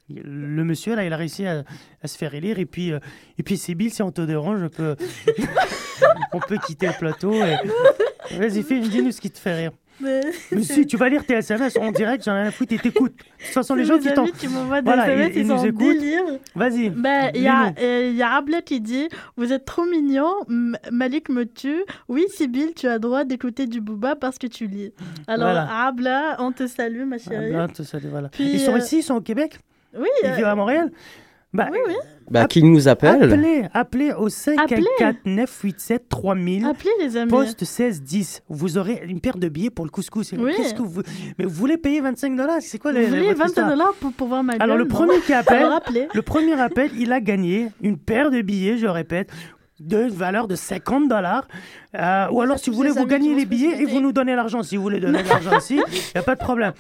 le 0.09 0.65
monsieur, 0.65 0.95
là, 0.95 1.05
il 1.05 1.13
a 1.13 1.17
réussi 1.17 1.47
à, 1.47 1.65
se 2.05 2.17
faire 2.17 2.35
élire, 2.35 2.59
et 2.61 2.67
puis, 2.67 2.93
euh, 2.93 3.01
et 3.39 3.43
puis 3.43 3.59
si 3.59 4.03
on 4.03 4.13
te 4.13 4.23
dérange, 4.23 4.63
on 4.63 4.69
peut, 4.69 4.97
on 6.33 6.39
peut 6.41 6.59
quitter 6.65 6.87
le 6.87 6.99
plateau. 6.99 7.35
Vas-y, 8.31 8.63
fais, 8.63 8.81
dis-nous 8.81 9.13
ce 9.13 9.21
qui 9.21 9.31
te 9.31 9.39
fait 9.39 9.55
rire. 9.55 9.73
Mais- 10.01 10.21
Mais 10.53 10.63
si, 10.63 10.87
tu 10.87 10.97
vas 10.97 11.09
lire 11.09 11.25
tes 11.25 11.35
SMS 11.35 11.77
en 11.77 11.91
direct, 11.93 12.25
j'en 12.25 12.35
ai 12.35 12.41
rien 12.41 12.49
à 12.49 12.51
foutre 12.51 12.73
et 12.75 12.79
t'écoutes. 12.79 13.13
De 13.17 13.45
toute 13.45 13.55
façon, 13.55 13.75
les 13.75 13.85
gens 13.85 13.99
qui 13.99 14.13
t'en. 14.13 14.25
qui 14.27 14.49
m'envoient 14.49 14.81
des 14.81 14.85
Voilà, 14.87 15.11
SMS, 15.11 15.33
ils, 15.35 15.41
ils 15.43 15.47
nous 15.47 15.65
écoutent. 15.67 16.41
Vas-y. 16.55 16.91
Ben, 16.91 17.31
il 17.35 17.43
y 17.43 17.49
a, 17.49 17.71
dis-nous. 17.71 17.87
euh, 17.87 18.13
y 18.17 18.23
a 18.23 18.33
Abla 18.35 18.63
qui 18.63 18.81
dit 18.81 19.09
Vous 19.37 19.53
êtes 19.53 19.65
trop 19.65 19.85
mignon, 19.85 20.33
M- 20.49 20.77
Malik 20.91 21.29
me 21.29 21.45
tue. 21.45 21.83
Oui, 22.09 22.25
Sybille, 22.29 22.73
tu 22.75 22.87
as 22.89 22.99
droit 22.99 23.25
d'écouter 23.25 23.67
du 23.67 23.81
Booba 23.81 24.17
parce 24.17 24.39
que 24.39 24.47
tu 24.47 24.67
lis. 24.67 24.93
Alors, 25.27 25.49
Voilà. 25.51 25.87
Abla, 25.87 26.37
on 26.39 26.53
te 26.53 26.67
salue, 26.67 27.05
ma 27.05 27.19
chérie. 27.19 27.53
ben, 27.53 27.69
tout 27.69 27.85
ça, 27.85 27.99
voilà. 28.03 28.29
Puis, 28.29 28.45
ils 28.55 28.61
sont 28.61 28.75
euh, 28.75 28.79
ici, 28.79 28.99
ils 28.99 29.03
sont 29.03 29.15
au 29.17 29.21
Québec? 29.21 29.59
Oui. 29.97 30.09
Ils 30.23 30.31
euh, 30.31 30.35
vivent 30.35 30.45
à 30.47 30.55
Montréal? 30.55 30.91
Bah, 31.53 31.69
Oui, 31.71 31.79
oui. 31.87 31.95
Bah, 32.31 32.47
qui 32.47 32.63
nous 32.63 32.87
appelle 32.87 33.25
Appelez, 33.25 33.65
appelez 33.75 34.13
au 34.13 34.29
514 34.29 35.17
987 35.25 36.09
3000. 36.09 36.65
Appelez 36.65 36.91
les 37.01 37.17
amis. 37.17 37.31
Poste 37.31 37.63
1610. 37.63 38.43
Vous 38.49 38.79
aurez 38.79 39.03
une 39.09 39.21
paire 39.21 39.37
de 39.37 39.49
billets 39.49 39.71
pour 39.71 39.85
le 39.85 39.91
couscous. 39.91 40.33
Oui. 40.39 40.53
Qu'est-ce 40.57 40.75
que 40.75 40.83
vous... 40.83 41.03
Mais 41.39 41.45
vous 41.45 41.51
voulez 41.51 41.77
payer 41.77 42.01
25 42.01 42.37
dollars? 42.37 42.59
C'est 42.61 42.79
quoi 42.79 42.93
Vous 42.93 42.99
les, 42.99 43.07
voulez 43.07 43.35
votre 43.35 43.39
25 43.39 43.47
histoire 43.49 43.69
dollars 43.69 43.95
pour, 43.95 44.13
pour 44.13 44.29
voir 44.29 44.45
ma 44.45 44.53
gueule 44.53 44.63
Alors 44.63 44.77
le 44.77 44.87
premier 44.87 45.19
qui 45.21 45.33
appelle, 45.33 45.69
le 46.15 46.23
premier 46.23 46.61
appel, 46.61 46.91
il 46.97 47.13
a 47.13 47.21
gagné 47.21 47.69
une 47.83 47.99
paire 47.99 48.31
de 48.31 48.43
billets, 48.43 48.79
je 48.79 48.87
répète, 48.87 49.31
de 49.81 49.99
valeur 50.09 50.47
de 50.47 50.55
50 50.55 51.09
dollars. 51.09 51.49
Euh, 51.99 52.29
ou 52.31 52.41
alors 52.43 52.59
si 52.59 52.71
vous 52.71 52.77
voulez, 52.77 52.91
vous 52.91 53.07
gagnez 53.07 53.35
les 53.35 53.47
billets 53.47 53.83
et 53.83 53.85
vous 53.87 54.01
nous 54.01 54.13
donnez 54.13 54.37
l'argent. 54.37 54.63
Si 54.63 54.77
vous 54.77 54.83
voulez 54.83 55.01
donner 55.01 55.23
de 55.23 55.29
l'argent 55.31 55.57
aussi, 55.57 55.77
il 55.77 56.01
n'y 56.15 56.19
a 56.21 56.23
pas 56.23 56.35
de 56.37 56.41
problème. 56.41 56.73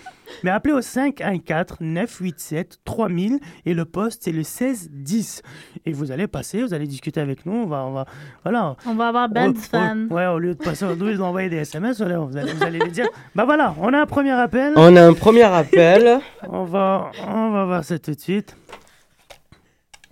Mais 0.45 0.51
appelez 0.51 0.75
au 0.75 0.81
514 0.81 1.79
987 1.81 2.79
3000 2.85 3.41
et 3.67 3.75
le 3.75 3.85
poste 3.85 4.23
c'est 4.25 4.31
le 4.31 4.39
1610. 4.39 5.43
Et 5.87 5.93
vous 5.93 6.13
allez 6.13 6.29
passer, 6.29 6.63
vous 6.63 6.73
allez 6.75 6.87
discuter 6.87 7.21
avec 7.21 7.45
nous. 7.47 7.53
On 7.55 7.67
va, 7.67 7.85
on 7.87 7.93
va, 7.93 8.05
voilà. 8.45 8.77
On 8.87 8.95
va 8.95 9.09
avoir 9.09 9.29
Ben 9.29 9.49
Au- 9.49 9.53
au- 9.53 9.55
fan. 9.55 10.07
Ouais, 10.11 10.27
au 10.27 10.39
lieu 10.39 10.55
de 10.55 10.63
passer 10.63 10.85
au 10.85 10.95
douze 10.95 11.19
d'envoyer 11.19 11.49
des 11.49 11.57
SMS, 11.59 11.97
vous 12.01 12.05
allez, 12.05 12.17
vous 12.53 12.63
allez 12.63 12.79
les 12.79 12.91
dire. 12.91 13.07
Bah 13.35 13.45
voilà, 13.45 13.75
on 13.81 13.93
a 13.93 13.99
un 14.01 14.07
premier 14.07 14.33
appel. 14.33 14.75
On 14.77 14.95
a 14.97 15.03
un 15.07 15.15
premier 15.15 15.43
appel. 15.43 16.21
On 16.49 16.65
va, 16.65 17.11
on 17.27 17.51
va 17.51 17.65
voir 17.65 17.85
ça 17.85 17.99
tout 17.99 18.13
de 18.13 18.21
suite. 18.21 18.55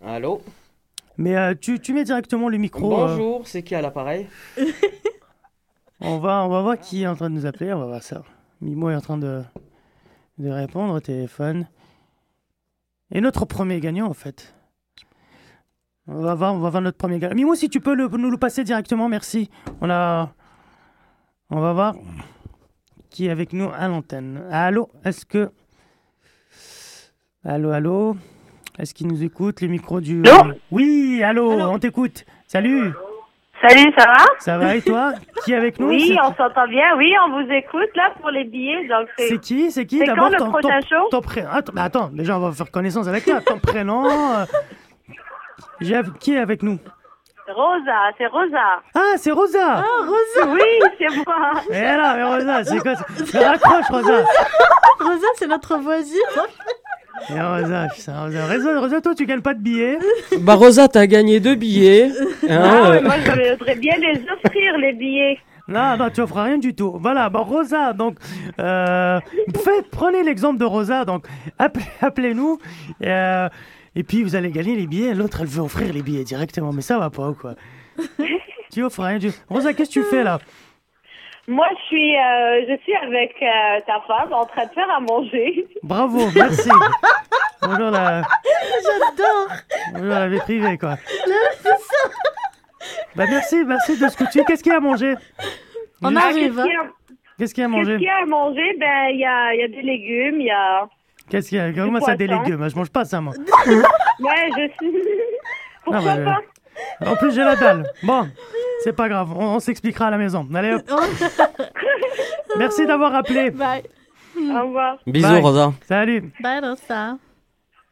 Allô? 0.04 0.40
Mais 1.18 1.36
euh, 1.36 1.54
tu, 1.60 1.80
tu 1.80 1.92
mets 1.92 2.04
directement 2.04 2.48
le 2.48 2.58
micro. 2.58 2.92
euh, 2.92 3.08
Bonjour, 3.08 3.46
c'est 3.46 3.62
qui 3.62 3.74
à 3.74 3.82
l'appareil? 3.82 4.28
On 6.00 6.18
va, 6.18 6.44
on 6.44 6.48
va 6.48 6.62
voir 6.62 6.78
qui 6.78 7.02
est 7.02 7.08
en 7.08 7.16
train 7.16 7.28
de 7.28 7.34
nous 7.34 7.44
appeler. 7.44 7.72
On 7.72 7.80
va 7.80 7.86
voir 7.86 8.02
ça. 8.04 8.22
Mimo 8.60 8.88
est 8.88 8.94
en 8.94 9.00
train 9.00 9.18
de, 9.18 9.42
de 10.38 10.48
répondre 10.48 10.94
au 10.94 11.00
téléphone. 11.00 11.66
Et 13.10 13.20
notre 13.20 13.46
premier 13.46 13.80
gagnant, 13.80 14.06
en 14.06 14.14
fait. 14.14 14.54
On 16.06 16.22
va 16.22 16.36
voir, 16.36 16.54
on 16.54 16.58
va 16.60 16.70
voir 16.70 16.82
notre 16.82 16.98
premier 16.98 17.18
gagnant. 17.18 17.34
Mimo, 17.34 17.56
si 17.56 17.68
tu 17.68 17.80
peux 17.80 17.94
le- 17.96 18.06
nous 18.06 18.30
le 18.30 18.36
passer 18.38 18.62
directement, 18.62 19.08
merci. 19.08 19.50
On 19.80 19.90
a, 19.90 20.32
on 21.50 21.58
va 21.60 21.72
voir 21.72 21.96
qui 23.10 23.26
est 23.26 23.30
avec 23.30 23.52
nous 23.52 23.68
à 23.76 23.88
l'antenne. 23.88 24.44
Allô, 24.52 24.88
est-ce 25.04 25.26
que, 25.26 25.50
allô, 27.42 27.70
allô, 27.72 28.16
est-ce 28.78 28.94
qu'il 28.94 29.06
nous 29.08 29.22
écoute 29.24 29.60
les 29.60 29.68
micros 29.68 30.00
du 30.00 30.22
Allô 30.26 30.52
Oui, 30.70 31.22
allô, 31.24 31.50
on 31.52 31.78
t'écoute. 31.78 32.24
Salut. 32.46 32.92
Salut, 33.60 33.92
ça 33.98 34.04
va? 34.06 34.24
Ça 34.38 34.56
va 34.58 34.76
et 34.76 34.82
toi? 34.82 35.12
Qui 35.44 35.52
est 35.52 35.56
avec 35.56 35.80
nous? 35.80 35.88
Oui, 35.88 36.14
C'est- 36.14 36.20
on 36.22 36.32
s'entend 36.34 36.68
bien. 36.68 36.96
Oui, 36.96 37.12
on 37.26 37.30
vous 37.42 37.50
écoute 37.52 37.88
là 37.96 38.12
pour 38.20 38.30
les 38.30 38.44
billets. 38.44 38.86
Donc 38.86 39.08
c'est. 39.18 39.28
C'est 39.30 39.38
qui? 39.40 39.70
C'est 39.72 39.84
qui? 39.84 39.98
d'abord 40.04 40.26
quand 40.26 40.30
le 40.30 40.36
ton, 40.38 40.50
prochain 40.50 40.78
ton- 40.80 40.86
show 40.86 41.08
ton 41.10 41.20
pré- 41.20 41.44
Attends, 41.50 41.72
bah 41.74 41.82
attends, 41.82 42.08
déjà 42.12 42.36
on 42.36 42.40
va 42.40 42.52
faire 42.52 42.70
connaissance 42.70 43.08
avec 43.08 43.24
toi. 43.24 43.40
Ton 43.40 43.58
prénom. 43.58 44.06
euh, 44.06 44.44
j'ai- 45.80 46.00
Qui 46.20 46.34
est 46.34 46.38
avec 46.38 46.62
nous? 46.62 46.78
Rosa, 47.52 48.12
c'est 48.18 48.26
Rosa. 48.26 48.82
Ah, 48.94 49.14
c'est 49.16 49.32
Rosa. 49.32 49.82
Ah, 49.82 49.84
Rosa. 50.06 50.52
Oui, 50.52 50.60
c'est 50.98 51.16
moi. 51.16 51.52
Eh 51.70 51.80
là, 51.80 52.14
mais 52.14 52.24
Rosa, 52.24 52.62
c'est 52.62 52.78
quoi? 52.78 52.94
Ça 52.94 53.04
Mais 53.34 53.46
Raccroche, 53.46 53.86
Rosa. 53.90 54.24
Rosa, 55.00 55.26
c'est 55.34 55.46
notre 55.48 55.76
voisine. 55.78 56.20
Et 57.30 57.40
Rosa, 57.40 57.88
putain, 57.94 58.22
Rosa, 58.24 58.46
Rosa, 58.46 58.80
Rosa, 58.80 59.00
toi, 59.00 59.14
tu 59.14 59.26
gagnes 59.26 59.40
pas 59.42 59.54
de 59.54 59.60
billets. 59.60 59.98
Bah 60.40 60.54
Rosa, 60.54 60.88
t'as 60.88 61.06
gagné 61.06 61.40
deux 61.40 61.54
billets. 61.54 62.10
hein, 62.48 62.48
Ah, 62.48 62.90
euh, 62.92 63.02
moi 63.02 63.14
je 63.24 63.52
voudrais 63.52 63.74
bien 63.76 63.94
les 63.96 64.20
offrir 64.32 64.78
les 64.78 64.92
billets. 64.92 65.38
Non, 65.68 65.96
non, 65.98 66.08
tu 66.08 66.20
offres 66.22 66.40
rien 66.40 66.56
du 66.58 66.74
tout. 66.74 66.96
Voilà, 66.98 67.28
bon, 67.28 67.42
Rosa, 67.42 67.92
donc, 67.92 68.16
euh, 68.58 69.20
faites- 69.62 69.90
prenez 69.90 70.22
l'exemple 70.22 70.58
de 70.58 70.64
Rosa, 70.64 71.04
donc, 71.04 71.26
appelez- 71.58 71.84
appelez-nous, 72.00 72.58
euh, 73.04 73.48
et 73.94 74.02
puis 74.02 74.22
vous 74.22 74.34
allez 74.34 74.50
gagner 74.50 74.76
les 74.76 74.86
billets. 74.86 75.12
L'autre, 75.14 75.42
elle 75.42 75.46
veut 75.48 75.60
offrir 75.62 75.92
les 75.92 76.00
billets 76.02 76.24
directement, 76.24 76.72
mais 76.72 76.80
ça 76.82 76.98
va 76.98 77.10
pas 77.10 77.28
ou 77.28 77.34
quoi 77.34 77.54
Tu 78.72 78.82
offres 78.82 79.02
rien 79.02 79.18
du 79.18 79.30
Rosa, 79.50 79.72
qu'est-ce 79.74 79.88
que 79.90 79.94
tu 79.94 80.02
fais 80.04 80.22
là? 80.24 80.38
Moi, 81.48 81.66
je 81.78 81.82
suis, 81.86 82.14
euh, 82.16 82.66
je 82.68 82.76
suis 82.82 82.94
avec 82.94 83.34
euh, 83.40 83.80
ta 83.86 84.00
femme 84.06 84.32
en 84.34 84.44
train 84.44 84.66
de 84.66 84.70
faire 84.70 84.90
à 84.94 85.00
manger. 85.00 85.66
Bravo, 85.82 86.28
merci. 86.34 86.68
Bonjour 87.62 87.90
la, 87.90 88.22
J'adore. 88.84 89.48
bonjour 89.94 90.08
la 90.08 90.28
vie 90.28 90.38
privée, 90.40 90.76
quoi. 90.78 90.96
Bah 93.16 93.24
merci, 93.28 93.64
merci 93.64 93.98
de 93.98 94.08
ce 94.08 94.16
que 94.16 94.30
tu 94.30 94.44
Qu'est-ce 94.44 94.62
qu'il 94.62 94.72
y 94.72 94.74
a 94.74 94.78
à 94.78 94.80
manger? 94.80 95.14
On 96.02 96.14
arrive. 96.14 96.58
hein. 96.60 96.66
Qu'est-ce 97.38 97.54
qu'il 97.54 97.62
y 97.62 97.66
a 97.66 97.68
à 97.68 97.70
Qu'est-ce 97.72 97.78
manger 97.78 97.96
qu'il 97.96 98.06
y 98.06 98.10
a 98.10 98.16
à 98.22 98.26
manger? 98.26 98.76
Ben, 98.78 99.08
il 99.10 99.18
y 99.20 99.24
a, 99.24 99.54
il 99.54 99.60
y 99.60 99.64
a 99.64 99.68
des 99.68 99.82
légumes, 99.82 100.40
il 100.40 100.46
y 100.46 100.50
a. 100.50 100.86
Qu'est-ce 101.30 101.48
qu'il 101.48 101.58
y 101.58 101.60
a? 101.60 101.72
Comment 101.72 102.00
ça, 102.00 102.14
des 102.14 102.26
légumes? 102.26 102.68
Je 102.68 102.76
mange 102.76 102.90
pas 102.90 103.04
ça, 103.04 103.20
moi. 103.20 103.32
Ouais, 104.20 104.48
je 104.56 104.68
suis. 104.78 104.92
Pourquoi 105.84 106.14
Non, 106.16 106.24
pas? 106.24 106.38
En 107.04 107.16
plus, 107.16 107.32
j'ai 107.34 107.44
la 107.44 107.56
dalle. 107.56 107.90
Bon, 108.02 108.28
c'est 108.84 108.92
pas 108.92 109.08
grave, 109.08 109.32
on, 109.36 109.56
on 109.56 109.60
s'expliquera 109.60 110.06
à 110.06 110.10
la 110.10 110.18
maison. 110.18 110.46
Allez, 110.54 110.74
hop. 110.74 110.82
Merci 112.58 112.86
d'avoir 112.86 113.14
appelé. 113.14 113.50
Bye. 113.50 113.82
Au 114.36 114.66
revoir. 114.66 114.98
Bisous 115.06 115.28
Bye. 115.28 115.42
Rosa. 115.42 115.72
Salut. 115.86 116.32
Bye, 116.40 116.60
Rosa. 116.60 117.18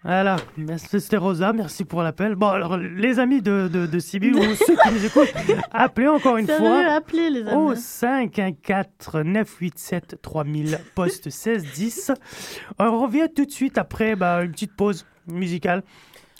Voilà, 0.04 0.36
merci, 0.56 1.00
c'était 1.00 1.16
Rosa, 1.16 1.52
merci 1.52 1.84
pour 1.84 2.00
l'appel. 2.00 2.36
Bon, 2.36 2.46
alors, 2.46 2.76
les 2.76 3.18
amis 3.18 3.42
de, 3.42 3.66
de, 3.66 3.86
de 3.86 3.98
Sibyl 3.98 4.36
ou 4.36 4.54
ceux 4.54 4.76
qui 4.76 4.90
nous 4.92 5.04
écoutent, 5.04 5.34
appelez 5.72 6.06
encore 6.06 6.36
une 6.36 6.46
Sérieux, 6.46 6.60
fois 6.64 6.92
appelez 6.92 7.28
les 7.28 7.42
au 7.52 7.70
amis. 7.70 7.80
514 7.80 9.24
987 9.24 10.18
3000, 10.22 10.78
poste 10.94 11.24
1610. 11.26 12.12
On 12.78 13.00
revient 13.02 13.26
tout 13.34 13.46
de 13.46 13.50
suite 13.50 13.78
après 13.78 14.14
bah, 14.14 14.44
une 14.44 14.52
petite 14.52 14.76
pause 14.76 15.04
musicale. 15.26 15.82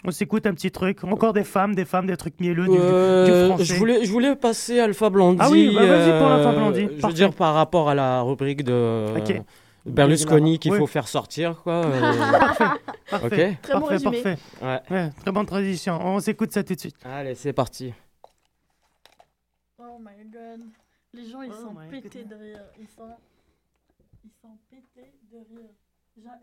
On 0.06 0.10
s'écoute 0.12 0.46
un 0.46 0.54
petit 0.54 0.70
truc. 0.70 1.02
Encore 1.04 1.32
des 1.32 1.42
femmes, 1.44 1.74
des 1.74 1.84
femmes, 1.84 2.06
des 2.06 2.16
trucs 2.16 2.38
mielleux, 2.40 2.64
du, 2.68 2.78
Euh, 2.78 3.48
français. 3.48 3.64
je, 3.64 3.74
voulais, 3.74 4.04
je 4.04 4.10
voulais 4.12 4.36
passer 4.36 4.78
Alpha 4.78 5.10
Blondie. 5.10 5.38
Ah 5.40 5.50
oui, 5.50 5.72
bah, 5.74 5.84
vas-y 5.84 6.18
pour 6.18 6.28
euh, 6.28 6.52
Blondie, 6.52 6.88
Je 6.98 7.06
veux 7.06 7.12
dire 7.12 7.32
par 7.34 7.54
rapport 7.54 7.88
à 7.90 7.94
la 7.94 8.22
rubrique 8.22 8.62
de 8.62 9.06
Ok. 9.18 9.42
Berlusconi 9.84 10.58
qu'il 10.58 10.72
Oui. 10.72 10.78
faut 10.78 10.86
faire 10.86 11.06
sortir, 11.08 11.60
quoi. 11.62 11.84
euh, 11.84 12.00
Parfait, 12.40 12.64
parfait. 13.10 13.58
Très 13.62 13.72
bon 13.74 13.80
parfait, 13.80 13.94
résumé. 13.94 14.22
parfait. 14.22 14.38
Ouais. 14.62 14.80
Ouais, 14.90 15.10
très 15.22 15.30
bonne 15.32 15.46
tradition. 15.46 15.98
On 16.02 16.18
s'écoute 16.20 16.52
ça 16.52 16.62
tout 16.64 16.74
de 16.74 16.80
suite. 16.80 16.96
Allez, 17.04 17.34
c'est 17.36 17.52
parti. 17.52 17.92
Oh 19.78 19.98
my 20.00 20.24
god. 20.30 20.60
Les 21.14 21.24
gens, 21.28 21.42
ils 21.42 21.50
Oh 21.52 21.62
sont 21.68 21.74
pétés 21.90 22.24
de 22.24 22.34
rire. 22.34 22.60
Ils 22.80 22.88
sont... 22.88 23.08
Ils 24.24 24.30
sont 24.42 24.56
pétés 24.70 25.12
de 25.32 25.36
rire. 25.36 25.70
J'a- 26.22 26.40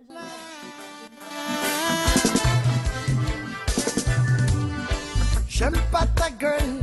J'aime 5.55 5.75
pas 5.91 6.07
ta 6.15 6.31
gueule, 6.31 6.81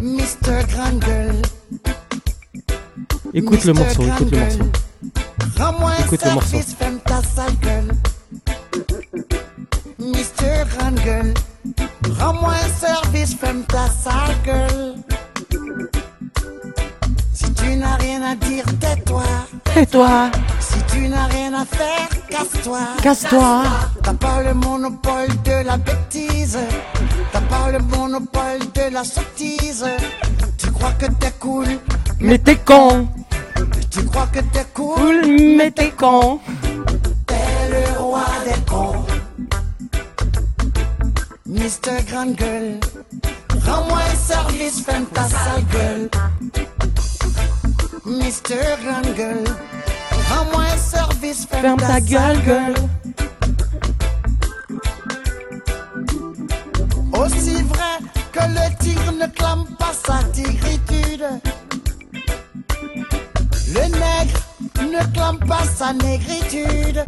Mr. 0.00 0.64
Grande 0.68 1.00
Gueule. 1.00 1.42
Écoute 3.34 3.64
le 3.64 3.72
Mr. 3.72 3.78
morceau, 3.80 4.02
écoute 4.06 4.30
le 4.30 4.38
morceau. 4.38 4.70
Rends-moi 5.58 5.90
un 5.90 6.04
Écoute 6.04 6.24
le 6.24 6.30
morceau. 6.30 6.48
service, 6.48 6.74
ferme 6.76 6.98
ta 7.04 7.20
sale 7.22 7.56
gueule. 7.60 7.88
Mr. 9.98 10.64
Grande 10.78 11.00
Gueule. 11.00 11.34
Rends-moi 12.20 12.52
un 12.52 12.68
service, 12.86 13.34
ferme 13.34 13.64
ta 13.64 13.88
sale 13.88 14.36
gueule. 14.44 14.94
Si 17.40 17.52
tu 17.54 17.76
n'as 17.76 17.96
rien 17.96 18.22
à 18.22 18.34
dire, 18.34 18.64
tais-toi. 18.80 19.22
Tais-toi. 19.72 20.30
Si 20.60 20.78
tu 20.92 21.08
n'as 21.08 21.26
rien 21.26 21.54
à 21.54 21.64
faire, 21.64 22.08
casse-toi. 22.28 22.80
Casse-toi. 23.02 23.62
T'as 24.02 24.12
pas 24.14 24.42
le 24.42 24.52
monopole 24.54 25.28
de 25.44 25.64
la 25.64 25.76
bêtise. 25.78 26.58
T'as 27.32 27.40
pas 27.40 27.70
le 27.70 27.78
monopole 27.78 28.58
de 28.74 28.92
la 28.92 29.04
sottise. 29.04 29.86
Tu 30.58 30.70
crois 30.70 30.92
que 30.92 31.06
t'es 31.06 31.32
cool, 31.40 31.66
Mais 32.20 32.36
t'es 32.38 32.56
con. 32.56 33.08
tu 33.90 34.04
crois 34.04 34.26
que 34.26 34.40
t'es 34.40 34.66
cool. 34.74 34.94
Cool, 34.96 35.56
mais 35.56 35.70
t'es 35.70 35.90
con. 35.92 36.40
T'es 37.26 37.34
le 37.70 37.98
roi 37.98 38.24
des 38.44 38.60
cons. 38.70 39.04
Mister 41.46 42.02
Grande 42.06 42.34
Gueule, 42.36 42.78
rends-moi 43.66 43.98
un 44.12 44.14
service, 44.14 44.82
ferme 44.84 45.06
ta 45.06 45.24
sale 45.24 45.64
gueule. 45.72 46.10
Mister 48.06 48.56
Grande 48.82 49.14
Gueule, 49.14 49.44
rends-moi 50.30 50.62
un 50.62 50.76
service, 50.78 51.46
ferme, 51.46 51.62
Ferme 51.62 51.80
ta 51.80 51.86
sale 51.86 52.04
gueule, 52.04 52.42
gueule. 52.44 52.74
Aussi 57.12 57.62
vrai 57.62 57.98
que 58.32 58.40
le 58.40 58.76
tigre 58.78 59.12
ne 59.12 59.26
clame 59.26 59.66
pas 59.78 59.92
sa 59.92 60.22
tigritude. 60.32 61.26
Le 63.68 63.82
nègre 63.82 64.40
ne 64.80 65.12
clame 65.12 65.38
pas 65.40 65.64
sa 65.64 65.92
négritude. 65.92 67.04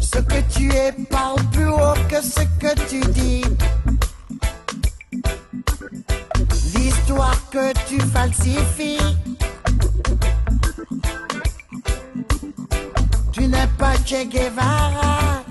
Ce 0.00 0.18
que 0.18 0.40
tu 0.52 0.70
es 0.72 0.92
parle 1.10 1.42
plus 1.52 1.68
haut 1.68 1.94
que 2.08 2.22
ce 2.22 2.40
que 2.60 2.74
tu 2.88 3.00
dis. 3.12 3.44
L'histoire 6.84 7.40
que 7.50 7.72
tu 7.88 7.98
falsifies. 7.98 9.16
Tu 13.32 13.48
n'es 13.48 13.66
pas 13.78 13.96
Che 14.04 14.26
Guevara 14.26 15.42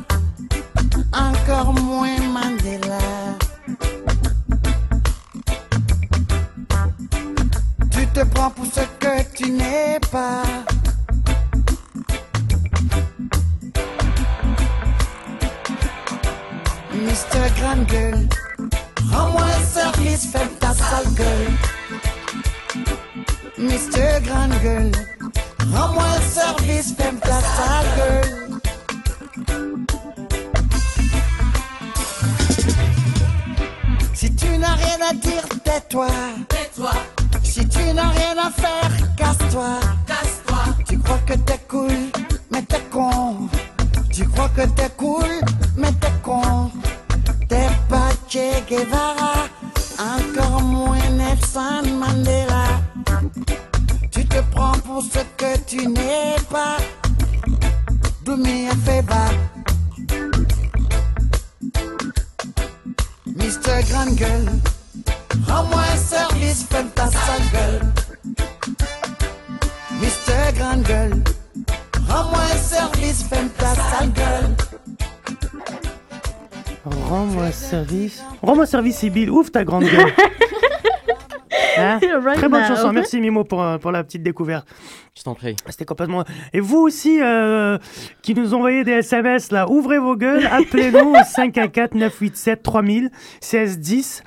encore 1.12 1.74
moins 1.74 2.20
Mandela. 2.32 3.00
Tu 7.90 8.06
te 8.14 8.24
prends 8.26 8.52
pour 8.52 8.66
ce 8.68 8.82
que 9.00 9.24
tu 9.36 9.50
n'es 9.50 10.00
pas. 10.12 10.44
Mister 16.94 17.50
Grande 17.60 17.86
Gueule, 17.88 18.28
rends-moi 19.12 19.42
un 19.42 19.64
service, 19.66 20.32
ta 20.32 20.62
sale 20.94 21.14
gueule. 21.16 21.52
Mister 23.58 24.22
Grande 24.26 24.58
Gueule, 24.62 24.91
rends-moi 25.74 26.04
un 26.04 26.22
service, 26.22 26.94
ferme 26.98 27.18
ta 27.18 27.39
sale 27.56 27.89
gueule. 27.98 28.32
Si 34.14 34.36
tu 34.36 34.58
n'as 34.58 34.76
rien 34.76 35.00
à 35.10 35.14
dire, 35.14 35.46
tais-toi. 35.64 36.08
Tais-toi. 36.50 36.94
Si 37.44 37.68
tu 37.68 37.94
n'as 37.94 38.10
rien 38.10 38.36
à 38.38 38.52
faire, 38.52 38.91
casse-toi. 39.18 39.80
Casse-toi. 40.08 40.64
Tu 40.88 41.00
crois 41.00 41.22
que 41.26 41.34
t'es 41.34 41.60
cool, 41.68 41.98
mais 42.52 42.62
t'es 42.62 42.84
con. 42.91 43.50
Tu 44.12 44.28
crois 44.28 44.50
que 44.50 44.66
t'es 44.78 44.91
cool, 44.98 45.34
mais 45.76 45.91
t'es 45.94 46.14
con. 46.22 46.72
T'es 47.50 47.70
pas 47.89 48.10
Che 48.28 48.64
Guevara, 48.68 49.48
encore 50.00 50.62
moins 50.62 51.10
Nelson 51.12 51.84
Mandela. 52.00 52.66
Tu 54.12 54.26
te 54.26 54.39
prends 54.52 54.78
pour 54.86 55.02
ce 55.02 55.20
que 55.38 55.58
tu 55.66 55.88
n'es 55.88 56.36
pas. 56.50 56.78
Do 58.24 58.38
me 58.38 58.70
a 58.70 58.76
favor. 58.86 59.32
Mr. 63.26 63.84
Grand 63.89 64.16
Gueule, 64.16 64.50
rends-moi 65.48 65.82
un 65.94 65.98
service, 65.98 66.66
fais 66.70 66.84
ta 66.96 67.08
sale 67.08 67.50
gueule. 67.52 67.94
Mr. 70.02 70.54
Grand 70.58 70.82
Gueule, 70.84 71.24
rends-moi 72.08 72.39
un 72.54 72.58
service, 72.58 73.24
fais 73.30 73.48
ta 73.58 73.76
sale 73.76 74.12
gueule. 74.12 74.62
Rends-moi 77.14 77.51
service. 77.51 78.24
Rends-moi 78.41 78.66
service, 78.66 78.97
Sibyl. 78.97 79.30
Ouf 79.30 79.51
ta 79.51 79.64
grande 79.64 79.84
gueule. 79.84 80.11
Hein 81.78 81.99
Right 82.24 82.38
Très 82.38 82.49
bonne 82.49 82.61
now. 82.61 82.68
chanson. 82.68 82.91
Merci 82.93 83.20
Mimo 83.20 83.43
pour, 83.43 83.61
euh, 83.61 83.78
pour 83.80 83.91
la 83.91 84.03
petite 84.03 84.22
découverte. 84.24 84.68
Je 85.18 85.24
t'en 85.24 85.34
prie. 85.36 85.55
C'était 85.70 85.86
complètement. 85.86 86.24
Et 86.53 86.59
vous 86.59 86.78
aussi, 86.78 87.20
euh, 87.22 87.78
qui 88.22 88.34
nous 88.36 88.53
envoyez 88.53 88.84
des 88.84 88.91
SMS 88.93 89.51
là, 89.51 89.68
ouvrez 89.70 89.97
vos 89.99 90.16
gueules, 90.16 90.45
appelez-nous 90.51 91.11
au 91.14 91.24
514 91.24 91.89
987 91.95 92.61
3000 92.64 93.09
16 93.41 93.80
10. 93.80 94.24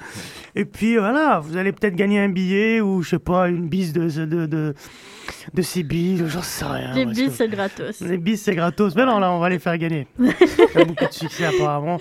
Et 0.57 0.65
puis 0.65 0.97
voilà, 0.97 1.41
vous 1.41 1.57
allez 1.57 1.71
peut-être 1.73 1.95
gagner 1.95 2.19
un 2.21 2.29
billet 2.29 2.81
ou 2.81 3.03
je 3.03 3.11
sais 3.11 3.19
pas, 3.21 3.49
une 3.49 3.69
bise 3.69 3.93
de 3.93 4.09
de 4.27 4.47
de, 4.47 4.75
de 5.55 5.63
Sibyl, 5.63 6.27
j'en 6.27 6.43
sais 6.43 6.65
rien. 6.65 6.95
Les 6.95 7.07
bis, 7.07 7.27
que- 7.27 7.31
c'est 7.33 7.49
gratos. 7.49 8.01
Les 8.01 8.19
bis 8.19 8.43
c'est 8.43 8.55
gratos. 8.57 8.95
Mais 8.97 9.05
non, 9.07 9.19
là 9.21 9.31
on 9.31 9.39
va 9.39 9.49
les 9.51 9.59
faire 9.61 9.77
gagner. 9.79 10.07
Il 10.19 10.27
y 10.27 10.83
a 10.83 10.85
beaucoup 10.85 11.07
de 11.07 11.13
succès 11.13 11.45
apparemment. 11.47 11.99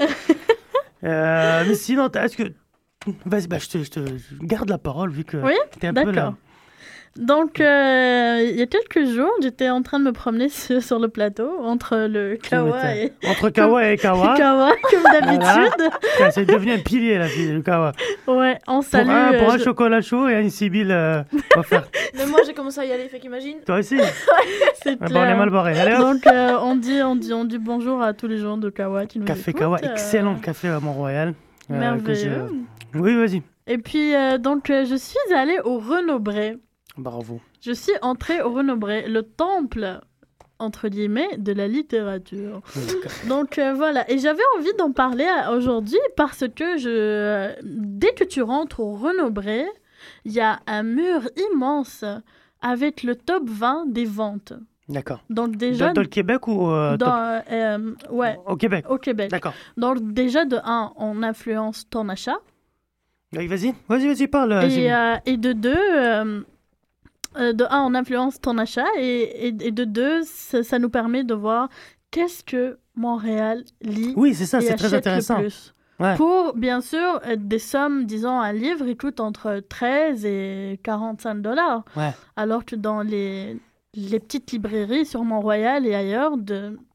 Euh, 1.06 1.64
mais 1.68 1.76
sinon, 1.76 2.10
est-ce 2.10 2.38
que 2.38 2.51
Vas-y, 3.26 3.47
bah, 3.47 3.60
je, 3.60 3.68
te, 3.70 3.84
je 3.84 3.89
te 3.91 3.99
je 3.99 4.36
garde 4.41 4.70
la 4.70 4.80
parole 4.80 5.12
vu 5.12 5.24
que 5.24 5.38
Oui, 5.38 5.53
t'es 5.80 5.88
un 5.88 5.93
peu 5.93 6.12
là. 6.12 6.36
Donc, 7.18 7.61
euh, 7.61 8.41
il 8.51 8.57
y 8.59 8.61
a 8.61 8.66
quelques 8.66 9.05
jours, 9.09 9.32
j'étais 9.41 9.70
en 9.70 9.82
train 9.82 9.99
de 9.99 10.03
me 10.03 10.11
promener 10.11 10.49
sur, 10.49 10.84
sur 10.84 10.99
le 10.99 11.07
plateau 11.07 11.49
entre 11.63 11.95
le 12.09 12.36
Kawa 12.36 12.93
et... 12.95 13.13
Entre 13.26 13.49
Kawa 13.49 13.89
et 13.89 13.97
Kawa. 13.97 14.36
Kawa, 14.36 14.72
comme 14.91 15.03
d'habitude. 15.11 15.91
Voilà. 16.18 16.32
C'est 16.32 16.45
devenu 16.45 16.74
un 16.74 16.78
pilier, 16.80 17.18
la 17.18 17.28
fille, 17.28 17.53
le 17.53 17.61
Kawa. 17.61 17.93
Ouais, 18.28 18.57
on 18.68 18.76
Pour 18.82 18.84
salue... 18.84 19.09
un, 19.09 19.34
pour 19.38 19.49
euh, 19.49 19.53
un 19.53 19.57
je- 19.57 19.63
chocolat 19.63 20.01
chaud 20.01 20.28
et 20.28 20.36
un 20.36 20.49
Sibyl 20.49 20.91
euh, 20.91 21.24
faire. 21.63 21.88
Mais 22.18 22.26
moi, 22.26 22.41
j'ai 22.45 22.53
commencé 22.53 22.82
à 22.82 22.86
y 22.86 22.91
aller, 22.91 23.07
fait 23.07 23.20
qu'imagine. 23.20 23.59
Toi 23.66 23.78
aussi 23.78 23.97
C'est 24.84 24.97
Ah, 24.99 25.07
bon, 25.07 25.16
on 25.18 25.24
est 25.24 25.36
mal 25.36 25.49
barré. 25.49 25.80
Allez. 25.80 25.95
Donc, 25.97 26.28
euh, 26.28 26.57
on, 26.61 26.76
dit, 26.76 27.01
on, 27.01 27.16
dit, 27.16 27.32
on 27.34 27.45
dit 27.45 27.59
bonjour 27.59 28.01
à 28.01 28.11
tous 28.13 28.28
les 28.28 28.39
gens 28.39 28.57
de 28.57 28.70
Kawa 28.70 29.05
qui 29.05 29.20
nous 29.20 29.26
Café 29.26 29.51
écoutent, 29.51 29.61
Kawa, 29.61 29.78
euh, 29.84 29.91
excellent 29.93 30.36
café 30.36 30.68
à 30.68 30.82
Mont-Royal. 30.82 31.34
euh, 31.72 31.80
Merveilleux. 31.80 32.43
Oui, 32.93 33.16
vas-y. 33.16 33.41
Et 33.68 33.78
puis, 33.78 34.13
euh, 34.13 34.38
donc, 34.38 34.70
euh, 34.70 34.86
je 34.86 34.95
suis 34.95 35.18
allée 35.34 35.57
au 35.63 35.80
Renaud-Bré. 35.80 36.57
Bravo. 36.97 37.39
Je 37.61 37.71
suis 37.71 37.93
entrée 38.01 38.41
au 38.41 38.51
Renaud-Bré, 38.51 39.07
le 39.07 39.23
temple, 39.23 39.99
entre 40.59 40.87
guillemets, 40.87 41.37
de 41.37 41.51
la 41.51 41.67
littérature. 41.67 42.61
Donc 43.27 43.57
euh, 43.57 43.73
voilà, 43.73 44.09
et 44.09 44.17
j'avais 44.19 44.43
envie 44.57 44.73
d'en 44.77 44.91
parler 44.91 45.25
euh, 45.25 45.57
aujourd'hui 45.57 45.99
parce 46.15 46.45
que 46.55 46.77
je, 46.77 46.89
euh, 46.89 47.53
dès 47.63 48.13
que 48.13 48.23
tu 48.23 48.41
rentres 48.41 48.79
au 48.79 48.93
Renaud-Bré, 48.93 49.65
il 50.23 50.31
y 50.31 50.39
a 50.39 50.59
un 50.67 50.83
mur 50.83 51.21
immense 51.51 52.05
avec 52.61 53.03
le 53.03 53.15
top 53.15 53.43
20 53.49 53.87
des 53.91 54.05
ventes. 54.05 54.53
D'accord. 54.87 55.23
Donc 55.29 55.55
déjà... 55.57 55.87
Dans, 55.87 55.93
dans 55.95 56.01
le 56.01 56.07
Québec 56.07 56.47
ou 56.47 56.69
euh, 56.69 56.95
dans, 56.95 57.39
top- 57.41 57.51
euh, 57.51 57.93
ouais, 58.11 58.37
au 58.45 58.55
Québec 58.55 58.85
au 58.87 58.97
Québec. 58.99 59.31
D'accord. 59.31 59.53
Donc 59.77 60.13
déjà 60.13 60.45
de 60.45 60.57
1, 60.63 60.93
on 60.95 61.23
influence 61.23 61.89
ton 61.89 62.07
achat. 62.07 62.37
Allez, 63.35 63.47
Vas-y, 63.47 63.73
vas-y, 63.89 64.07
vas-y, 64.07 64.27
parle. 64.27 64.63
Et, 64.71 64.93
euh, 64.93 65.15
et 65.25 65.37
de 65.37 65.51
deux, 65.53 66.35
euh, 67.38 67.53
de 67.53 67.65
un, 67.69 67.81
on 67.81 67.93
influence 67.95 68.39
ton 68.39 68.57
achat 68.57 68.86
et, 68.97 69.47
et, 69.47 69.67
et 69.67 69.71
de 69.71 69.83
deux, 69.83 70.23
ça, 70.23 70.63
ça 70.63 70.79
nous 70.79 70.89
permet 70.89 71.23
de 71.23 71.33
voir 71.33 71.69
qu'est-ce 72.11 72.43
que 72.43 72.77
Montréal 72.95 73.63
lit. 73.81 74.13
Oui, 74.15 74.33
c'est 74.33 74.45
ça, 74.45 74.61
c'est 74.61 74.75
très 74.75 74.93
intéressant. 74.93 75.41
Ouais. 75.99 76.15
Pour, 76.15 76.55
bien 76.55 76.81
sûr, 76.81 77.21
euh, 77.25 77.36
des 77.38 77.59
sommes, 77.59 78.05
disons, 78.05 78.39
un 78.39 78.51
livre, 78.51 78.86
il 78.86 78.97
coûte 78.97 79.19
entre 79.21 79.61
13 79.69 80.25
et 80.25 80.79
45 80.83 81.36
dollars. 81.36 81.86
Ouais. 81.95 82.11
Alors 82.36 82.65
que 82.65 82.75
dans 82.75 83.01
les, 83.01 83.57
les 83.95 84.19
petites 84.19 84.51
librairies 84.51 85.05
sur 85.05 85.23
Mont-Royal 85.23 85.85
et 85.85 85.95
ailleurs 85.95 86.33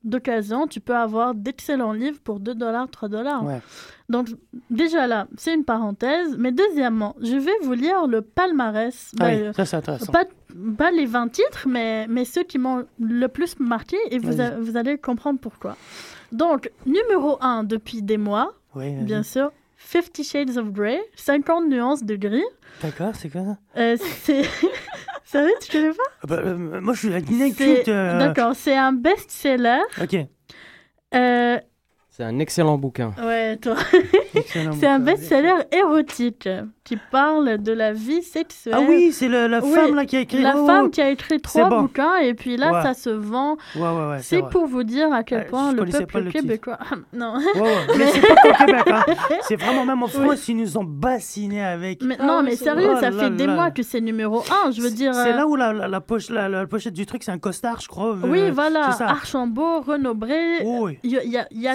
d'occasion, 0.05 0.67
tu 0.67 0.81
peux 0.81 0.95
avoir 0.97 1.35
d'excellents 1.35 1.93
livres 1.93 2.21
pour 2.23 2.41
2 2.41 2.55
dollars, 2.55 2.89
3 2.91 3.09
dollars. 3.09 3.45
Ouais. 3.45 3.61
Donc, 4.09 4.29
déjà 4.71 5.07
là, 5.07 5.27
c'est 5.37 5.55
une 5.55 5.65
parenthèse. 5.65 6.37
Mais 6.39 6.53
deuxièmement, 6.53 7.15
je 7.21 7.37
vais 7.37 7.53
vous 7.63 7.73
lire 7.75 8.07
le 8.07 8.23
palmarès. 8.23 9.13
Ah 9.21 9.27
oui, 9.27 9.41
Ben, 9.43 9.53
ça, 9.53 9.65
c'est 9.65 9.77
intéressant. 9.77 10.13
Pas, 10.13 10.25
pas 10.77 10.91
les 10.91 11.07
20 11.07 11.29
titres, 11.29 11.67
mais, 11.69 12.07
mais 12.09 12.25
ceux 12.25 12.43
qui 12.43 12.59
m'ont 12.59 12.85
le 12.99 13.27
plus 13.29 13.59
marqué 13.61 13.97
et 14.11 14.19
vous, 14.19 14.41
a- 14.41 14.51
vous 14.59 14.77
allez 14.77 14.99
comprendre 14.99 15.39
pourquoi. 15.41 15.77
Donc, 16.33 16.71
numéro 16.87 17.39
1 17.41 17.65
depuis 17.65 18.03
des 18.03 18.19
mois, 18.19 18.53
Oui, 18.75 18.93
bien 19.03 19.23
sûr, 19.23 19.53
Fifty 19.77 20.25
Shades 20.25 20.57
of 20.59 20.71
Grey, 20.73 21.01
50 21.17 21.67
nuances 21.69 22.05
de 22.05 22.15
gris. 22.17 22.45
D'accord, 22.83 23.13
c'est 23.15 23.31
quoi 23.31 23.43
ça? 23.45 23.57
Euh, 23.81 23.97
c'est. 23.99 24.43
Sérieux, 25.31 25.55
tu 25.61 25.71
connais 25.71 25.93
pas? 25.93 26.03
Ah 26.23 26.27
bah, 26.27 26.41
euh, 26.45 26.81
Moi, 26.81 26.93
je 26.93 26.99
suis 26.99 27.09
la 27.09 27.21
euh, 27.89 28.19
D'accord, 28.19 28.57
c'est 28.57 28.77
un 28.77 28.93
best-seller. 28.93 29.83
Ok. 30.03 30.17
Euh, 31.15 31.61
C'est 32.21 32.27
un 32.27 32.39
excellent 32.39 32.77
bouquin. 32.77 33.15
Ouais, 33.25 33.57
toi. 33.57 33.77
C'est 34.45 34.87
un 34.87 34.99
best-seller 34.99 35.55
érotique 35.73 36.47
qui 36.85 36.99
parle 37.11 37.57
de 37.59 37.73
la 37.73 37.93
vie 37.95 38.23
sexuelle. 38.23 38.75
Ah 38.77 38.83
oui, 38.87 39.11
c'est 39.13 39.29
la 39.29 39.61
Oui, 39.61 39.73
femme 39.73 39.95
là 39.95 40.05
qui 40.05 40.17
a 40.17 40.21
écrit. 40.21 40.43
La 40.43 40.55
Oh, 40.57 40.67
femme 40.67 40.85
oh. 40.87 40.91
qui 40.91 41.01
a 41.01 41.09
écrit 41.11 41.41
trois 41.41 41.69
bon. 41.69 41.83
bouquins 41.83 42.17
et 42.17 42.35
puis 42.35 42.57
là, 42.59 42.73
Ouais. 42.75 42.83
ça 42.83 42.93
se 42.95 43.09
vend. 43.11 43.57
Ouais, 43.75 43.81
ouais, 43.83 44.09
ouais. 44.11 44.19
c'est 44.21 44.43
pour 44.51 44.67
vous 44.67 44.83
dire 44.85 45.11
à 45.13 45.23
quel 45.25 45.41
Euh, 45.41 45.45
point 45.45 45.73
le 45.73 45.85
peuple 45.87 46.21
le 46.21 46.31
québécois. 46.31 46.79
non. 47.15 47.35
Ouais, 47.55 47.61
ouais. 47.63 47.75
Mais 47.97 48.07
c'est 48.09 48.21
pas 48.21 48.35
qu'au 48.37 48.65
Québec, 48.67 48.83
hein. 48.89 49.05
C'est 49.49 49.57
vraiment 49.57 49.85
même 49.87 50.03
en 50.03 50.07
France, 50.09 50.47
ils 50.49 50.57
nous 50.57 50.77
ont 50.77 50.85
bassinés 50.85 51.65
avec. 51.65 52.03
Mais, 52.03 52.17
non, 52.19 52.43
mais 52.43 52.55
sérieux, 52.57 52.91
Oh 52.97 53.01
ça 53.01 53.11
fait 53.13 53.31
des 53.31 53.47
là. 53.47 53.55
mois 53.55 53.71
que 53.71 53.83
c'est 53.83 54.01
numéro 54.01 54.43
un. 54.65 54.71
Je 54.71 54.81
veux 54.83 54.91
dire. 54.91 55.15
C'est 55.15 55.33
euh, 55.33 55.37
là 55.37 55.47
où 55.47 55.57
la, 55.57 55.73
la, 55.73 55.89
la 55.89 56.01
poche, 56.01 56.29
la, 56.29 56.49
la 56.51 56.67
pochette 56.67 56.95
du 56.95 57.07
truc, 57.07 57.23
c'est 57.23 57.33
un 57.33 57.39
costard, 57.39 57.81
je 57.81 57.89
crois. 57.89 58.11
euh, 58.15 58.19
Oui, 58.25 58.51
voilà, 58.51 58.91
C'est 58.93 58.99
ça. 58.99 59.09
Archambault, 59.09 59.81
Renaud-Bré. 59.81 60.65
Oh, 60.65 60.81
oui. 60.87 60.99
il 61.03 61.13
y 61.13 61.39
a- 61.39 61.75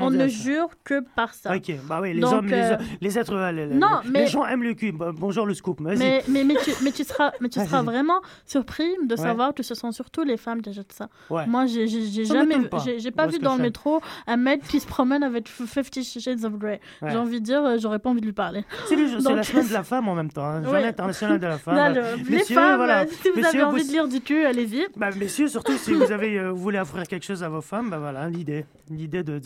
on, 0.00 0.10
ne 0.10 0.26
jure 0.28 0.68
que 0.84 1.00
par 1.16 1.34
ça. 1.34 1.54
Ok, 1.54 1.72
bah 1.88 1.98
oui, 2.02 2.14
les 2.14 2.20
Donc, 2.20 2.32
hommes, 2.32 2.46
les, 2.48 2.54
euh, 2.56 2.76
les 3.00 3.18
êtres, 3.18 3.34
euh, 3.34 3.52
les, 3.52 3.66
les- 3.66 3.74
non, 3.74 4.00
les 4.04 4.10
mais- 4.10 4.26
gens 4.26 4.44
aiment 4.46 4.62
le 4.62 4.74
cul. 4.74 4.92
Bonjour 4.92 5.46
le 5.46 5.54
scoop, 5.54 5.80
vas-y. 5.80 5.98
Mais, 5.98 6.22
mais, 6.28 6.44
mais, 6.44 6.54
tu, 6.62 6.70
mais 6.82 6.92
tu 6.92 7.04
seras, 7.04 7.32
mais 7.40 7.48
tu 7.48 7.60
seras 7.60 7.82
vraiment 7.82 8.20
surpris 8.46 8.88
de 9.04 9.14
Ouais. 9.14 9.20
savoir 9.20 9.54
que 9.54 9.62
ce 9.62 9.74
sont 9.74 9.92
surtout 9.92 10.22
les 10.24 10.36
femmes 10.36 10.62
qui 10.62 10.70
achètent 10.70 10.92
ça. 10.92 11.08
Ouais. 11.30 11.46
Moi, 11.46 11.66
j'ai 11.66 11.86
jamais 12.24 12.56
j'ai 12.98 13.10
pas 13.10 13.24
Moi, 13.24 13.32
vu 13.32 13.38
dans 13.38 13.56
le 13.56 13.62
métro 13.62 14.00
un 14.26 14.36
mec 14.36 14.62
qui 14.66 14.80
se 14.80 14.86
promène 14.86 15.22
avec 15.22 15.48
F- 15.48 15.66
Fifty 15.66 16.02
Shades 16.04 16.44
of 16.44 16.54
Grey. 16.58 16.80
Ouais. 17.00 17.10
J'ai 17.10 17.16
envie 17.18 17.40
de 17.40 17.44
dire, 17.44 17.64
euh, 17.64 17.76
j'aurais 17.78 17.98
pas 17.98 18.10
envie 18.10 18.20
de 18.20 18.26
lui 18.26 18.32
parler. 18.32 18.64
C'est 18.88 18.96
la 18.96 19.42
semaine 19.42 19.68
de 19.68 19.72
la 19.72 19.82
femme 19.82 20.08
en 20.08 20.14
même 20.14 20.30
temps, 20.30 20.44
hein. 20.44 20.62
journée 20.62 20.84
internationale 20.84 21.38
de 21.38 21.46
la 21.46 21.58
femme. 21.58 21.94
Le- 21.94 22.30
les 22.30 22.44
femmes, 22.44 22.76
voilà. 22.76 23.02
euh, 23.02 23.06
si 23.22 23.28
vous 23.30 23.44
avez 23.44 23.62
envie 23.62 23.86
de 23.86 23.90
lire 23.92 24.08
du 24.08 24.20
cul, 24.20 24.44
allez-y. 24.44 24.86
Bah, 24.96 25.10
messieurs, 25.18 25.48
surtout 25.48 25.72
si 25.76 25.92
vous 25.92 26.02
avez, 26.12 26.38
euh, 26.38 26.50
voulez 26.50 26.78
offrir 26.78 27.06
quelque 27.06 27.24
chose 27.24 27.42
à 27.42 27.48
vos 27.48 27.60
femmes, 27.60 27.90
bah 27.90 27.98
voilà, 27.98 28.28
l'idée, 28.28 28.64
l'idée 28.90 29.22
de, 29.22 29.38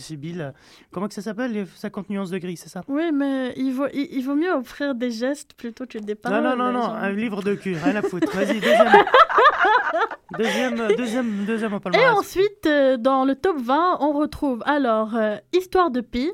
Comment 0.91 1.09
que 1.09 1.15
ça 1.15 1.23
s'appelle, 1.23 1.53
les 1.53 1.67
50 1.67 2.11
nuances 2.11 2.31
de 2.31 2.39
gris, 2.39 2.57
c'est 2.57 2.69
ça? 2.69 2.83
Oui, 2.89 3.13
mais 3.13 3.53
il 3.57 3.73
vaut, 3.73 3.87
il, 3.93 4.09
il 4.13 4.23
vaut 4.25 4.35
mieux 4.35 4.53
offrir 4.53 4.95
des 4.95 5.11
gestes 5.11 5.55
plutôt 5.55 5.87
que 5.87 5.99
des 5.99 6.15
Non, 6.15 6.21
paroles. 6.23 6.43
non, 6.43 6.57
non, 6.57 6.73
non, 6.73 6.83
genre. 6.83 6.95
un 6.95 7.11
livre 7.13 7.43
de 7.43 7.55
cul, 7.55 7.77
rien 7.77 7.97
à 7.97 8.03
foutre. 8.03 8.31
Vas-y, 8.35 8.61
deuxième. 8.61 8.93
deuxième, 10.39 10.89
deuxième, 10.97 11.45
deuxième 11.45 11.75
au 11.75 11.81
Et 11.93 12.07
ensuite, 12.09 12.67
euh, 12.67 12.97
dans 12.97 13.25
le 13.25 13.35
top 13.35 13.59
20, 13.59 13.99
on 14.01 14.13
retrouve 14.13 14.63
alors 14.67 15.15
euh, 15.17 15.37
Histoire 15.53 15.91
de 15.91 16.01
Pi, 16.01 16.31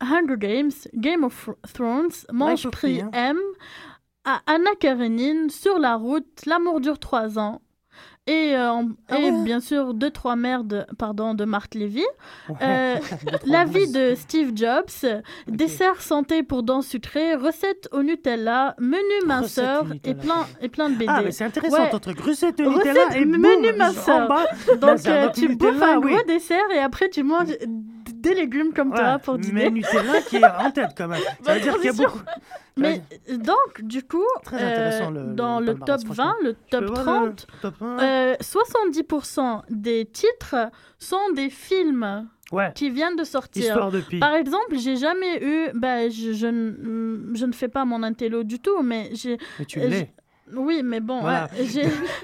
Hunger 0.00 0.36
Games, 0.38 0.70
Game 0.94 1.24
of 1.24 1.50
Thrones, 1.72 2.10
Mange 2.32 2.68
Prix 2.70 3.00
hein. 3.02 3.10
M, 3.12 3.38
Anna 4.24 4.70
Karenine, 4.80 5.50
Sur 5.50 5.78
la 5.78 5.96
route, 5.96 6.46
L'amour 6.46 6.80
dure 6.80 6.98
3 6.98 7.38
ans. 7.38 7.60
Et, 8.26 8.56
euh, 8.56 8.82
Ah 9.10 9.18
et 9.18 9.30
ouais 9.30 9.42
bien 9.44 9.60
sûr, 9.60 9.92
deux, 9.92 10.10
trois 10.10 10.34
merdes 10.34 10.86
pardon, 10.98 11.34
de 11.34 11.44
Marc 11.44 11.74
Lévy. 11.74 12.02
Ouais. 12.48 12.56
Euh, 12.62 12.96
la 13.46 13.64
vie 13.66 13.90
de 13.92 14.14
Steve 14.14 14.52
Jobs. 14.54 15.22
Dessert 15.46 16.00
santé 16.00 16.42
pour 16.42 16.62
dents 16.62 16.80
sucrées. 16.80 17.34
Recettes 17.34 17.88
au 17.92 18.02
Nutella. 18.02 18.76
Menu 18.78 19.26
minceur. 19.26 19.82
au 19.82 19.86
Et 19.88 19.92
Nutella, 19.92 20.14
plein, 20.22 20.46
et 20.62 20.68
plein 20.70 20.88
de 20.88 20.94
BD. 20.94 21.06
Ah, 21.08 21.20
mais 21.22 21.32
c'est 21.32 21.44
intéressant 21.44 21.82
Ouais. 21.82 21.90
ton 21.90 21.98
truc. 21.98 22.18
Recette 22.20 22.60
au 22.60 22.70
Recette, 22.70 22.86
Nutella 22.94 23.16
et 23.18 23.24
boum, 23.26 23.40
menu 23.40 23.72
en 23.72 23.76
minceur. 23.76 24.28
Donc, 24.80 25.06
euh, 25.06 25.28
tu 25.34 25.48
Nutella, 25.48 25.72
bouffes 25.72 25.82
un 25.82 25.98
oui. 25.98 26.12
gros 26.14 26.22
dessert 26.26 26.70
et 26.74 26.78
après 26.78 27.10
tu 27.10 27.22
manges 27.24 27.48
des 28.28 28.34
légumes 28.34 28.72
comme 28.72 28.90
toi 28.92 29.14
Ouais, 29.14 29.18
pour 29.22 29.34
Mais 29.34 29.40
dîner. 29.40 29.70
Nutella 29.70 30.20
qui 30.22 30.36
est 30.36 30.44
en 30.44 30.70
tête 30.70 30.90
quand 30.96 31.08
même. 31.08 31.20
Ça 31.44 31.54
veut 31.54 31.60
dire 31.60 31.74
qu'il 31.76 31.84
y 31.84 31.88
a 31.88 31.92
beaucoup. 31.92 32.18
Mais 32.76 33.02
donc, 33.30 33.82
du 33.82 34.02
coup, 34.02 34.24
euh, 34.52 35.10
le- 35.10 35.34
dans 35.34 35.60
le 35.60 35.74
top 35.74 36.00
20, 36.00 36.04
franchement. 36.06 36.34
le 36.42 36.54
top 36.70 36.86
peux 36.86 36.92
voir 37.02 37.22
le 37.22 37.34
30, 37.34 37.46
top 37.62 37.74
1, 37.80 37.98
euh, 38.02 38.34
70% 38.40 39.62
des 39.70 40.06
titres 40.06 40.56
sont 40.98 41.30
des 41.34 41.50
films 41.50 42.28
Ouais. 42.52 42.72
qui 42.74 42.90
viennent 42.90 43.16
de 43.16 43.24
sortir. 43.24 43.90
De. 43.90 44.18
Par 44.20 44.34
exemple, 44.34 44.76
j'ai 44.76 44.96
jamais 44.96 45.42
eu. 45.42 45.70
Ben, 45.74 46.10
je, 46.10 46.32
je, 46.32 46.46
ne- 46.46 47.34
je 47.34 47.46
ne 47.46 47.52
fais 47.52 47.68
pas 47.68 47.84
mon 47.84 48.02
intello 48.02 48.42
du 48.44 48.58
tout, 48.60 48.82
mais 48.82 49.08
j'ai. 49.12 49.38
Mais 49.58 49.64
tu 49.64 49.80
l'es. 49.80 50.12
Oui, 50.54 50.82
mais 50.84 51.00
bon, 51.00 51.20
Voilà. 51.20 51.48
ouais, 51.58 51.64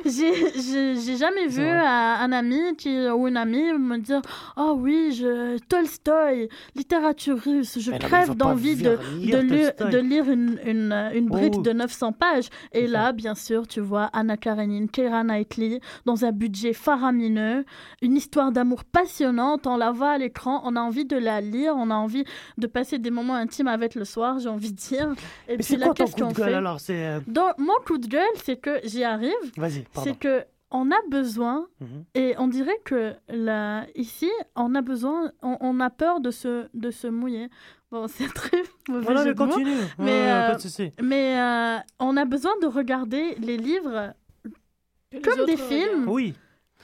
j'ai- 0.04 1.16
jamais 1.16 1.46
vu 1.46 1.66
un, 1.66 2.16
un 2.20 2.32
ami 2.32 2.60
qui, 2.76 3.08
ou 3.08 3.28
une 3.28 3.36
amie 3.36 3.72
me 3.72 3.96
dire 3.98 4.20
Oh 4.56 4.74
oui, 4.78 5.12
je, 5.12 5.58
Tolstoï, 5.68 6.48
littérature 6.76 7.38
russe, 7.38 7.78
je 7.78 7.90
Mais 7.90 7.98
crève 7.98 8.34
d'envie 8.36 8.76
de, 8.76 8.98
lire 9.18 9.38
de, 9.38 9.42
lire, 9.42 9.74
Tolstoï. 9.76 9.90
de 9.92 9.98
lire 10.06 10.30
une, 10.30 10.58
une, 10.66 10.92
une 11.14 11.26
brique 11.28 11.54
Oh. 11.56 11.62
de 11.62 11.72
900 11.72 12.12
pages. 12.12 12.48
Et 12.72 12.86
là, 12.86 13.12
bien 13.12 13.34
sûr, 13.34 13.66
tu 13.66 13.80
vois 13.80 14.10
Anna 14.12 14.36
Karenine, 14.36 14.88
Keira 14.88 15.24
Knightley, 15.24 15.80
dans 16.04 16.24
un 16.24 16.32
budget 16.32 16.72
faramineux, 16.74 17.64
une 18.02 18.16
histoire 18.16 18.52
d'amour 18.52 18.84
passionnante. 18.84 19.66
On 19.66 19.76
la 19.76 19.90
voit 19.92 20.10
à 20.10 20.18
l'écran, 20.18 20.60
on 20.64 20.76
a 20.76 20.80
envie 20.80 21.06
de 21.06 21.16
la 21.16 21.40
lire, 21.40 21.74
on 21.76 21.90
a 21.90 21.94
envie 21.94 22.24
de 22.58 22.66
passer 22.66 22.98
des 22.98 23.10
moments 23.10 23.34
intimes 23.34 23.68
avec 23.68 23.94
le 23.94 24.04
soir, 24.04 24.38
j'ai 24.38 24.48
envie 24.48 24.72
de 24.72 24.76
dire. 24.76 25.08
Et 25.48 25.52
Mais 25.52 25.54
puis 25.56 25.64
c'est 25.64 25.76
là, 25.76 25.90
qu'est-ce 25.94 26.12
coup 26.12 26.20
de 26.20 26.24
qu'on 26.26 26.32
gueule 26.32 26.48
fait 26.50 26.54
alors? 26.54 26.78
Euh, 26.90 27.20
mon 27.58 27.74
coup 27.86 27.98
de 27.98 28.06
gueule, 28.10 28.34
c'est 28.44 28.56
que 28.56 28.80
j'y 28.84 29.04
arrive. 29.04 29.32
Vas-y, 29.56 29.82
pardon. 29.94 30.10
C'est 30.10 30.18
que 30.18 30.44
on 30.72 30.90
a 30.92 31.00
besoin, 31.10 31.66
Mhm. 31.80 32.04
et 32.14 32.34
on 32.38 32.46
dirait 32.46 32.78
que 32.84 33.14
là, 33.28 33.86
ici, 33.96 34.30
on 34.54 34.74
a 34.76 34.82
besoin, 34.82 35.32
on, 35.42 35.56
on 35.60 35.80
a 35.80 35.90
peur 35.90 36.20
de 36.20 36.30
se, 36.30 36.68
de 36.74 36.90
se 36.92 37.08
mouiller. 37.08 37.48
Bon, 37.90 38.06
c'est 38.14 38.32
très 38.32 38.62
mauvais 38.88 39.04
Voilà, 39.04 39.24
jeu 39.24 39.30
mais 39.30 39.34
de 39.34 39.42
mots, 39.42 39.48
continue. 39.52 39.76
Mais, 39.98 40.30
euh, 40.30 40.48
pas 40.50 40.54
de 40.56 40.60
souci. 40.60 40.92
mais 41.02 41.38
euh, 41.40 41.78
on 41.98 42.16
a 42.16 42.24
besoin 42.24 42.52
de 42.62 42.66
regarder 42.66 43.34
les 43.40 43.56
livres 43.56 44.12
comme 45.24 45.44
des 45.46 45.56
films. 45.56 46.08
Oui. 46.08 46.34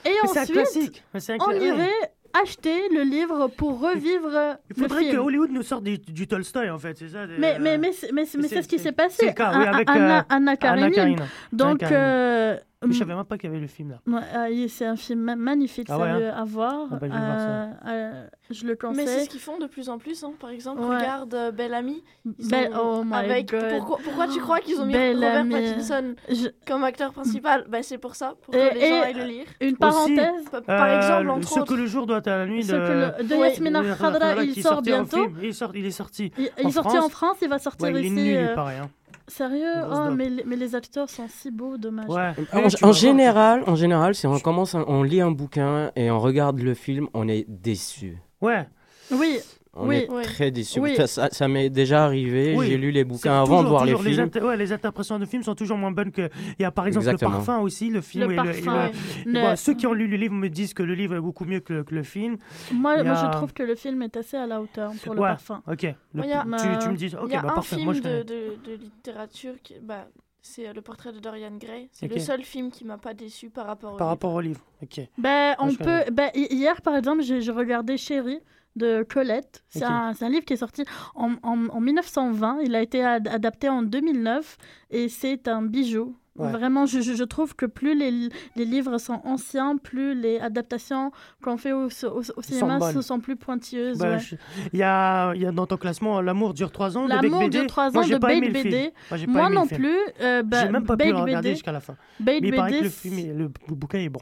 Et 0.05 0.09
Mais 0.09 0.27
c'est 0.29 0.39
un 0.39 0.41
ensuite, 0.43 0.55
classique. 0.55 1.03
Un 1.13 1.19
on 1.39 1.49
cla- 1.49 1.59
ouais. 1.59 1.67
irait 1.67 2.13
acheter 2.43 2.89
le 2.93 3.03
livre 3.03 3.47
pour 3.57 3.79
revivre 3.79 4.57
Il 4.69 4.75
le 4.81 4.87
faudrait 4.87 5.03
que 5.03 5.09
film. 5.09 5.21
Hollywood 5.21 5.51
nous 5.51 5.63
sorte 5.63 5.83
du, 5.83 5.97
du 5.97 6.27
Tolstoy, 6.27 6.69
en 6.69 6.77
fait, 6.79 6.97
c'est 6.97 7.09
ça 7.09 7.25
des- 7.27 7.37
Mais, 7.37 7.57
mais, 7.59 7.77
mais, 7.77 7.91
c'est- 7.91 8.11
mais, 8.11 8.25
c'est- 8.25 8.37
mais 8.37 8.47
c'est 8.47 8.61
ce 8.61 8.67
qui 8.67 8.79
s'est 8.79 8.91
passé. 8.91 9.15
c'est 9.19 9.25
le 9.27 9.31
cas, 9.33 9.51
oui, 9.57 9.65
avec, 9.65 9.89
Anna, 9.89 10.19
euh, 10.19 10.23
Anna 10.29 10.57
Karenine. 10.57 10.91
Karenine. 10.91 11.19
Donc, 11.51 11.81
Anna 11.83 11.89
Karenine. 11.89 11.97
euh, 11.99 12.57
je 12.87 12.93
savais 12.97 13.15
même 13.15 13.23
pas 13.25 13.37
qu'il 13.37 13.49
y 13.49 13.51
avait 13.51 13.59
le 13.61 13.67
film 13.67 13.89
là. 13.91 13.99
Ouais, 14.05 14.23
ah, 14.35 14.49
il- 14.51 14.69
c'est 14.69 14.85
un 14.85 14.95
film 14.95 15.21
ma- 15.21 15.35
magnifique, 15.35 15.87
Ah 15.89 15.97
ouais, 15.97 16.09
hein 16.09 16.33
à 16.35 16.43
voir. 16.45 16.87
Ah 16.91 16.95
bah, 16.95 17.07
je 17.07 17.13
vais 17.13 17.17
voir 17.17 17.39
ça. 17.39 17.45
Euh, 17.47 17.69
euh, 17.87 18.27
je 18.51 18.65
le 18.67 18.75
conseille. 18.75 19.05
Mais 19.05 19.11
c'est 19.11 19.25
ce 19.25 19.29
qu'ils 19.29 19.39
font 19.39 19.57
de 19.57 19.65
plus 19.65 19.89
en 19.89 19.97
plus. 19.97 20.23
hein. 20.23 20.33
Par 20.39 20.51
exemple, 20.51 20.81
Ouais. 20.81 20.97
regarde 20.97 21.33
euh, 21.33 21.51
Belle 21.51 21.73
Amie. 21.73 22.03
Ils 22.37 22.47
Belle- 22.47 22.73
ont- 22.73 22.99
oh 22.99 23.03
my 23.03 23.13
avec... 23.15 23.49
God. 23.51 23.65
Pourquoi, 23.77 23.97
pourquoi 24.03 24.27
tu 24.27 24.39
crois 24.39 24.59
qu'ils 24.59 24.79
ont 24.79 24.85
mis 24.85 24.93
Belle 24.93 25.15
Robert 25.15 25.37
Amie. 25.37 25.53
Pattinson 25.55 26.15
Je- 26.29 26.49
comme 26.67 26.83
acteur 26.83 27.13
principal? 27.13 27.65
Bah, 27.67 27.81
C'est 27.81 27.97
pour 27.97 28.15
ça, 28.15 28.35
pour 28.43 28.53
que 28.53 28.59
Et- 28.59 28.73
les 28.75 28.87
gens 28.89 29.01
aillent 29.01 29.13
le 29.15 29.23
lire. 29.23 29.45
Une 29.59 29.67
Aussi, 29.69 29.75
parenthèse. 29.77 30.45
Pa- 30.51 30.61
Par 30.61 30.87
exemple, 30.87 31.27
euh, 31.29 31.31
entre 31.33 31.47
Ce 31.49 31.59
autres. 31.59 31.73
que 31.73 31.79
le 31.79 31.87
jour 31.87 32.05
doit 32.05 32.21
à 32.27 32.37
la 32.37 32.45
nuit 32.45 32.63
de, 32.65 32.73
le- 32.75 33.23
de 33.27 33.33
Oui. 33.35 33.39
Yasmina 33.41 33.81
Khadra, 33.95 34.43
il 34.43 34.53
qui 34.53 34.61
sort 34.61 34.81
bientôt. 34.83 35.27
Il, 35.41 35.53
sort, 35.53 35.71
il 35.75 35.85
est 35.85 35.91
sorti. 35.91 36.31
Il, 36.37 36.45
en 36.63 36.67
il 36.67 36.73
sortait 36.73 36.99
en 36.99 37.09
France. 37.09 37.37
Il 37.41 37.49
va 37.49 37.57
sortir 37.59 37.87
Ouais, 37.87 37.91
il 37.91 37.97
est 37.97 38.01
ici. 38.03 38.11
nul, 38.13 38.25
il 38.27 38.37
euh, 38.37 38.55
paraît. 38.55 38.77
hein. 38.77 38.89
Sérieux 39.27 39.73
Oh, 39.91 40.09
mais, 40.11 40.29
les- 40.29 40.43
mais 40.45 40.55
les 40.55 40.73
acteurs 40.75 41.09
sont 41.09 41.27
si 41.27 41.51
beaux, 41.51 41.77
dommage. 41.77 42.07
Ouais. 42.07 42.33
En, 42.81 42.91
général, 42.93 43.63
en 43.67 43.75
général, 43.75 44.15
si 44.15 44.25
on 44.27 44.39
commence, 44.39 44.73
on 44.75 45.03
lit 45.03 45.19
un 45.21 45.31
bouquin 45.31 45.91
et 45.95 46.09
on 46.11 46.19
regarde 46.19 46.59
le 46.61 46.73
film, 46.73 47.07
on 47.13 47.27
est 47.27 47.45
déçu. 47.49 48.17
Ouais. 48.41 48.67
Oui. 49.11 49.39
On 49.79 49.87
oui. 49.87 49.95
est 49.97 50.09
Oui. 50.09 50.23
très 50.23 50.51
déçu. 50.51 50.79
Oui. 50.79 50.95
Ça, 50.95 51.07
ça- 51.07 51.29
ça 51.31 51.47
m'est 51.47 51.69
déjà 51.69 52.05
arrivé. 52.05 52.55
Oui. 52.57 52.67
J'ai 52.67 52.77
lu 52.77 52.91
les 52.91 53.03
bouquins 53.03 53.41
avant 53.41 53.63
de 53.63 53.67
voir 53.69 53.83
toujours 53.83 54.01
les 54.03 54.11
films. 54.13 54.23
inter- 54.25 54.41
ouais, 54.41 54.57
les 54.57 54.71
interprétations 54.71 55.19
de 55.19 55.25
films 55.25 55.43
sont 55.43 55.55
toujours 55.55 55.77
moins 55.77 55.91
bonnes 55.91 56.11
que. 56.11 56.29
Il 56.57 56.63
y 56.63 56.65
a 56.65 56.71
par 56.71 56.87
exemple 56.87 57.05
Exactement. 57.05 57.31
le 57.31 57.35
parfum 57.37 57.59
aussi, 57.59 57.89
le 57.89 58.01
film. 58.01 58.27
Le 58.27 58.33
et 58.33 58.35
parfum, 58.35 58.51
et 58.53 58.77
ouais. 58.79 58.91
et 58.91 59.29
Le- 59.29 59.41
bon, 59.41 59.55
ceux 59.55 59.73
qui 59.73 59.85
ont 59.87 59.93
lu 59.93 60.07
le 60.07 60.17
livre 60.17 60.33
me 60.33 60.49
disent 60.49 60.73
que 60.73 60.83
le 60.83 60.93
livre 60.95 61.15
est 61.15 61.21
beaucoup 61.21 61.45
mieux 61.45 61.59
que 61.59 61.73
le, 61.73 61.83
que 61.83 61.93
le 61.95 62.03
film. 62.03 62.37
Moi, 62.73 62.97
je 63.03 63.31
trouve 63.31 63.53
que 63.53 63.63
le 63.63 63.75
film 63.75 64.01
est 64.01 64.17
assez 64.17 64.37
à 64.37 64.47
la 64.47 64.61
hauteur 64.61 64.91
pour 65.03 65.13
le 65.13 65.21
Ouais, 65.21 65.27
parfum. 65.29 65.61
Ok. 65.71 65.83
Le- 65.83 66.23
Il 66.23 66.29
y 66.29 66.33
a- 66.33 66.43
tu, 66.43 66.83
tu 66.85 66.89
me 66.89 66.95
dis, 66.97 67.07
ok, 67.15 67.27
Il 67.27 67.33
y 67.33 67.35
a 67.35 67.41
bah 67.41 67.53
un 67.57 67.61
film 67.61 67.83
Moi, 67.85 67.93
je 67.93 68.01
de, 68.01 68.23
de, 68.23 68.71
de 68.71 68.75
littérature, 68.79 69.53
qui, 69.63 69.75
bah, 69.81 70.07
c'est 70.41 70.67
euh, 70.67 70.73
le 70.73 70.81
portrait 70.81 71.11
de 71.11 71.19
Dorian 71.19 71.51
Gray. 71.59 71.89
C'est 71.91 72.07
le 72.07 72.19
seul 72.19 72.41
film 72.43 72.71
qui 72.71 72.85
m'a 72.85 72.97
pas 72.97 73.13
déçu 73.13 73.49
par 73.49 73.65
rapport 73.67 73.93
au 73.93 73.97
Par 73.97 74.07
livre. 74.07 74.11
rapport 74.11 74.33
au 74.33 74.41
livre. 74.41 74.61
Ok. 74.81 75.01
Ben, 75.17 75.55
on 75.59 75.73
peut. 75.75 76.03
Ben, 76.11 76.29
hi- 76.33 76.47
hier, 76.51 76.81
par 76.81 76.95
exemple, 76.95 77.21
j'ai 77.21 77.41
j'ai 77.41 77.51
regardé 77.51 77.97
Chérie 77.97 78.39
de 78.77 79.03
Colette. 79.03 79.63
C'est 79.69 79.83
un, 79.83 80.13
livre 80.29 80.45
qui 80.45 80.53
est 80.53 80.57
sorti 80.57 80.83
en, 81.15 81.31
en, 81.43 81.67
en 81.67 81.81
1920. 81.81 82.59
Il 82.63 82.75
a 82.75 82.81
été 82.81 83.03
ad- 83.03 83.27
adapté 83.27 83.69
en 83.69 83.81
2009 83.81 84.57
et 84.91 85.09
c'est 85.09 85.47
un 85.47 85.61
bijou. 85.61 86.15
Ouais. 86.37 86.51
Vraiment, 86.51 86.85
je, 86.85 87.23
trouve 87.23 87.55
que 87.55 87.65
plus 87.65 87.95
les, 87.97 88.29
les 88.55 88.65
livres 88.65 88.99
sont 88.99 89.19
anciens, 89.25 89.75
plus 89.75 90.13
les 90.13 90.37
adaptations 90.37 91.11
qu'on 91.41 91.57
fait 91.57 91.71
au, 91.71 91.87
au, 91.87 92.21
au 92.35 92.41
cinéma 92.43 92.79
sont, 92.93 93.01
sont 93.01 93.19
plus 93.19 93.35
pointilleuses. 93.35 93.97
Bah, 93.97 94.11
ouais. 94.11 94.19
je- 94.19 94.35
Il 94.71 94.77
y, 94.77 94.83
a, 94.83 95.33
il 95.33 95.41
y 95.41 95.47
a 95.47 95.51
dans 95.51 95.65
ton 95.65 95.77
classement 95.77 96.21
L'amour 96.21 96.53
dure 96.53 96.71
3 96.71 96.95
ans 96.95 97.05
de 97.05 97.09
L'amour 97.09 97.49
dure 97.49 97.65
3 97.65 97.89
Moi, 97.89 98.03
ans 98.03 98.07
de 98.07 98.17
Bake. 98.19 98.53
BD. 98.53 98.93
Moi, 99.27 99.49
non 99.49 99.65
plus. 99.65 99.97
euh, 100.21 100.43
bah, 100.43 100.65
J'ai 100.65 100.71
même 100.71 100.85
pas 100.85 100.95
pu 100.95 101.07
le 101.09 101.15
regarder 101.15 101.49
jusqu'à 101.55 101.71
la 101.71 101.79
fin. 101.79 101.95
Bake 102.19 102.41
Mais 102.43 102.49
il 102.49 102.55
paraît 102.55 102.69
que 102.69 102.75
BD, 102.75 102.83
le, 102.83 102.89
film, 102.91 103.17
est- 103.17 103.33
le, 103.33 103.49
le 103.69 103.75
bouquin 103.75 103.97
est 103.97 104.09
bon. 104.09 104.21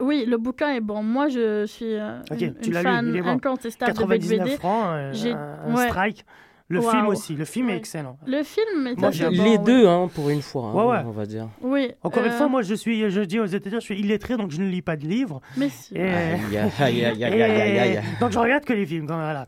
Oui, 0.00 0.24
le 0.26 0.36
bouquin 0.38 0.70
est 0.74 0.80
bon. 0.80 1.02
Moi, 1.02 1.28
je 1.28 1.66
suis 1.66 1.94
euh, 1.94 2.20
Ok, 2.30 2.40
une, 2.40 2.54
tu 2.54 2.70
une 2.70 2.76
lu, 2.76 2.82
fan 2.82 3.16
incontestable 3.28 3.92
de 3.92 4.04
Bake 4.04 4.20
99 4.22 4.44
BD. 4.48 4.56
francs, 4.56 4.84
euh, 4.88 5.10
J'ai- 5.12 5.32
un, 5.32 5.58
un 5.66 5.74
ouais. 5.74 5.88
strike. 5.88 6.24
Le 6.68 6.80
film 6.82 7.06
aussi. 7.08 7.34
Le 7.34 7.44
film 7.44 7.68
est 7.70 7.76
excellent. 7.76 8.16
Le 8.26 8.44
film 8.44 8.86
est 8.86 8.96
Moi, 8.96 9.10
bon, 9.10 9.28
les 9.30 9.38
oui. 9.40 9.58
deux, 9.58 9.88
hein, 9.88 10.08
pour 10.14 10.30
une 10.30 10.40
fois, 10.40 10.66
hein, 10.66 10.72
Ouais, 10.74 10.84
ouais. 10.84 11.02
on 11.04 11.10
va 11.10 11.26
dire. 11.26 11.48
Oui. 11.62 11.90
Encore 12.04 12.22
une 12.24 12.30
euh, 12.30 12.36
fois, 12.36 12.46
moi, 12.48 12.62
je 12.62 12.74
suis, 12.74 13.10
je 13.10 13.20
dis 13.22 13.40
aux 13.40 13.46
étudiants, 13.46 13.80
je 13.80 13.84
suis 13.86 13.98
illettré, 13.98 14.36
donc 14.36 14.52
je 14.52 14.60
ne 14.62 14.68
lis 14.68 14.80
pas 14.80 14.94
de 14.94 15.04
livres. 15.04 15.40
Mais 15.56 15.68
si. 15.68 15.96
Et- 15.96 16.00
Aïe, 16.02 17.04
aïe, 17.04 17.04
aïe, 17.24 17.24
aïe, 17.24 17.78
aïe, 17.78 17.92
et-. 17.96 18.20
Donc 18.20 18.30
je 18.30 18.38
regarde 18.38 18.64
que 18.64 18.72
les 18.72 18.86
films. 18.86 19.06
quand- 19.08 19.16
voilà. 19.16 19.46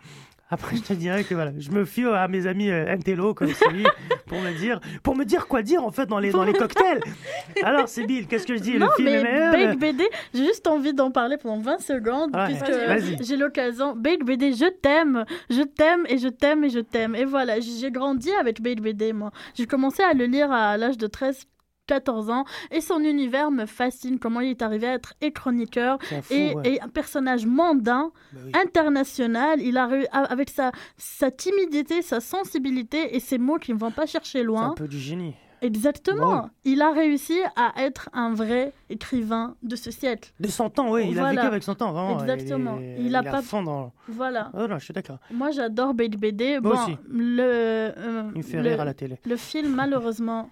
Après, 0.52 0.76
je 0.76 0.82
te 0.82 0.92
dirais 0.92 1.24
que 1.24 1.34
voilà, 1.34 1.52
je 1.58 1.70
me 1.70 1.86
fie 1.86 2.04
à 2.04 2.28
mes 2.28 2.46
amis 2.46 2.70
euh, 2.70 2.92
intello 2.92 3.32
comme 3.32 3.54
celui 3.54 3.84
pour 4.26 4.38
me 4.38 4.52
dire, 4.52 4.80
pour 5.02 5.16
me 5.16 5.24
dire 5.24 5.48
quoi 5.48 5.62
dire 5.62 5.82
en 5.82 5.90
fait 5.90 6.04
dans 6.04 6.18
les 6.18 6.30
dans 6.30 6.44
les 6.44 6.52
cocktails. 6.52 7.00
Alors, 7.62 7.88
c'est 7.88 8.04
Bill, 8.04 8.26
qu'est-ce 8.26 8.46
que 8.46 8.56
je 8.56 8.60
dis? 8.60 8.78
Non, 8.78 8.88
Le 8.88 8.92
film 8.92 9.08
mais 9.08 9.14
est 9.14 9.50
meilleur. 9.50 9.76
BD, 9.76 10.04
j'ai 10.34 10.44
juste 10.44 10.66
envie 10.66 10.92
d'en 10.92 11.10
parler 11.10 11.38
pendant 11.38 11.58
20 11.62 11.80
secondes, 11.80 12.36
puisque 12.46 13.24
j'ai 13.24 13.36
l'occasion. 13.38 13.96
Bake 13.96 14.24
BD, 14.24 14.52
je 14.52 14.68
t'aime, 14.68 15.24
je 15.48 15.62
t'aime 15.62 16.04
et 16.06 16.18
je 16.18 16.28
t'aime 16.28 16.64
et 16.64 16.68
je 16.68 16.80
t'aime. 16.80 17.14
Et 17.14 17.24
voilà, 17.24 17.58
j'ai 17.58 17.90
grandi 17.90 18.30
avec 18.38 18.60
Bake 18.60 18.82
BD, 18.82 19.14
moi. 19.14 19.30
J'ai 19.54 19.66
commencé 19.66 20.02
à 20.02 20.12
le 20.12 20.26
lire 20.26 20.52
à 20.52 20.76
l'âge 20.76 20.98
de 20.98 21.06
13 21.06 21.46
14 21.86 22.30
ans 22.30 22.44
et 22.70 22.80
son 22.80 23.00
univers 23.00 23.50
me 23.50 23.66
fascine 23.66 24.18
comment 24.18 24.40
il 24.40 24.50
est 24.50 24.62
arrivé 24.62 24.86
à 24.86 24.94
être 24.94 25.14
et 25.20 25.32
chroniqueur 25.32 25.98
fou, 26.02 26.14
et, 26.32 26.54
ouais. 26.54 26.74
et 26.74 26.80
un 26.80 26.88
personnage 26.88 27.44
mondain 27.46 28.12
Bah 28.32 28.40
oui. 28.46 28.52
international 28.54 29.60
il 29.60 29.76
a 29.76 29.88
a- 30.12 30.18
avec 30.24 30.50
sa, 30.50 30.70
sa 30.96 31.30
timidité 31.30 32.02
sa 32.02 32.20
sensibilité 32.20 33.16
et 33.16 33.20
ses 33.20 33.38
mots 33.38 33.58
qui 33.58 33.72
ne 33.74 33.78
vont 33.78 33.90
pas 33.90 34.06
chercher 34.06 34.38
C'est 34.40 34.44
loin 34.44 34.70
un 34.70 34.74
peu 34.74 34.88
du 34.88 34.98
génie. 34.98 35.34
Exactement. 35.60 36.50
Il 36.64 36.82
a 36.82 36.90
réussi 36.90 37.38
à 37.54 37.72
être 37.80 38.10
un 38.12 38.34
vrai 38.34 38.72
écrivain 38.90 39.54
de 39.62 39.76
ce 39.76 39.92
siècle. 39.92 40.32
De 40.40 40.48
son 40.48 40.68
temps, 40.70 40.90
oui, 40.90 41.06
il 41.08 41.18
a 41.20 41.30
vécu 41.30 41.38
avec 41.46 41.62
son 41.62 41.76
temps, 41.76 41.92
vraiment. 41.92 42.18
Exactement. 42.20 42.78
Il, 42.80 42.84
est- 42.84 42.96
Il 42.98 43.06
il 43.06 43.14
a 43.14 43.20
à 43.20 43.22
pas- 43.22 43.42
fond 43.42 43.62
dans. 43.62 43.92
Voilà. 44.08 44.50
Oh 44.54 44.66
je 44.68 44.84
suis 44.84 44.92
d'accord. 44.92 45.18
Moi, 45.30 45.52
j'adore 45.52 45.94
BD. 45.94 46.58
Moi 46.58 46.72
bon, 46.74 46.82
aussi. 46.82 46.96
le 47.08 47.42
euh, 47.44 48.22
Il 48.34 48.38
me 48.38 48.42
fait 48.42 48.56
le, 48.60 48.70
rire 48.70 48.80
à 48.80 48.84
la 48.84 48.94
télé. 48.94 49.20
le 49.24 49.36
film, 49.36 49.72
malheureusement, 49.72 50.50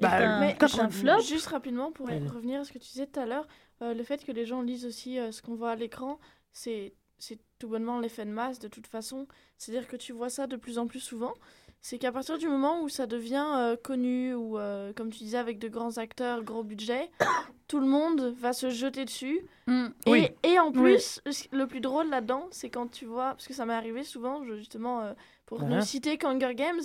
Bah, 0.00 0.38
Mais 0.40 0.56
un 0.80 0.90
flop. 0.90 1.20
juste 1.22 1.46
rapidement, 1.46 1.90
pour 1.92 2.06
Ouais. 2.06 2.20
revenir 2.32 2.60
à 2.60 2.64
ce 2.64 2.72
que 2.72 2.78
tu 2.78 2.88
disais 2.90 3.06
tout 3.06 3.18
à 3.20 3.26
l'heure, 3.26 3.46
euh, 3.82 3.94
le 3.94 4.02
fait 4.04 4.24
que 4.24 4.32
les 4.32 4.46
gens 4.46 4.62
lisent 4.62 4.86
aussi 4.86 5.18
euh, 5.18 5.32
ce 5.32 5.42
qu'on 5.42 5.54
voit 5.54 5.70
à 5.72 5.76
l'écran, 5.76 6.18
c'est 6.52 6.94
c'est 7.20 7.40
tout 7.58 7.66
bonnement 7.66 7.98
l'effet 7.98 8.24
de 8.24 8.30
masse 8.30 8.60
de 8.60 8.68
toute 8.68 8.86
façon. 8.86 9.26
C'est-à-dire 9.56 9.88
que 9.88 9.96
tu 9.96 10.12
vois 10.12 10.30
ça 10.30 10.46
de 10.46 10.54
plus 10.54 10.78
en 10.78 10.86
plus 10.86 11.00
souvent. 11.00 11.34
C'est 11.80 11.98
qu'à 11.98 12.12
partir 12.12 12.38
du 12.38 12.46
moment 12.46 12.80
où 12.82 12.88
ça 12.88 13.08
devient 13.08 13.44
euh, 13.56 13.76
connu, 13.76 14.34
ou 14.34 14.56
euh, 14.56 14.92
comme 14.92 15.10
tu 15.10 15.18
disais, 15.18 15.38
avec 15.38 15.58
de 15.58 15.66
grands 15.66 15.98
acteurs, 15.98 16.44
gros 16.44 16.62
budget, 16.62 17.10
tout 17.66 17.80
le 17.80 17.86
monde 17.88 18.20
va 18.38 18.52
se 18.52 18.70
jeter 18.70 19.04
dessus. 19.04 19.40
Mm. 19.66 19.86
Et, 20.06 20.10
Oui. 20.12 20.28
et 20.44 20.60
en 20.60 20.68
Oui. 20.68 20.72
plus, 20.80 21.20
le 21.50 21.66
plus 21.66 21.80
drôle 21.80 22.08
là-dedans, 22.08 22.46
c'est 22.52 22.70
quand 22.70 22.86
tu 22.88 23.04
vois, 23.04 23.30
parce 23.30 23.48
que 23.48 23.54
ça 23.54 23.66
m'est 23.66 23.74
arrivé 23.74 24.04
souvent, 24.04 24.44
je- 24.44 24.54
justement, 24.54 25.00
euh, 25.02 25.12
pour 25.44 25.62
ne 25.64 25.78
Uh-huh. 25.78 25.84
citer 25.84 26.18
qu'Hunger 26.18 26.54
Games, 26.54 26.82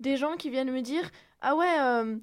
des 0.00 0.16
gens 0.16 0.36
qui 0.36 0.48
viennent 0.48 0.72
me 0.72 0.80
dire 0.80 1.10
Ah 1.42 1.56
ouais, 1.56 1.78
euh, 1.78 2.16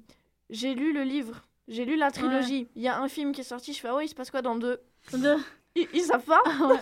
j'ai 0.52 0.74
lu 0.76 0.92
le 0.92 1.02
livre, 1.02 1.42
j'ai 1.66 1.84
lu 1.84 1.96
la 1.96 2.10
trilogie, 2.12 2.68
il 2.76 2.82
y 2.82 2.88
a 2.88 3.00
un 3.00 3.08
film 3.08 3.32
qui 3.32 3.40
est 3.40 3.44
sorti, 3.44 3.72
je 3.72 3.80
fais 3.80 3.88
Ah 3.88 3.96
ouais, 3.96 4.04
il 4.04 4.08
se 4.08 4.14
passe 4.14 4.30
quoi 4.30 4.42
dans 4.42 4.54
deux 4.56 4.78
De- 5.12 5.36
Ils, 5.74 5.88
ils 5.94 6.02
savent 6.02 6.22
pas 6.24 6.42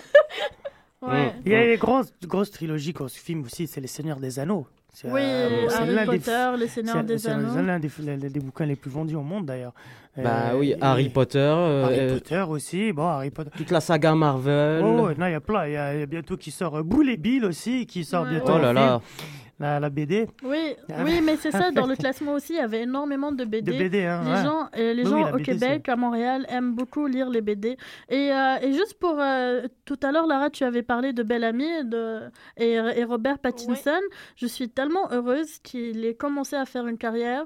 Ouais. 1.03 1.33
Il 1.47 1.53
y 1.53 1.55
a 1.55 1.65
les 1.65 1.79
grosses, 1.79 2.13
grosses 2.27 2.51
trilogies 2.51 2.93
qu'on 2.93 3.09
se 3.09 3.19
filme 3.19 3.43
aussi, 3.45 3.67
c'est 3.67 3.81
Les 3.81 3.87
Seigneurs 3.87 4.21
des 4.21 4.39
Anneaux. 4.39 4.67
C'est, 4.93 5.09
Oui, 5.11 5.21
euh, 5.23 5.67
c'est 5.71 5.77
Harry 5.77 5.95
des- 5.95 6.05
Potter, 6.19 6.51
Les 6.59 6.67
Seigneurs 6.69 6.97
c'est- 6.97 7.03
des 7.05 7.19
c'est 7.19 7.31
Anneaux. 7.31 7.63
l'un 7.63 7.79
des, 7.79 7.89
des 8.29 8.41
bouquins 8.41 8.67
les 8.67 8.77
plus 8.77 8.91
vendus 8.91 9.15
au 9.17 9.23
monde 9.23 9.47
d'ailleurs. 9.47 9.73
Bah 10.17 10.51
Euh, 10.53 10.59
oui, 10.59 10.73
et- 10.73 10.77
Harry 10.83 11.09
Potter, 11.09 11.39
euh, 11.39 11.85
Harry 11.85 12.15
Potter 12.19 12.45
aussi, 12.49 12.93
bon, 12.93 13.07
Harry 13.07 13.31
Potter. 13.31 13.51
toute 13.57 13.71
la 13.71 13.81
saga 13.81 14.15
Marvel. 14.15 14.83
Oh, 14.85 15.07
ouais, 15.07 15.15
non, 15.17 15.27
il 15.27 15.33
y 15.33 15.35
a 15.35 15.41
plein. 15.41 15.67
Il 15.69 15.73
y, 15.73 15.77
a 15.77 15.95
il 15.95 16.01
y 16.01 16.03
a 16.03 16.07
bientôt 16.07 16.37
qui 16.37 16.51
sort 16.51 16.77
euh, 16.77 16.83
Boule 16.83 17.09
et 17.09 17.17
Bill 17.17 17.45
aussi, 17.47 17.87
qui 17.87 18.05
sort 18.05 18.25
Ouais. 18.25 18.31
bientôt. 18.31 18.53
Oh 18.57 18.59
là 18.59 18.75
film. 18.75 19.01
La, 19.61 19.79
la 19.79 19.91
BD. 19.91 20.27
Oui, 20.43 20.75
Ah, 20.91 21.05
oui, 21.05 21.21
mais 21.23 21.37
c'est 21.37 21.51
ça. 21.53 21.71
Dans 21.71 21.87
le 21.87 21.95
classement 22.03 22.33
aussi, 22.33 22.55
il 22.55 22.57
y 22.57 22.61
avait 22.61 22.83
énormément 22.83 23.31
de 23.31 23.45
BD. 23.45 23.71
De 23.73 23.79
BD, 23.79 24.05
hein, 24.07 24.23
les 24.25 24.31
ouais. 24.31 24.43
gens, 24.43 24.69
euh, 24.77 24.95
les 24.95 25.05
Oui, 25.05 25.11
gens 25.11 25.25
oui, 25.27 25.31
au 25.33 25.37
BD, 25.37 25.45
Québec, 25.45 25.89
à 25.89 25.97
Montréal, 25.97 26.47
aiment 26.49 26.75
beaucoup 26.75 27.07
lire 27.07 27.29
les 27.31 27.43
BD. 27.43 27.77
Et, 28.09 28.33
euh, 28.33 28.57
et 28.63 28.73
juste 28.73 28.95
pour 28.99 29.17
euh, 29.21 29.67
tout 29.85 29.99
à 30.03 30.11
l'heure, 30.13 30.27
Lara, 30.27 30.51
tu 30.51 30.65
avais 30.65 30.83
parlé 30.83 31.13
de 31.13 31.23
Bellamy 31.23 31.85
de, 31.85 32.21
et, 32.57 32.73
et 32.73 33.05
Robert 33.05 33.39
Pattinson. 33.39 34.01
Je 34.37 34.47
suis 34.47 34.71
tellement 34.71 35.13
heureuse 35.13 35.59
qu'il 35.63 36.05
ait 36.05 36.15
commencé 36.15 36.57
à 36.57 36.65
faire 36.65 36.87
une 36.87 36.99
carrière. 36.99 37.45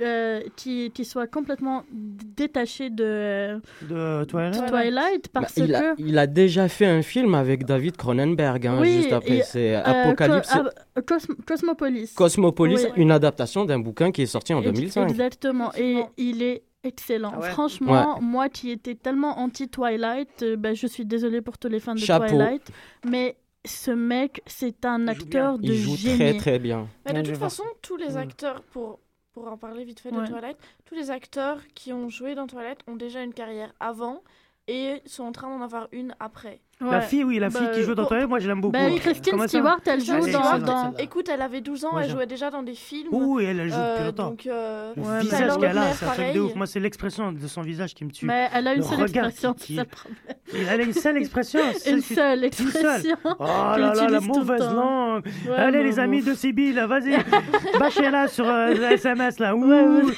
Euh, 0.00 0.40
qui, 0.56 0.90
qui 0.92 1.04
soit 1.04 1.26
complètement 1.26 1.84
détaché 1.92 2.90
de, 2.90 3.60
De 3.82 4.24
Twilight. 4.24 4.66
Twilight 4.66 5.24
Bah, 5.32 5.40
parce 5.42 5.56
il, 5.56 5.68
que 5.68 5.72
a, 5.74 5.94
il 5.98 6.18
a 6.18 6.26
déjà 6.26 6.68
fait 6.68 6.86
un 6.86 7.02
film 7.02 7.34
avec 7.34 7.64
David 7.64 7.96
Cronenberg, 7.96 8.66
hein, 8.66 8.78
Oui, 8.80 8.94
juste 8.94 9.12
après. 9.12 9.42
C'est 9.42 9.76
euh, 9.76 9.82
Apocalypse. 9.84 10.50
Co- 10.52 10.68
ah, 10.96 11.00
Cosm- 11.00 11.36
Cosmopolis. 11.46 12.12
Cosmopolis, 12.14 12.84
Oui. 12.84 12.90
une 12.96 13.10
adaptation 13.10 13.64
d'un 13.64 13.78
bouquin 13.78 14.10
qui 14.10 14.22
est 14.22 14.26
sorti 14.26 14.52
en 14.54 14.60
Ex- 14.62 14.72
2005. 14.72 15.10
Exactement. 15.10 15.72
Et 15.76 16.02
il 16.16 16.42
est 16.42 16.62
excellent. 16.82 17.32
Ah 17.36 17.40
ouais 17.40 17.50
Franchement, 17.50 18.14
Ouais. 18.16 18.20
moi 18.20 18.48
qui 18.48 18.70
étais 18.70 18.94
tellement 18.94 19.38
anti-Twilight, 19.38 20.42
euh, 20.42 20.56
ben, 20.56 20.74
je 20.74 20.86
suis 20.86 21.04
désolée 21.06 21.40
pour 21.40 21.56
tous 21.58 21.68
les 21.68 21.80
fans 21.80 21.94
de 21.94 21.98
Chapeau. 22.00 22.26
Twilight. 22.28 22.62
Mais 23.08 23.36
ce 23.64 23.90
mec, 23.90 24.42
c'est 24.46 24.84
un 24.84 25.08
acteur 25.08 25.58
de 25.58 25.72
Il 25.72 25.76
joue 25.76 25.96
génie. 25.96 26.18
très 26.18 26.36
très 26.36 26.58
bien. 26.58 26.88
Mais 27.06 27.22
de 27.22 27.30
toute 27.30 27.38
façon, 27.38 27.62
tous 27.80 27.96
les 27.96 28.16
Ouais. 28.16 28.22
acteurs, 28.22 28.62
pour, 28.72 28.98
pour 29.34 29.48
en 29.48 29.56
parler 29.56 29.84
vite 29.84 30.00
fait 30.00 30.10
Ouais. 30.12 30.22
de 30.22 30.26
Twilight, 30.32 30.56
tous 30.86 30.94
les 30.94 31.10
acteurs 31.10 31.60
qui 31.74 31.92
ont 31.92 32.08
joué 32.08 32.34
dans 32.34 32.46
Twilight 32.46 32.78
ont 32.86 32.96
déjà 32.96 33.22
une 33.22 33.34
carrière 33.34 33.72
avant 33.80 34.22
et 34.66 35.02
sont 35.04 35.24
en 35.24 35.32
train 35.32 35.48
d'en 35.48 35.62
avoir 35.62 35.88
une 35.92 36.14
après. 36.20 36.60
La 36.80 37.00
fille, 37.00 37.22
oui, 37.22 37.38
la 37.38 37.50
fille 37.50 37.60
Bah, 37.60 37.72
qui 37.72 37.82
joue 37.82 37.94
dans 37.94 38.04
Twilight, 38.04 38.28
moi 38.28 38.40
je 38.40 38.48
l'aime 38.48 38.60
beaucoup. 38.60 38.72
Bah, 38.72 38.80
Christine 38.98 39.32
Comment 39.34 39.46
Stewart, 39.46 39.78
elle 39.86 40.00
joue 40.04 40.18
dans... 40.60 40.92
Écoute, 40.98 41.28
elle 41.32 41.40
avait 41.40 41.60
12 41.60 41.84
ans, 41.84 41.92
Moi, 41.92 42.02
elle 42.04 42.10
jouait 42.10 42.26
déjà 42.26 42.50
dans 42.50 42.62
des 42.64 42.74
films. 42.74 43.08
Oui, 43.12 43.44
elle, 43.44 43.60
elle 43.60 43.68
joue 43.70 43.76
depuis 43.76 44.02
Euh, 44.02 44.06
longtemps. 44.06 44.30
Donc, 44.30 44.46
euh, 44.46 44.92
Le 44.96 45.02
Ouais, 45.02 45.20
visage 45.20 45.56
qu'elle 45.58 45.78
a, 45.78 45.92
c'est 45.92 46.04
un 46.04 46.10
truc 46.10 46.32
de 46.34 46.40
ouf. 46.40 46.54
Moi, 46.56 46.66
c'est 46.66 46.80
l'expression 46.80 47.30
de 47.32 47.46
son 47.46 47.62
visage 47.62 47.94
qui 47.94 48.04
me 48.04 48.10
tue. 48.10 48.26
Mais 48.26 48.48
elle 48.52 48.66
a 48.66 48.72
une 48.74 48.78
Le 48.80 48.84
seule 48.84 49.00
expression, 49.02 49.54
qui- 49.54 49.74
c'est 49.76 49.76
ça 49.76 49.82
le 49.84 49.88
problème. 49.88 50.68
Elle 50.72 50.80
a 50.80 50.84
une 50.84 50.92
seule 50.92 51.16
expression. 51.18 51.60
Une 51.86 52.00
seule 52.00 52.00
Une 52.00 52.02
seule. 52.02 52.44
expression. 52.44 53.16
Oh 53.24 53.34
là 53.40 53.92
là, 53.94 54.08
la 54.08 54.20
mauvaise 54.20 54.60
langue. 54.72 55.24
Allez, 55.56 55.84
les 55.84 55.98
amis 56.00 56.22
de 56.22 56.34
Sibylle, 56.34 56.80
vas-y. 56.88 57.16
Bâchez-la 57.78 58.26
sur 58.28 58.48
euh, 58.48 58.74
le 58.74 58.82
SMS, 58.92 59.38
là. 59.38 59.54
Ouh. 59.54 60.10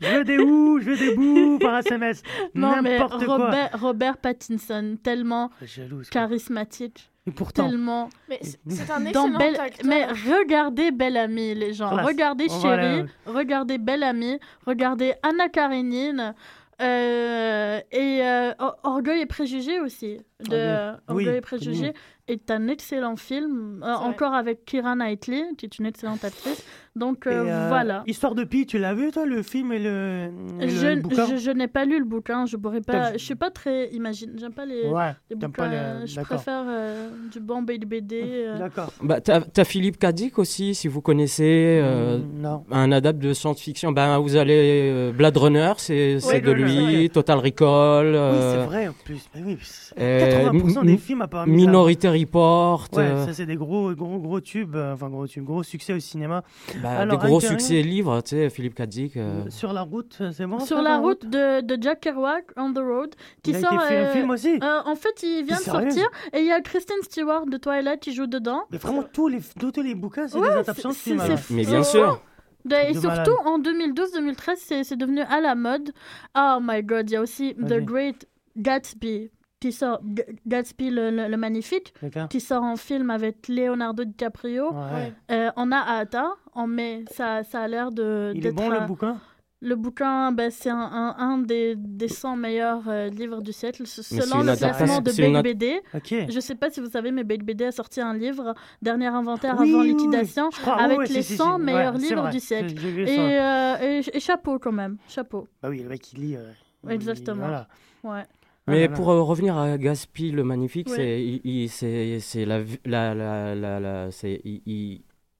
Je 0.00 0.16
veux 0.16 0.24
des 0.24 0.38
ouh, 0.38 0.78
je 0.80 0.90
veux 0.90 0.96
des 0.96 1.14
bouts 1.14 1.58
par 1.60 1.78
SMS. 1.78 2.22
Non, 2.54 2.80
mais 2.82 2.98
N'importe 2.98 3.24
quoi. 3.24 3.36
Robert, 3.36 3.70
Robert 3.80 4.16
Pattinson, 4.18 4.96
tellement 5.02 5.50
Jalouse. 5.62 6.08
charismatique. 6.10 7.10
Et 7.26 7.30
pourtant. 7.30 7.68
Tellement. 7.68 8.08
Mais 8.28 8.38
c'est 8.42 8.90
un 8.90 9.04
excellent 9.04 9.28
Belle- 9.38 9.60
acteur. 9.60 9.86
Mais 9.86 10.06
regardez 10.06 10.90
Belle 10.92 11.16
Amie, 11.18 11.54
les 11.54 11.74
gens. 11.74 11.88
Voilà, 11.88 12.04
regardez 12.04 12.46
va 12.46 12.60
Chérie, 12.60 13.04
regardez 13.26 13.76
Belle 13.78 14.02
Amie, 14.02 14.38
regardez 14.66 15.14
Anna 15.22 15.48
Karenine. 15.48 16.34
euh, 16.80 17.80
et 17.90 18.20
euh, 18.22 18.52
Or- 18.60 18.78
Orgueil 18.84 19.22
et 19.22 19.26
Préjugés 19.26 19.80
aussi. 19.80 20.18
De 20.40 20.54
Orgueil. 20.54 20.96
Oui, 21.08 21.24
Orgueil 21.24 21.36
et 21.36 21.40
Préjugés 21.40 21.92
est 22.28 22.50
un 22.50 22.68
excellent 22.68 23.16
film, 23.16 23.82
euh, 23.84 23.94
encore 23.94 24.32
avec 24.34 24.64
Kira 24.64 24.94
Knightley, 24.94 25.44
qui 25.58 25.66
est 25.66 25.78
une 25.78 25.86
excellente 25.86 26.24
actrice. 26.24 26.64
Donc 26.98 27.26
euh, 27.26 27.44
euh, 27.46 27.66
voilà. 27.68 28.02
Histoire 28.06 28.34
de 28.34 28.44
Pi, 28.44 28.66
tu 28.66 28.78
l'as 28.78 28.94
vu, 28.94 29.10
toi, 29.10 29.24
le 29.24 29.42
film 29.42 29.72
et 29.72 29.78
le, 29.78 30.30
et 30.60 30.68
Je, 30.68 30.86
le 30.86 30.96
bouquin 31.00 31.26
je, 31.26 31.36
je 31.36 31.50
n'ai 31.50 31.68
pas 31.68 31.84
lu 31.84 31.98
le 31.98 32.04
bouquin, 32.04 32.44
je 32.46 32.56
pourrais 32.56 32.80
T'as 32.80 32.92
pas. 32.92 33.12
Je 33.12 33.18
suis 33.24 33.34
pas 33.34 33.50
très 33.50 33.88
imagine, 33.90 34.32
j'aime 34.38 34.52
pas 34.52 34.66
les, 34.66 34.88
Ouais, 34.88 35.12
les 35.30 35.36
bouquins. 35.36 35.50
pas 35.50 35.68
les- 35.68 36.06
Je 36.06 36.16
d'accord. 36.16 36.36
préfère 36.36 36.64
euh, 36.68 37.08
du 37.32 37.40
bon 37.40 37.62
BD. 37.62 38.20
euh. 38.22 38.58
D'accord. 38.58 38.92
Bah, 39.02 39.20
t'as, 39.20 39.64
Philippe 39.64 39.98
Cadic 39.98 40.38
aussi, 40.38 40.74
si 40.74 40.88
vous 40.88 41.00
connaissez, 41.00 41.80
euh, 41.82 42.18
Mm, 42.18 42.40
non. 42.40 42.64
un 42.70 42.90
adapte 42.92 43.18
de 43.20 43.32
science-fiction. 43.32 43.92
Ben, 43.92 44.18
vous 44.18 44.36
allez 44.36 44.90
euh, 44.92 45.12
Blade 45.12 45.36
Runner, 45.36 45.72
c'est, 45.76 46.18
c'est 46.20 46.40
de 46.40 46.50
lui, 46.52 47.10
Total 47.10 47.38
Recall. 47.38 48.06
Oui, 48.08 48.14
euh, 48.16 48.60
c'est 48.62 48.66
vrai 48.66 48.88
en 48.88 48.94
plus. 49.04 49.28
Mais 49.34 49.42
oui, 49.44 49.58
c'est- 49.62 49.94
euh, 50.00 50.50
80% 50.50 50.82
Mi- 50.82 50.92
des 50.92 50.98
films 50.98 51.22
à 51.22 51.28
part 51.28 51.46
Minority 51.46 52.08
Report. 52.08 52.88
Ouais, 52.92 53.02
euh, 53.02 53.26
ça 53.26 53.32
c'est 53.34 53.46
des 53.46 53.56
gros, 53.56 53.92
gros, 53.94 54.18
gros 54.18 54.40
tubes, 54.40 54.74
euh, 54.76 54.94
enfin 54.94 55.08
gros 55.08 55.26
tubes, 55.26 55.44
gros 55.44 55.62
succès 55.62 55.92
au 55.92 55.98
cinéma. 56.00 56.42
bah, 56.82 56.87
Alors, 56.88 57.18
des 57.18 57.26
gros 57.26 57.40
succès 57.40 57.82
livres, 57.82 58.20
tu 58.22 58.30
sais, 58.36 58.50
Philippe 58.50 58.74
Cadic. 58.74 59.16
euh, 59.16 59.44
Sur 59.50 59.72
la 59.72 59.82
route, 59.82 60.16
c'est 60.32 60.46
bon 60.46 60.58
Sur 60.60 60.76
ça, 60.78 60.82
la 60.82 60.98
route 60.98 61.26
de, 61.26 61.60
de 61.60 61.82
Jack 61.82 62.00
Kerouac, 62.00 62.46
On 62.56 62.72
the 62.72 62.78
Road, 62.78 63.14
qui 63.42 63.50
Il 63.50 63.56
a 63.56 63.60
sort. 63.60 63.72
été 63.74 63.84
fait 63.84 63.96
un 63.98 64.02
euh, 64.04 64.12
film 64.12 64.30
aussi 64.30 64.58
euh, 64.62 64.80
en 64.84 64.94
fait, 64.94 65.22
il 65.22 65.44
vient 65.44 65.56
de 65.56 65.62
sortir 65.62 66.08
et 66.32 66.40
il 66.40 66.46
y 66.46 66.50
a 66.52 66.60
Kristen 66.60 66.96
Stewart 67.02 67.46
de 67.46 67.56
Twilight 67.56 68.00
qui 68.00 68.12
joue 68.12 68.26
dedans. 68.26 68.62
Mais 68.70 68.78
vraiment, 68.78 69.04
tous 69.12 69.28
les, 69.28 69.40
tous, 69.58 69.70
tous 69.72 69.82
les 69.82 69.94
bouquins, 69.94 70.28
c'est 70.28 70.38
Ouais, 70.38 70.48
des 70.48 70.54
adaptations 70.54 70.90
de 70.90 70.94
c'est- 70.94 71.10
films. 71.16 71.22
Mais 71.50 71.64
bien 71.64 71.82
sûr. 71.82 72.20
De- 72.64 72.74
et 72.74 72.92
surtout 72.92 73.08
malade. 73.08 73.28
en 73.46 73.58
2012-2013, 73.60 74.56
c'est 74.56 74.84
c'est 74.84 74.96
devenu 74.96 75.20
à 75.22 75.40
la 75.40 75.54
mode. 75.54 75.92
Oh 76.36 76.58
my 76.60 76.82
god, 76.82 77.08
il 77.08 77.14
y 77.14 77.16
a 77.16 77.20
aussi 77.22 77.54
The. 77.54 77.78
Great 77.84 78.26
Gatsby 78.56 79.30
qui 79.60 79.72
sort, 79.72 80.00
G- 80.16 80.24
Gatsby 80.46 80.90
le, 80.90 81.10
le- 81.10 81.28
le 81.28 81.36
magnifique, 81.36 81.92
qui 82.30 82.40
sort 82.40 82.62
en 82.62 82.76
film 82.76 83.10
avec 83.10 83.48
Leonardo 83.48 84.04
DiCaprio. 84.04 84.72
Ouais. 84.72 85.12
Euh, 85.30 85.50
on 85.56 85.72
a 85.72 86.04
hein, 86.12 86.34
en 86.54 86.66
mai. 86.66 87.04
Ça, 87.10 87.42
ça 87.44 87.62
a 87.62 87.68
l'air 87.68 87.90
de. 87.90 88.32
Il 88.34 88.46
est 88.46 88.52
bon 88.52 88.68
le 88.70 88.80
bouquin? 88.86 89.20
Le 89.60 89.74
bouquin, 89.74 90.30
ben, 90.30 90.52
c'est 90.52 90.70
un, 90.70 90.76
un, 90.78 91.16
un 91.18 91.38
des, 91.38 91.74
des 91.76 92.06
100 92.06 92.36
meilleurs 92.36 92.84
euh, 92.86 93.08
livres 93.08 93.42
du 93.42 93.52
siècle, 93.52 93.84
selon 93.88 94.44
le 94.44 94.54
classement 94.56 95.00
de 95.00 95.10
Big 95.10 95.42
BD. 95.42 95.80
Ok. 95.92 96.14
Je 96.28 96.38
sais 96.38 96.54
pas 96.54 96.70
si 96.70 96.78
vous 96.80 96.88
savez, 96.88 97.10
mais 97.10 97.24
Big 97.24 97.42
BD 97.42 97.64
a 97.64 97.72
sorti 97.72 98.00
un 98.00 98.14
livre, 98.14 98.54
Dernier 98.80 99.08
inventaire 99.08 99.56
Oui, 99.58 99.70
avant 99.72 99.80
oui, 99.82 99.88
liquidation, 99.88 100.50
crois, 100.50 100.80
avec 100.80 101.08
les 101.08 101.22
si, 101.22 101.30
si, 101.32 101.36
100 101.38 101.56
si. 101.58 101.62
meilleurs 101.64 101.94
Ouais, 101.94 102.00
livres 102.00 102.22
vrai. 102.22 102.30
du 102.30 102.38
siècle. 102.38 102.72
Et, 103.00 103.18
euh, 103.18 103.74
et, 103.80 104.16
et 104.16 104.20
chapeau 104.20 104.60
quand 104.60 104.70
même, 104.70 104.96
chapeau. 105.08 105.48
Bah 105.60 105.70
oui, 105.70 105.82
le 105.82 105.88
mec 105.88 106.12
il 106.12 106.20
lit. 106.20 106.36
euh, 106.36 106.52
il- 106.84 106.92
Exactement. 106.92 107.38
Voilà. 107.48 107.66
Ouais. 108.04 108.22
Mais 108.68 108.76
Ah 108.76 108.80
là 108.82 108.86
là. 108.88 108.96
pour 108.96 109.10
euh, 109.10 109.22
revenir 109.22 109.56
à 109.56 109.76
Gaspi 109.78 110.30
le 110.30 110.44
magnifique, 110.44 110.88
Ouais. 110.90 110.96
c'est 110.96 111.66
c'est 111.68 112.20
c'est 112.20 112.44
la, 112.44 112.60
vi- 112.62 112.80
la, 112.84 113.14
la, 113.14 113.54
la, 113.54 113.80
la- 113.80 114.10
c'est 114.10 114.40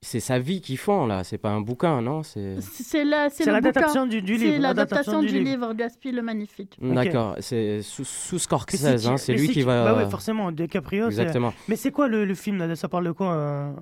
c'est 0.01 0.21
sa 0.21 0.39
vie 0.39 0.61
qu'ils 0.61 0.79
font 0.79 1.07
là. 1.07 1.25
C'est 1.25 1.39
pas 1.39 1.51
un 1.51 1.61
bouquin, 1.61 2.01
non? 2.01 2.23
C'est 2.23 2.61
C'est 2.61 3.05
c'est 3.31 3.45
C'est 3.45 3.51
l'adaptation 3.51 4.07
du, 4.07 4.23
du 4.23 4.39
C'est 4.39 4.45
livre. 4.47 4.63
l'adaptation 4.63 5.21
du 5.21 5.27
livre. 5.27 5.45
livre, 5.67 5.75
Gatsby 5.75 6.13
le 6.13 6.23
magnifique. 6.23 6.77
d'accord. 6.81 7.35
C'est 7.41 7.83
sous, 7.83 8.05
sous 8.05 8.37
Mais 8.37 8.39
Scorsese, 8.39 9.07
hein, 9.09 9.17
c'est 9.17 9.33
mais 9.33 9.39
lui 9.39 9.49
qui 9.49 9.63
va. 9.63 9.85
Bah 9.93 10.01
oui, 10.05 10.11
forcément, 10.11 10.53
DiCaprio. 10.53 11.11
c'est- 11.11 11.21
Exactement. 11.21 11.53
Mais 11.69 11.77
c'est 11.77 11.91
quoi 11.91 12.07
le, 12.09 12.25
le 12.25 12.35
film 12.35 12.59
là? 12.59 12.77
Ça 12.77 12.89
parle 12.89 13.07
de 13.07 13.13
quoi, 13.13 13.33
euh, 13.33 13.73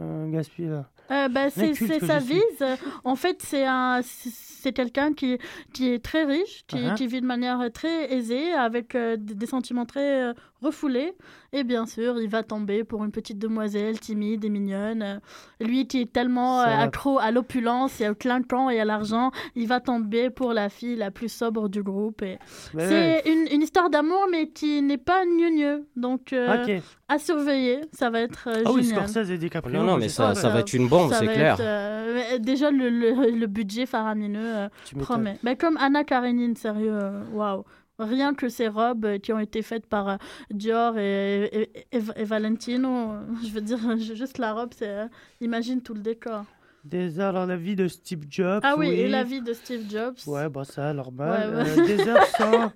euh, 0.00 0.26
là? 0.68 0.88
Euh, 1.10 1.28
bah, 1.28 1.50
c'est 1.50 1.74
sa 1.74 2.18
vise. 2.18 2.64
En 3.04 3.14
fait, 3.16 3.42
c'est 3.42 3.64
un, 3.66 4.00
c'est 4.02 4.72
quelqu'un 4.72 5.12
qui, 5.12 5.38
qui 5.74 5.90
est 5.90 6.02
très 6.02 6.24
riche, 6.24 6.64
qui, 6.66 6.76
Uh-huh. 6.76 6.94
qui 6.94 7.06
vit 7.06 7.20
de 7.20 7.26
manière 7.26 7.60
très 7.72 8.12
aisée, 8.12 8.52
avec 8.52 8.94
euh, 8.94 9.16
des, 9.18 9.34
des 9.34 9.46
sentiments 9.46 9.84
très 9.84 10.22
euh, 10.22 10.32
refoulés. 10.64 11.12
Et 11.52 11.62
bien 11.62 11.86
sûr, 11.86 12.20
il 12.20 12.28
va 12.28 12.42
tomber 12.42 12.82
pour 12.82 13.04
une 13.04 13.12
petite 13.12 13.38
demoiselle 13.38 14.00
timide 14.00 14.44
et 14.44 14.48
mignonne. 14.48 15.02
Euh, 15.02 15.18
Lui 15.64 15.86
qui 15.86 16.00
est 16.00 16.12
tellement 16.12 16.60
euh, 16.60 16.64
Ça 16.64 16.78
accro 16.80 17.18
à 17.20 17.30
l'opulence 17.30 18.00
et 18.00 18.08
au 18.08 18.14
clinquant 18.14 18.70
et 18.70 18.80
à 18.80 18.84
l'argent, 18.84 19.30
il 19.54 19.68
va 19.68 19.78
tomber 19.80 20.30
pour 20.30 20.52
la 20.52 20.68
fille 20.68 20.96
la 20.96 21.10
plus 21.12 21.30
sobre 21.32 21.68
du 21.68 21.82
groupe. 21.82 22.22
Et 22.22 22.38
c'est 22.76 23.22
une, 23.26 23.46
une 23.52 23.62
histoire 23.62 23.90
d'amour, 23.90 24.26
mais 24.30 24.48
qui 24.48 24.82
n'est 24.82 24.98
pas 24.98 25.24
gneugneux. 25.24 25.86
Donc, 25.96 26.32
euh, 26.32 26.80
à 27.08 27.18
surveiller, 27.18 27.80
ça 27.92 28.10
va 28.10 28.20
être 28.22 28.48
euh, 28.48 28.62
Ah 28.64 28.72
oui, 28.72 28.82
génial. 28.82 29.08
Scorsese 29.08 29.30
et 29.30 29.38
DiCaprio. 29.38 29.78
Non, 29.78 29.84
non, 29.84 29.96
mais 29.98 30.08
ça, 30.08 30.34
ça 30.34 30.48
va 30.48 30.60
être 30.60 30.72
une 30.72 30.88
bombe, 30.88 31.10
Ça 31.12 31.18
c'est 31.20 31.26
va 31.26 31.32
clair. 31.34 31.54
être, 31.54 31.60
euh, 31.62 32.38
déjà, 32.38 32.70
le, 32.70 32.88
le, 32.88 33.30
le 33.30 33.46
budget 33.46 33.86
faramineux 33.86 34.40
euh, 34.42 34.68
promet. 35.00 35.38
Mais 35.42 35.54
comme 35.56 35.76
Anna 35.76 36.02
Karenine, 36.04 36.56
sérieux, 36.56 36.98
waouh. 37.32 37.64
Rien 37.98 38.34
que 38.34 38.48
ces 38.48 38.66
robes 38.68 39.04
euh, 39.04 39.18
qui 39.18 39.32
ont 39.32 39.38
été 39.38 39.62
faites 39.62 39.86
par 39.86 40.08
euh, 40.08 40.16
Dior 40.50 40.98
et, 40.98 41.44
et, 41.44 41.70
et- 41.96 42.02
et 42.16 42.24
Valentino, 42.24 43.12
je 43.44 43.50
veux 43.50 43.60
dire, 43.60 43.78
juste 43.98 44.38
la 44.38 44.52
robe, 44.52 44.70
c'est. 44.76 44.88
euh, 44.88 45.06
imagine 45.40 45.80
tout 45.80 45.94
le 45.94 46.00
décor. 46.00 46.44
Des 46.84 47.18
heures 47.18 47.32
dans 47.32 47.46
la 47.46 47.56
vie 47.56 47.76
de 47.76 47.88
Steve 47.88 48.24
Jobs. 48.28 48.60
Ah 48.62 48.74
oui, 48.76 48.88
et 48.88 49.08
la 49.08 49.22
vie 49.24 49.40
de 49.40 49.52
Steve 49.54 49.88
Jobs. 49.90 50.16
Ouais, 50.26 50.48
bah 50.50 50.64
ça, 50.64 50.92
normal. 50.92 51.54
Ouais, 51.54 51.62
ouais. 51.62 51.78
Euh, 51.80 51.86
des 51.86 52.08
heures 52.08 52.26
sans. 52.26 52.72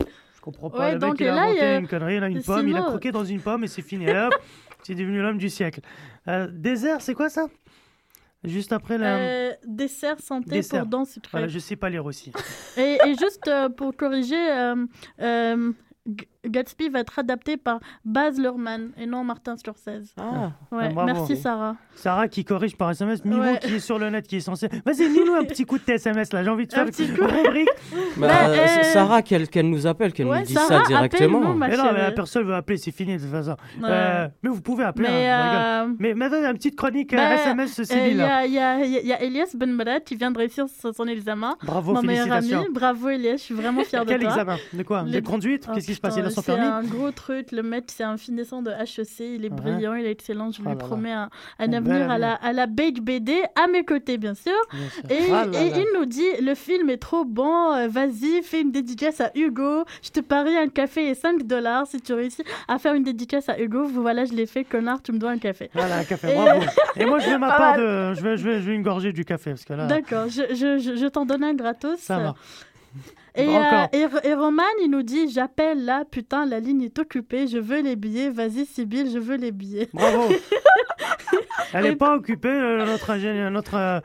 Je 0.36 0.40
comprends 0.40 0.70
pas. 0.70 0.78
Ouais, 0.78 0.92
le 0.94 0.98
donc, 0.98 1.12
mec, 1.12 1.20
il 1.20 1.28
a 1.28 1.34
inventé 1.44 1.58
il 1.58 1.62
a- 1.62 1.78
une 1.78 1.86
connerie, 1.88 2.18
là, 2.20 2.28
une 2.28 2.40
sinon- 2.42 2.56
pomme. 2.56 2.68
Il 2.68 2.76
a 2.76 2.82
croqué 2.82 3.12
dans 3.12 3.24
une 3.24 3.40
pomme 3.40 3.62
et 3.64 3.68
c'est 3.68 3.80
fini. 3.82 4.10
Hop, 4.10 4.34
c'est 4.82 4.94
devenu 4.96 5.22
l'homme 5.22 5.38
du 5.38 5.48
siècle. 5.48 5.80
Euh, 6.26 6.48
c'est 6.98 7.14
quoi 7.14 7.28
ça? 7.28 7.46
Juste 8.44 8.72
après 8.72 8.98
la. 8.98 9.16
Euh, 9.16 9.52
dessert 9.66 10.20
santé 10.20 10.50
Dessert. 10.50 10.80
pour 10.80 10.88
dents 10.88 11.04
sucrées. 11.04 11.30
Voilà, 11.32 11.48
je 11.48 11.58
sais 11.58 11.76
pas 11.76 11.88
lire 11.88 12.04
aussi. 12.04 12.30
Et, 12.76 12.98
et 13.06 13.14
juste 13.18 13.48
euh, 13.48 13.68
pour 13.70 13.96
corriger, 13.96 14.36
euh, 15.20 15.72
Gatsby 16.46 16.88
va 16.88 17.00
être 17.00 17.18
adapté 17.18 17.56
par 17.56 17.80
Baz 18.04 18.38
Luhrmann 18.38 18.90
et 18.98 19.06
non 19.06 19.24
Martin 19.24 19.56
Scorsese. 19.56 20.14
Ah, 20.18 20.52
ouais, 20.72 20.84
Ah, 20.84 20.88
bravo. 20.88 21.06
merci 21.12 21.36
Sarah. 21.36 21.76
Sarah 21.94 22.28
qui 22.28 22.44
corrige 22.44 22.76
par 22.76 22.90
SMS, 22.90 23.24
Mimo 23.24 23.40
Ouais. 23.40 23.58
qui 23.60 23.74
est 23.74 23.78
sur 23.80 23.98
le 23.98 24.10
net, 24.10 24.26
qui 24.26 24.36
est 24.36 24.40
censé. 24.40 24.68
Vas-y, 24.84 25.08
lis-nous 25.08 25.34
un 25.34 25.44
petit 25.44 25.64
coup 25.64 25.78
de 25.78 25.84
tes 25.84 25.94
SMS 25.94 26.32
là, 26.32 26.42
j'ai 26.42 26.50
envie 26.50 26.66
de 26.66 26.72
faire 26.72 26.82
Un 26.82 26.86
petit 26.86 27.06
une 27.06 27.16
coup. 27.16 27.24
rubrique. 27.24 27.68
Bah, 28.16 28.28
Bah, 28.28 28.48
euh, 28.48 28.54
euh, 28.54 28.82
Sarah, 28.84 29.22
qu'elle 29.22 29.46
nous 29.68 29.86
appelle, 29.86 30.12
qu'elle 30.12 30.26
Ouais, 30.26 30.40
nous 30.40 30.46
dise 30.46 30.56
Sarah, 30.56 30.82
ça 30.84 30.86
directement. 30.88 31.54
ma 31.54 31.68
Mais 31.68 31.76
non, 31.76 31.92
mais 31.92 32.00
la 32.02 32.12
personne 32.12 32.44
veut 32.46 32.54
appeler, 32.54 32.76
c'est 32.78 32.90
fini 32.92 33.16
de 33.16 33.22
toute 33.22 33.30
façon. 33.30 33.56
Ouais. 33.80 33.88
Euh, 33.90 34.28
mais 34.42 34.50
vous 34.50 34.60
pouvez 34.60 34.84
appeler. 34.84 35.08
Mais, 35.08 35.28
hein, 35.28 35.86
euh, 35.88 35.94
mais 35.98 36.14
maintenant, 36.14 36.38
une 36.50 36.54
petite 36.56 36.76
chronique 36.76 37.12
euh, 37.12 37.16
Bah, 37.16 37.34
SMS, 37.34 37.78
euh. 37.80 37.84
Il 38.06 38.12
y, 38.12 38.14
là. 38.14 38.36
a, 38.38 38.44
il 38.46 38.52
y, 38.52 39.06
y 39.06 39.12
a 39.12 39.22
Elias 39.22 39.54
Benmeret 39.56 40.02
qui 40.04 40.16
vient 40.16 40.30
de 40.30 40.38
réussir 40.38 40.66
son 40.68 41.06
examen. 41.06 41.56
Bravo, 41.64 41.94
Mon 41.94 42.02
meilleur 42.02 42.24
ami. 42.30 42.32
félicitations. 42.48 42.72
Bravo 42.72 43.08
Elias, 43.08 43.36
je 43.36 43.42
suis 43.42 43.54
vraiment 43.54 43.82
fière 43.84 44.04
de 44.04 44.10
Quel 44.10 44.20
toi. 44.20 44.30
examen? 44.30 44.56
De 44.72 44.82
quoi? 44.82 45.02
De 45.02 45.20
conduite 45.20 45.66
Oh, 45.68 45.74
Qu'est-ce 45.74 45.86
qui 45.86 45.94
se 45.94 46.00
passe? 46.00 46.16
C'est 46.42 46.52
un 46.52 46.82
gros 46.82 47.10
truc. 47.10 47.52
Le 47.52 47.62
maître, 47.62 47.92
c'est 47.94 48.04
un 48.04 48.16
finissant 48.16 48.62
de 48.62 48.70
HEC. 48.70 49.20
Il 49.20 49.44
est 49.44 49.50
Ouais. 49.50 49.50
brillant, 49.50 49.94
il 49.94 50.06
est 50.06 50.10
excellent. 50.10 50.50
Je 50.50 50.60
Oh 50.64 50.68
lui 50.68 50.76
promets 50.76 51.12
un, 51.12 51.28
avenir 51.58 52.10
à 52.10 52.18
la, 52.18 52.34
à 52.34 52.52
la 52.52 52.66
Beige 52.66 53.00
BD, 53.00 53.42
à 53.54 53.66
mes 53.66 53.84
côtés, 53.84 54.18
bien 54.18 54.34
sûr. 54.34 54.52
Bien 54.72 54.88
sûr. 54.90 55.02
Et, 55.10 55.32
Ah 55.32 55.44
là 55.46 55.60
et 55.62 55.70
là. 55.70 55.76
il 55.78 55.98
nous 55.98 56.04
dit 56.06 56.22
le 56.40 56.54
film 56.54 56.90
est 56.90 56.96
trop 56.98 57.24
bon, 57.24 57.72
euh, 57.72 57.88
vas-y, 57.88 58.42
fais 58.42 58.60
une 58.62 58.70
dédicace 58.72 59.20
à 59.20 59.30
Hugo. 59.34 59.84
Je 60.02 60.10
te 60.10 60.20
parie 60.20 60.56
un 60.56 60.68
café 60.68 61.08
et 61.08 61.14
5 61.14 61.42
dollars 61.46 61.86
si 61.86 62.00
tu 62.00 62.12
réussis 62.12 62.42
à 62.68 62.78
faire 62.78 62.94
une 62.94 63.02
dédicace 63.04 63.48
à 63.48 63.58
Hugo. 63.60 63.84
Voilà, 63.86 64.24
je 64.24 64.32
l'ai 64.32 64.46
fait, 64.46 64.64
connard, 64.64 65.02
tu 65.02 65.12
me 65.12 65.18
dois 65.18 65.30
un 65.30 65.38
café. 65.38 65.70
Voilà, 65.74 65.98
un 65.98 66.04
café, 66.04 66.30
Et- 66.30 66.34
bravo. 66.34 66.60
Et 66.96 67.04
moi, 67.04 67.18
je 67.18 67.30
vais 67.30 67.38
ma 67.38 67.48
Pas 67.50 67.56
part 67.56 67.76
mal. 67.76 67.80
de. 67.80 68.14
Je 68.14 68.22
vais, 68.22 68.36
je, 68.36 68.44
vais, 68.48 68.60
je 68.60 68.66
vais 68.70 68.74
une 68.74 68.82
gorgée 68.82 69.12
du 69.12 69.24
café, 69.24 69.50
parce 69.50 69.64
que 69.64 69.72
là. 69.74 69.86
D'accord, 69.86 70.28
je, 70.28 70.42
je, 70.54 70.78
je, 70.78 70.96
je 70.96 71.06
t'en 71.06 71.24
donne 71.26 71.44
un 71.44 71.54
gratos. 71.54 71.98
Ça 71.98 72.18
va. 72.18 72.34
Et, 73.36 73.48
Encore. 73.48 73.88
euh, 73.94 74.08
et, 74.24 74.28
et 74.28 74.34
Roman, 74.34 74.62
il 74.82 74.90
nous 74.90 75.02
dit 75.02 75.28
J'appelle 75.28 75.84
là, 75.84 76.04
putain, 76.08 76.46
la 76.46 76.60
ligne 76.60 76.82
est 76.82 76.98
occupée, 76.98 77.46
je 77.48 77.58
veux 77.58 77.80
les 77.82 77.96
billets. 77.96 78.30
Vas-y, 78.30 78.64
Sybille, 78.64 79.10
je 79.12 79.18
veux 79.18 79.36
les 79.36 79.50
billets. 79.52 79.88
Bravo. 79.92 80.28
Elle 81.72 81.84
n'est 81.84 81.96
pas 81.96 82.14
occupée, 82.14 82.48
euh, 82.48 82.86
notre 82.86 83.10
ingénieur, 83.10 83.50
notre, 83.50 83.74
euh, 83.74 83.98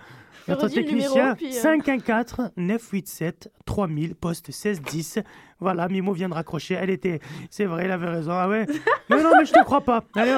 notre 0.47 0.67
technicien. 0.67 1.09
numéro, 1.21 1.35
puis, 1.35 1.55
euh. 1.55 1.61
514 1.61 2.49
987 2.57 3.51
3000, 3.65 4.15
poste 4.15 4.47
1610. 4.47 5.19
Voilà, 5.59 5.87
Mimo 5.89 6.13
vient 6.13 6.29
de 6.29 6.33
raccrocher. 6.33 6.75
Elle 6.81 6.89
était. 6.89 7.19
C'est 7.51 7.65
vrai, 7.65 7.83
elle 7.85 7.91
avait 7.91 8.09
raison. 8.09 8.31
Ah 8.31 8.47
ouais 8.49 8.65
Mais 9.09 9.21
non, 9.21 9.31
mais 9.37 9.45
je 9.45 9.53
te 9.53 9.63
crois 9.63 9.81
pas. 9.81 10.03
Allez. 10.15 10.33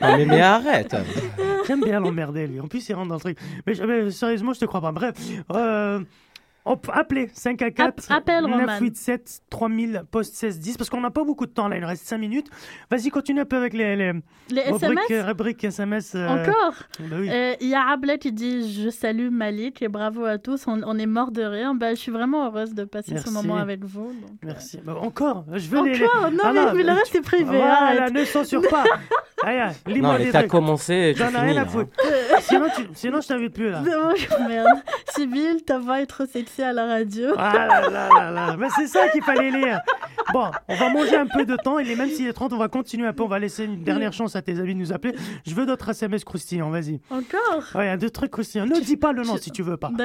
Non, 0.00 0.16
mais, 0.16 0.24
mais 0.26 0.40
arrête. 0.40 0.96
J'aime 1.68 1.82
bien 1.84 2.00
l'emmerder, 2.00 2.48
lui. 2.48 2.58
En 2.58 2.66
plus, 2.66 2.88
il 2.88 2.94
rentre 2.94 3.08
dans 3.10 3.14
le 3.16 3.20
truc. 3.20 3.38
Mais, 3.66 4.10
sérieusement, 4.10 4.52
je 4.54 4.60
te 4.60 4.64
crois 4.64 4.80
pas. 4.80 4.90
Bref. 4.90 5.14
Euh, 5.52 6.00
on 6.64 6.76
peut 6.76 6.92
appeler 6.94 7.28
5 7.32 7.60
à 7.62 7.70
4 7.70 7.88
App- 7.88 8.00
appelle, 8.18 8.44
Roman. 8.44 8.58
987 8.58 9.40
3000 9.50 10.02
post 10.10 10.32
1610 10.42 10.76
parce 10.76 10.90
qu'on 10.90 11.00
n'a 11.00 11.10
pas 11.10 11.24
beaucoup 11.24 11.46
de 11.46 11.50
temps 11.52 11.68
là, 11.68 11.76
il 11.76 11.82
nous 11.82 11.88
reste 11.88 12.06
5 12.06 12.18
minutes. 12.18 12.48
Vas-y, 12.90 13.10
continue 13.10 13.40
un 13.40 13.44
peu 13.44 13.56
avec 13.56 13.72
les, 13.74 13.96
les, 13.96 14.12
Les 14.50 14.62
rubriques, 14.70 14.98
SMS 15.10 15.26
rubriques 15.26 15.64
SMS. 15.64 16.14
euh, 16.14 16.28
Encore? 16.28 16.74
Bah 17.00 17.16
oui. 17.18 17.28
Euh, 17.30 17.54
Il 17.60 17.68
y 17.68 17.74
a 17.74 17.88
Ablet 17.88 18.18
qui 18.18 18.32
dit 18.32 18.72
Je 18.72 18.90
salue 18.90 19.30
Malik 19.30 19.82
et 19.82 19.88
bravo 19.88 20.24
à 20.24 20.38
tous. 20.38 20.64
On, 20.68 20.80
on 20.84 20.98
est 20.98 21.06
mort 21.06 21.32
de 21.32 21.42
rire. 21.42 21.74
Bah, 21.74 21.90
je 21.90 21.96
suis 22.00 22.12
vraiment 22.12 22.46
heureuse 22.46 22.74
de 22.74 22.84
passer 22.84 23.12
Merci. 23.14 23.28
ce 23.28 23.34
moment 23.34 23.56
avec 23.56 23.84
vous. 23.84 24.12
donc. 24.12 24.30
Merci. 24.42 24.78
Bah, 24.84 24.96
encore? 25.00 25.44
Je 25.52 25.68
veux 25.68 25.84
les- 25.84 25.94
les- 25.98 26.04
Encore? 26.04 26.30
Non, 26.30 26.38
Ah 26.44 26.52
mais, 26.52 26.72
mais 26.74 26.82
le 26.84 26.92
reste 26.92 27.14
est 27.14 27.20
privé. 27.22 27.44
Voilà, 27.56 28.10
ne 28.10 28.24
censure 28.24 28.62
pas. 28.70 28.84
Non, 29.88 30.18
mais 30.18 30.30
t'as 30.30 30.44
commencé, 30.44 31.12
tu 31.16 31.22
J'en 31.22 31.30
ai 31.30 31.50
rien 31.50 31.62
à 31.62 31.66
foutre. 31.66 31.90
sinon, 32.42 32.66
tu, 32.76 32.82
sinon, 32.94 33.20
je 33.20 33.26
t'invite 33.28 33.52
plus 33.54 33.70
là. 33.70 33.82
Oh, 33.84 34.42
merde. 34.46 34.68
Sybille, 35.14 35.62
ta 35.64 35.78
voix 35.78 36.00
est 36.00 36.06
trop 36.06 36.24
sexy 36.26 36.51
à 36.60 36.72
la 36.72 36.86
radio. 36.86 37.28
Ah 37.38 37.52
là 37.68 37.88
là 37.88 38.08
là 38.12 38.30
là. 38.30 38.56
Mais 38.58 38.66
c'est 38.74 38.88
ça 38.88 39.08
qu'il 39.08 39.22
fallait 39.22 39.50
lire. 39.50 39.80
Bon, 40.32 40.50
on 40.66 40.74
va 40.74 40.88
manger 40.90 41.16
un 41.16 41.26
peu 41.26 41.44
de 41.44 41.54
temps. 41.56 41.78
Et 41.78 41.94
même 41.94 42.08
s'il 42.08 42.26
est 42.26 42.32
30, 42.32 42.52
on 42.52 42.58
va 42.58 42.66
continuer 42.68 43.06
un 43.06 43.12
peu. 43.12 43.22
On 43.22 43.28
va 43.28 43.38
laisser 43.38 43.64
une 43.64 43.84
dernière 43.84 44.12
chance 44.12 44.34
à 44.34 44.42
tes 44.42 44.58
amis 44.58 44.74
de 44.74 44.80
nous 44.80 44.92
appeler. 44.92 45.14
Je 45.46 45.54
veux 45.54 45.66
d'autres 45.66 45.90
SMS 45.90 46.24
croustillants. 46.24 46.70
Vas-y. 46.70 47.00
Encore? 47.10 47.64
Ouais, 47.76 47.96
deux 47.96 48.10
trucs 48.10 48.32
croustillants. 48.32 48.66
Ne 48.66 48.80
dis 48.80 48.96
pas 48.96 49.12
le 49.12 49.22
nom 49.22 49.36
si 49.36 49.52
tu 49.52 49.62
veux 49.62 49.76
pas. 49.76 49.92